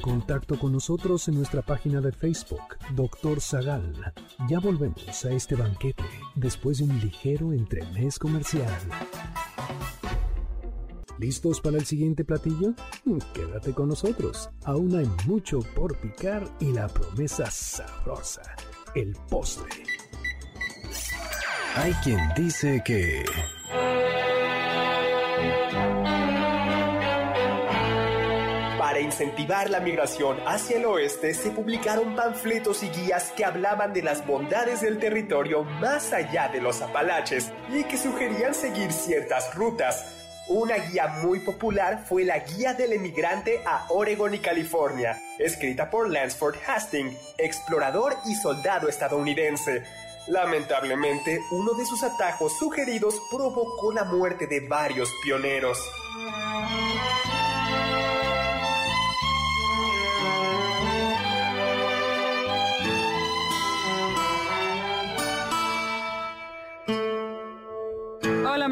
contacto 0.00 0.58
con 0.58 0.72
nosotros 0.72 1.28
en 1.28 1.36
nuestra 1.36 1.62
página 1.62 2.00
de 2.00 2.12
Facebook, 2.12 2.76
Doctor 2.94 3.40
Zagal. 3.40 4.12
Ya 4.48 4.60
volvemos 4.60 5.24
a 5.24 5.30
este 5.30 5.54
banquete 5.54 6.04
después 6.34 6.78
de 6.78 6.84
un 6.84 7.00
ligero 7.00 7.52
entremés 7.52 8.18
comercial. 8.18 8.72
¿Listos 11.20 11.60
para 11.60 11.76
el 11.76 11.84
siguiente 11.84 12.24
platillo? 12.24 12.72
Quédate 13.34 13.74
con 13.74 13.90
nosotros. 13.90 14.48
Aún 14.64 14.96
hay 14.96 15.06
mucho 15.26 15.58
por 15.74 15.94
picar 15.98 16.48
y 16.60 16.72
la 16.72 16.88
promesa 16.88 17.50
sabrosa, 17.50 18.40
el 18.94 19.14
postre. 19.28 19.68
Hay 21.76 21.92
quien 22.02 22.18
dice 22.34 22.82
que... 22.82 23.22
Para 28.78 29.00
incentivar 29.00 29.68
la 29.68 29.80
migración 29.80 30.38
hacia 30.46 30.78
el 30.78 30.86
oeste 30.86 31.34
se 31.34 31.50
publicaron 31.50 32.16
panfletos 32.16 32.82
y 32.82 32.88
guías 32.88 33.30
que 33.36 33.44
hablaban 33.44 33.92
de 33.92 34.02
las 34.02 34.26
bondades 34.26 34.80
del 34.80 34.98
territorio 34.98 35.64
más 35.64 36.14
allá 36.14 36.48
de 36.48 36.62
los 36.62 36.80
Apalaches 36.80 37.52
y 37.68 37.84
que 37.84 37.98
sugerían 37.98 38.54
seguir 38.54 38.90
ciertas 38.90 39.54
rutas. 39.54 40.19
Una 40.48 40.76
guía 40.76 41.06
muy 41.22 41.38
popular 41.40 42.04
fue 42.08 42.24
la 42.24 42.38
Guía 42.40 42.74
del 42.74 42.92
Emigrante 42.92 43.62
a 43.64 43.86
Oregon 43.90 44.34
y 44.34 44.38
California, 44.38 45.20
escrita 45.38 45.90
por 45.90 46.08
Lansford 46.10 46.56
Hastings, 46.66 47.16
explorador 47.38 48.16
y 48.26 48.34
soldado 48.34 48.88
estadounidense. 48.88 49.84
Lamentablemente, 50.26 51.40
uno 51.52 51.74
de 51.74 51.84
sus 51.84 52.02
atajos 52.02 52.58
sugeridos 52.58 53.14
provocó 53.30 53.92
la 53.92 54.04
muerte 54.04 54.46
de 54.46 54.60
varios 54.60 55.08
pioneros. 55.22 55.78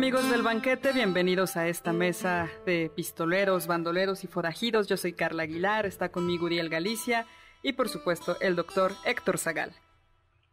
Amigos 0.08 0.30
del 0.30 0.40
banquete, 0.40 0.94
bienvenidos 0.94 1.58
a 1.58 1.68
esta 1.68 1.92
mesa 1.92 2.48
de 2.64 2.90
pistoleros, 2.96 3.66
bandoleros 3.66 4.24
y 4.24 4.26
forajidos. 4.26 4.88
Yo 4.88 4.96
soy 4.96 5.12
Carla 5.12 5.42
Aguilar, 5.42 5.84
está 5.84 6.08
conmigo 6.08 6.46
Uriel 6.46 6.70
Galicia 6.70 7.26
y 7.62 7.74
por 7.74 7.90
supuesto 7.90 8.34
el 8.40 8.56
doctor 8.56 8.92
Héctor 9.04 9.36
Zagal. 9.36 9.74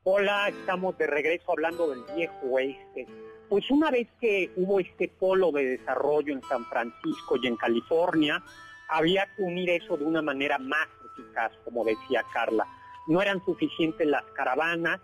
Hola, 0.04 0.50
estamos 0.50 0.98
de 0.98 1.08
regreso 1.08 1.54
hablando 1.54 1.90
del 1.90 2.04
viejo 2.18 2.36
oeste. 2.52 3.08
Pues 3.48 3.72
una 3.72 3.90
vez 3.92 4.10
que 4.20 4.52
hubo 4.58 4.82
este 4.82 5.08
polo 5.08 5.54
de 5.54 5.78
desarrollo 5.78 6.34
en 6.34 6.42
San 6.42 6.66
Francisco 6.66 7.38
y 7.42 7.48
en 7.48 7.56
California, 7.56 8.44
había 8.90 9.26
que 9.38 9.42
unir 9.42 9.70
eso 9.70 9.96
de 9.96 10.04
una 10.04 10.22
manera 10.22 10.58
más 10.58 10.90
eficaz, 11.14 11.54
como 11.64 11.86
decía 11.86 12.26
Carla. 12.34 12.68
No 13.08 13.22
eran 13.22 13.42
suficientes 13.46 14.06
las 14.06 14.26
caravanas, 14.34 15.00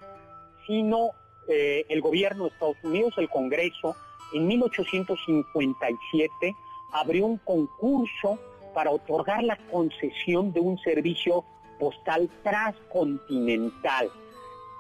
sino 0.68 1.12
eh, 1.48 1.86
el 1.88 2.02
gobierno 2.02 2.44
de 2.44 2.50
Estados 2.50 2.84
Unidos, 2.84 3.14
el 3.16 3.30
Congreso, 3.30 3.96
en 4.34 4.48
1857 4.48 6.56
abrió 6.92 7.26
un 7.26 7.38
concurso 7.38 8.38
para 8.74 8.92
otorgar 8.92 9.44
la 9.44 9.58
concesión 9.70 10.54
de 10.54 10.60
un 10.60 10.78
servicio 10.80 11.44
postal 11.80 12.30
transcontinental, 12.44 14.10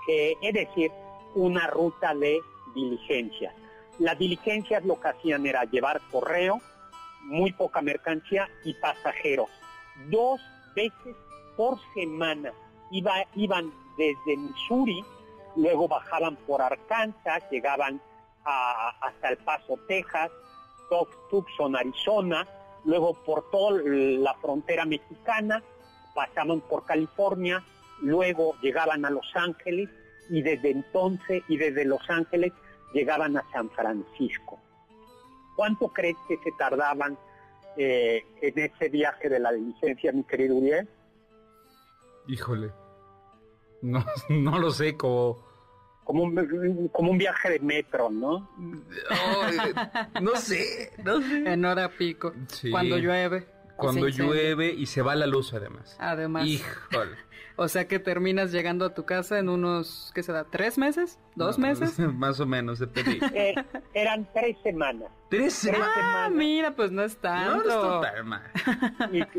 es 0.07 0.53
decir, 0.53 0.91
una 1.35 1.67
ruta 1.67 2.13
de 2.13 2.39
diligencias. 2.75 3.53
Las 3.99 4.17
diligencias 4.17 4.85
lo 4.85 4.99
que 4.99 5.09
hacían 5.09 5.45
era 5.45 5.63
llevar 5.65 6.01
correo, 6.11 6.61
muy 7.23 7.51
poca 7.51 7.81
mercancía 7.81 8.49
y 8.63 8.73
pasajeros. 8.75 9.49
Dos 10.09 10.41
veces 10.75 11.15
por 11.57 11.77
semana 11.93 12.53
iban 12.91 13.73
desde 13.97 14.37
Missouri, 14.37 15.03
luego 15.55 15.87
bajaban 15.87 16.35
por 16.47 16.61
Arkansas, 16.61 17.43
llegaban 17.51 18.01
hasta 18.45 19.29
El 19.29 19.37
Paso, 19.37 19.77
Texas, 19.87 20.31
Tucson, 21.29 21.75
Arizona, 21.75 22.47
luego 22.85 23.13
por 23.23 23.49
toda 23.51 23.81
la 23.83 24.33
frontera 24.35 24.85
mexicana, 24.85 25.63
pasaban 26.13 26.61
por 26.61 26.85
California, 26.85 27.63
luego 28.01 28.55
llegaban 28.61 29.05
a 29.05 29.09
Los 29.09 29.25
Ángeles 29.35 29.89
y 30.29 30.41
desde 30.41 30.71
entonces 30.71 31.43
y 31.47 31.57
desde 31.57 31.85
Los 31.85 32.01
Ángeles 32.09 32.51
llegaban 32.93 33.37
a 33.37 33.45
San 33.51 33.69
Francisco. 33.69 34.59
¿Cuánto 35.55 35.89
crees 35.89 36.15
que 36.27 36.37
se 36.37 36.51
tardaban 36.57 37.17
eh, 37.77 38.23
en 38.41 38.59
ese 38.59 38.89
viaje 38.89 39.29
de 39.29 39.39
la 39.39 39.51
diligencia, 39.51 40.11
mi 40.11 40.23
querido 40.23 40.55
Uriel? 40.55 40.89
Híjole, 42.27 42.71
no, 43.81 44.03
no 44.29 44.59
lo 44.59 44.71
sé, 44.71 44.97
como... 44.97 45.50
Como 46.03 46.23
un, 46.23 46.89
como 46.91 47.11
un 47.11 47.17
viaje 47.17 47.51
de 47.51 47.59
metro, 47.59 48.09
¿no? 48.09 48.49
no 50.21 50.35
sé, 50.35 50.91
no 51.03 51.21
sé. 51.21 51.53
En 51.53 51.63
hora 51.63 51.89
pico, 51.89 52.33
cuando 52.71 52.97
llueve. 52.97 53.47
Cuando 53.77 54.07
llueve 54.07 54.71
y 54.71 54.85
se 54.85 55.01
va 55.01 55.15
la 55.15 55.27
luz 55.27 55.53
además. 55.53 55.95
Además. 55.99 56.45
Híjole. 56.45 57.15
O 57.57 57.67
sea 57.67 57.87
que 57.87 57.99
terminas 57.99 58.51
llegando 58.51 58.85
a 58.85 58.93
tu 58.95 59.05
casa 59.05 59.37
en 59.37 59.47
unos, 59.47 60.11
¿qué 60.15 60.23
se 60.23 60.31
da? 60.31 60.45
¿Tres 60.45 60.79
meses? 60.79 61.19
¿Dos 61.35 61.59
meses? 61.59 61.99
Más 62.15 62.39
o 62.39 62.45
menos, 62.45 62.79
depende. 62.79 63.19
Eh, 63.33 63.55
eran 63.93 64.27
tres 64.33 64.57
semanas. 64.63 65.09
¿Tres 65.29 65.53
semanas? 65.53 65.87
Ah, 65.95 66.29
mira, 66.31 66.71
pues 66.75 66.91
no 66.91 67.03
es 67.03 67.15
tanto. 67.17 68.01
No, 68.01 68.39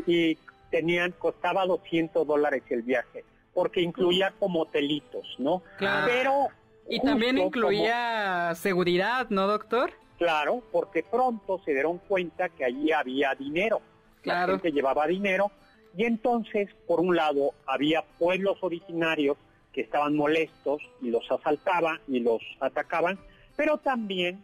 y, 0.07 0.37
tenían, 0.71 1.11
costaba 1.11 1.65
200 1.65 2.25
dólares 2.25 2.63
el 2.69 2.81
viaje, 2.81 3.25
porque 3.53 3.81
incluía 3.81 4.33
como 4.39 4.61
hotelitos, 4.61 5.35
¿no? 5.37 5.63
Claro. 5.77 6.07
Pero... 6.07 6.47
Y 6.89 6.99
también 6.99 7.37
incluía 7.37 8.53
seguridad, 8.55 9.29
¿no, 9.29 9.47
doctor? 9.47 9.93
Claro, 10.17 10.61
porque 10.71 11.03
pronto 11.03 11.61
se 11.63 11.71
dieron 11.71 11.97
cuenta 11.99 12.49
que 12.49 12.65
allí 12.65 12.91
había 12.91 13.33
dinero. 13.35 13.81
Claro. 14.21 14.53
La 14.53 14.59
gente 14.59 14.71
llevaba 14.71 15.07
dinero 15.07 15.51
y 15.95 16.05
entonces, 16.05 16.69
por 16.87 16.99
un 16.99 17.15
lado, 17.15 17.53
había 17.65 18.03
pueblos 18.17 18.57
originarios 18.61 19.37
que 19.71 19.81
estaban 19.81 20.15
molestos 20.15 20.81
y 21.01 21.09
los 21.09 21.29
asaltaban 21.31 21.99
y 22.07 22.19
los 22.19 22.41
atacaban, 22.59 23.19
pero 23.55 23.77
también 23.77 24.43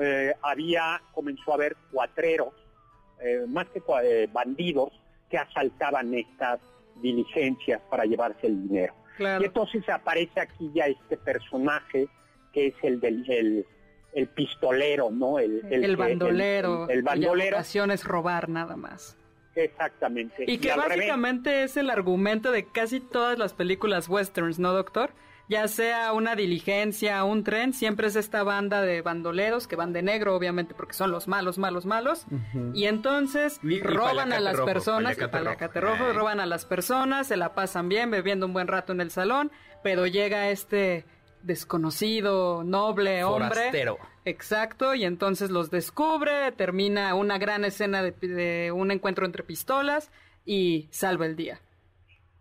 eh, 0.00 0.34
había, 0.42 1.00
comenzó 1.12 1.52
a 1.52 1.54
haber 1.54 1.76
cuatreros, 1.90 2.52
eh, 3.20 3.44
más 3.48 3.66
que 3.68 3.82
eh, 4.02 4.28
bandidos, 4.32 4.92
que 5.30 5.38
asaltaban 5.38 6.14
estas 6.14 6.60
diligencias 7.00 7.80
para 7.90 8.04
llevarse 8.04 8.46
el 8.46 8.68
dinero. 8.68 8.94
Y 9.18 9.44
entonces 9.44 9.88
aparece 9.88 10.40
aquí 10.40 10.70
ya 10.74 10.86
este 10.86 11.16
personaje 11.16 12.08
que 12.52 12.68
es 12.68 12.74
el 12.82 13.00
del 13.00 13.66
el, 14.12 14.28
pistolero, 14.28 15.10
¿no? 15.10 15.38
El, 15.38 15.62
el, 15.70 15.96
bandolero. 15.96 16.88
El, 16.88 17.02
bandolero. 17.02 17.58
es 17.58 18.04
robar 18.04 18.48
nada 18.48 18.76
más. 18.76 19.16
Exactamente. 19.54 20.44
Y 20.46 20.58
que 20.58 20.74
básicamente 20.74 21.64
es 21.64 21.76
el 21.76 21.90
argumento 21.90 22.50
de 22.50 22.66
casi 22.66 23.00
todas 23.00 23.38
las 23.38 23.52
películas 23.52 24.08
westerns, 24.08 24.58
¿no, 24.58 24.72
doctor? 24.72 25.10
Ya 25.48 25.68
sea 25.68 26.12
una 26.12 26.34
diligencia, 26.34 27.22
un 27.22 27.44
tren, 27.44 27.72
siempre 27.72 28.08
es 28.08 28.16
esta 28.16 28.42
banda 28.42 28.82
de 28.82 29.00
bandoleros 29.00 29.68
que 29.68 29.76
van 29.76 29.92
de 29.92 30.02
negro, 30.02 30.34
obviamente, 30.34 30.74
porque 30.74 30.94
son 30.94 31.12
los 31.12 31.28
malos, 31.28 31.56
malos, 31.56 31.86
malos. 31.86 32.26
Y 32.74 32.86
entonces 32.86 33.60
roban 33.82 34.32
a 34.32 34.40
las 34.40 34.60
personas, 34.60 35.16
rojo, 35.16 36.12
roban 36.12 36.40
a 36.40 36.46
las 36.46 36.64
personas, 36.64 37.28
se 37.28 37.36
la 37.36 37.54
pasan 37.54 37.88
bien, 37.88 38.10
bebiendo 38.10 38.46
un 38.46 38.52
buen 38.52 38.66
rato 38.66 38.92
en 38.92 39.00
el 39.00 39.10
salón, 39.10 39.52
pero 39.84 40.06
llega 40.06 40.50
este 40.50 41.04
desconocido, 41.46 42.64
noble 42.64 43.24
hombre. 43.24 43.70
Exacto, 44.24 44.94
y 44.94 45.04
entonces 45.04 45.50
los 45.50 45.70
descubre, 45.70 46.50
termina 46.52 47.14
una 47.14 47.38
gran 47.38 47.64
escena 47.64 48.02
de, 48.02 48.72
un 48.74 48.90
encuentro 48.90 49.24
entre 49.24 49.44
pistolas 49.44 50.10
y 50.44 50.88
salva 50.90 51.26
el 51.26 51.36
día. 51.36 51.60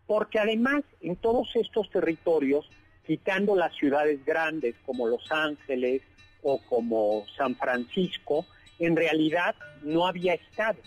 Porque 0.07 0.39
además 0.39 0.83
en 1.01 1.15
todos 1.15 1.47
estos 1.55 1.89
territorios, 1.91 2.67
quitando 3.05 3.55
las 3.55 3.73
ciudades 3.75 4.23
grandes 4.25 4.75
como 4.85 5.07
Los 5.07 5.31
Ángeles 5.31 6.01
o 6.43 6.59
como 6.69 7.25
San 7.37 7.55
Francisco, 7.55 8.45
en 8.79 8.95
realidad 8.95 9.55
no 9.83 10.07
había 10.07 10.33
Estado. 10.33 10.79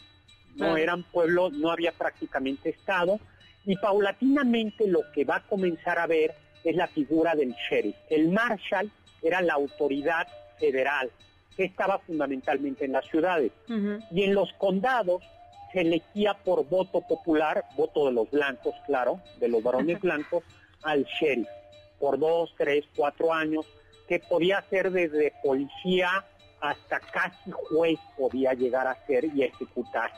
No 0.56 0.76
eran 0.76 1.04
pueblos, 1.04 1.52
no 1.52 1.70
había 1.70 1.92
prácticamente 1.92 2.70
Estado. 2.70 3.20
Y 3.64 3.76
paulatinamente 3.76 4.88
lo 4.88 5.00
que 5.12 5.24
va 5.24 5.36
a 5.36 5.46
comenzar 5.46 5.98
a 5.98 6.06
ver 6.06 6.34
es 6.64 6.74
la 6.74 6.88
figura 6.88 7.34
del 7.34 7.54
sheriff. 7.68 7.96
El 8.10 8.28
marshal 8.28 8.90
era 9.22 9.40
la 9.40 9.54
autoridad 9.54 10.26
federal 10.58 11.10
que 11.56 11.64
estaba 11.64 11.98
fundamentalmente 11.98 12.84
en 12.84 12.92
las 12.92 13.06
ciudades. 13.06 13.52
Y 14.10 14.22
en 14.22 14.34
los 14.34 14.52
condados 14.54 15.22
se 15.72 15.80
elegía 15.80 16.34
por 16.34 16.68
voto 16.68 17.00
popular, 17.02 17.64
voto 17.76 18.06
de 18.06 18.12
los 18.12 18.30
blancos, 18.30 18.74
claro, 18.86 19.20
de 19.38 19.48
los 19.48 19.62
varones 19.62 20.00
blancos, 20.02 20.44
al 20.82 21.04
sheriff, 21.04 21.48
por 21.98 22.18
dos, 22.18 22.54
tres, 22.56 22.86
cuatro 22.96 23.32
años, 23.32 23.66
que 24.08 24.20
podía 24.20 24.64
ser 24.70 24.90
desde 24.90 25.34
policía 25.42 26.24
hasta 26.60 27.00
casi 27.00 27.50
juez 27.50 27.98
podía 28.16 28.54
llegar 28.54 28.86
a 28.86 28.94
ser 29.06 29.26
y 29.26 29.42
ejecutar, 29.42 30.10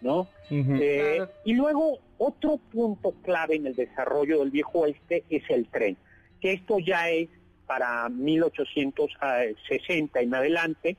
¿no? 0.00 0.26
Eh, 0.50 1.24
y 1.44 1.54
luego 1.54 2.00
otro 2.18 2.56
punto 2.58 3.14
clave 3.22 3.54
en 3.56 3.66
el 3.66 3.74
desarrollo 3.74 4.40
del 4.40 4.50
viejo 4.50 4.80
oeste 4.80 5.24
es 5.30 5.48
el 5.48 5.68
tren, 5.68 5.96
que 6.40 6.52
esto 6.52 6.78
ya 6.78 7.08
es 7.10 7.30
para 7.66 8.08
1860 8.08 10.20
en 10.20 10.34
adelante, 10.34 10.96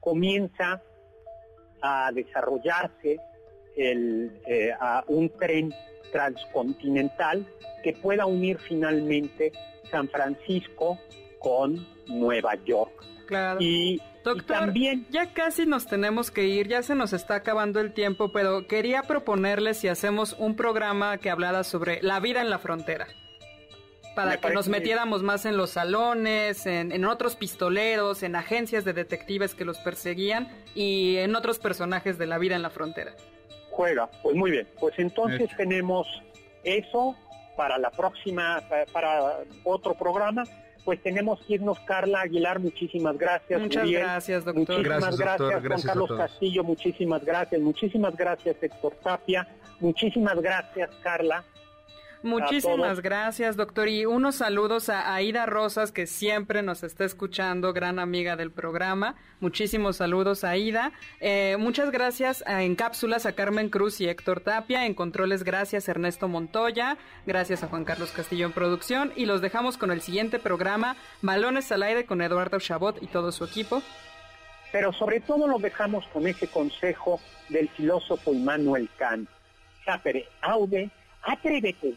comienza 0.00 0.82
a 1.82 2.12
desarrollarse 2.12 3.18
eh, 3.76 4.72
un 5.06 5.28
tren 5.30 5.72
transcontinental 6.12 7.46
que 7.82 7.92
pueda 7.94 8.26
unir 8.26 8.58
finalmente 8.58 9.52
San 9.90 10.08
Francisco 10.08 10.98
con 11.38 11.86
Nueva 12.06 12.54
York. 12.64 12.92
Claro. 13.26 13.60
Y 13.60 14.00
Doctor, 14.24 14.58
también... 14.58 15.06
ya 15.10 15.32
casi 15.32 15.66
nos 15.66 15.86
tenemos 15.86 16.30
que 16.30 16.46
ir, 16.46 16.68
ya 16.68 16.82
se 16.82 16.94
nos 16.94 17.12
está 17.12 17.36
acabando 17.36 17.80
el 17.80 17.92
tiempo, 17.92 18.32
pero 18.32 18.66
quería 18.66 19.02
proponerle 19.02 19.74
si 19.74 19.88
hacemos 19.88 20.36
un 20.38 20.56
programa 20.56 21.18
que 21.18 21.30
hablara 21.30 21.64
sobre 21.64 22.02
la 22.02 22.20
vida 22.20 22.42
en 22.42 22.50
la 22.50 22.58
frontera. 22.58 23.06
Para 24.14 24.38
que 24.38 24.50
nos 24.50 24.68
metiéramos 24.68 25.22
más 25.22 25.46
en 25.46 25.56
los 25.56 25.70
salones, 25.70 26.66
en, 26.66 27.04
otros 27.04 27.36
pistoleros, 27.36 28.22
en 28.22 28.34
agencias 28.34 28.84
de 28.84 28.92
detectives 28.92 29.54
que 29.54 29.64
los 29.64 29.78
perseguían 29.78 30.48
y 30.74 31.16
en 31.16 31.36
otros 31.36 31.58
personajes 31.58 32.18
de 32.18 32.26
la 32.26 32.36
vida 32.36 32.56
en 32.56 32.62
la 32.62 32.70
frontera. 32.70 33.14
Juega, 33.80 34.10
pues 34.22 34.36
muy 34.36 34.50
bien. 34.50 34.68
Pues 34.78 34.92
entonces 34.98 35.48
tenemos 35.56 36.06
eso 36.64 37.16
para 37.56 37.78
la 37.78 37.90
próxima, 37.90 38.62
para 38.92 39.38
otro 39.64 39.94
programa 39.94 40.44
pues 40.84 41.02
tenemos 41.02 41.40
que 41.46 41.54
irnos, 41.54 41.78
Carla 41.80 42.22
Aguilar, 42.22 42.58
muchísimas 42.58 43.16
gracias. 43.16 43.60
Muchas 43.60 43.88
gracias, 43.88 44.44
doctor. 44.44 44.78
Muchísimas 44.78 45.16
gracias, 45.16 45.66
Juan 45.66 45.82
Carlos 45.82 46.10
Castillo, 46.16 46.64
muchísimas 46.64 47.24
gracias. 47.24 47.60
Muchísimas 47.60 48.16
gracias, 48.16 48.56
Héctor 48.60 48.94
Tapia. 49.02 49.48
Muchísimas 49.78 50.40
gracias, 50.40 50.90
Carla. 51.02 51.44
Muchísimas 52.22 53.00
gracias, 53.00 53.56
doctor. 53.56 53.88
Y 53.88 54.04
unos 54.04 54.36
saludos 54.36 54.90
a 54.90 55.14
Aida 55.14 55.46
Rosas, 55.46 55.90
que 55.90 56.06
siempre 56.06 56.62
nos 56.62 56.82
está 56.82 57.04
escuchando, 57.04 57.72
gran 57.72 57.98
amiga 57.98 58.36
del 58.36 58.50
programa. 58.50 59.14
Muchísimos 59.40 59.96
saludos 59.96 60.44
a 60.44 60.50
Aida. 60.50 60.92
Eh, 61.20 61.56
muchas 61.58 61.90
gracias 61.90 62.44
a, 62.46 62.62
en 62.62 62.76
cápsulas 62.76 63.24
a 63.24 63.32
Carmen 63.32 63.70
Cruz 63.70 64.02
y 64.02 64.08
Héctor 64.08 64.40
Tapia. 64.40 64.84
En 64.84 64.92
controles, 64.92 65.44
gracias 65.44 65.88
Ernesto 65.88 66.28
Montoya. 66.28 66.98
Gracias 67.26 67.62
a 67.62 67.68
Juan 67.68 67.84
Carlos 67.84 68.12
Castillo 68.12 68.44
en 68.44 68.52
producción. 68.52 69.14
Y 69.16 69.24
los 69.24 69.40
dejamos 69.40 69.78
con 69.78 69.90
el 69.90 70.02
siguiente 70.02 70.38
programa, 70.38 70.96
Balones 71.22 71.72
al 71.72 71.82
aire 71.82 72.04
con 72.04 72.20
Eduardo 72.20 72.60
Chabot 72.60 73.02
y 73.02 73.06
todo 73.06 73.32
su 73.32 73.44
equipo. 73.44 73.82
Pero 74.72 74.92
sobre 74.92 75.20
todo 75.20 75.48
los 75.48 75.62
dejamos 75.62 76.06
con 76.08 76.26
ese 76.26 76.48
consejo 76.48 77.18
del 77.48 77.70
filósofo 77.70 78.34
Immanuel 78.34 78.90
Kant. 78.98 79.28
Sapere 79.86 80.28
aude, 80.42 80.90
atrévete 81.22 81.96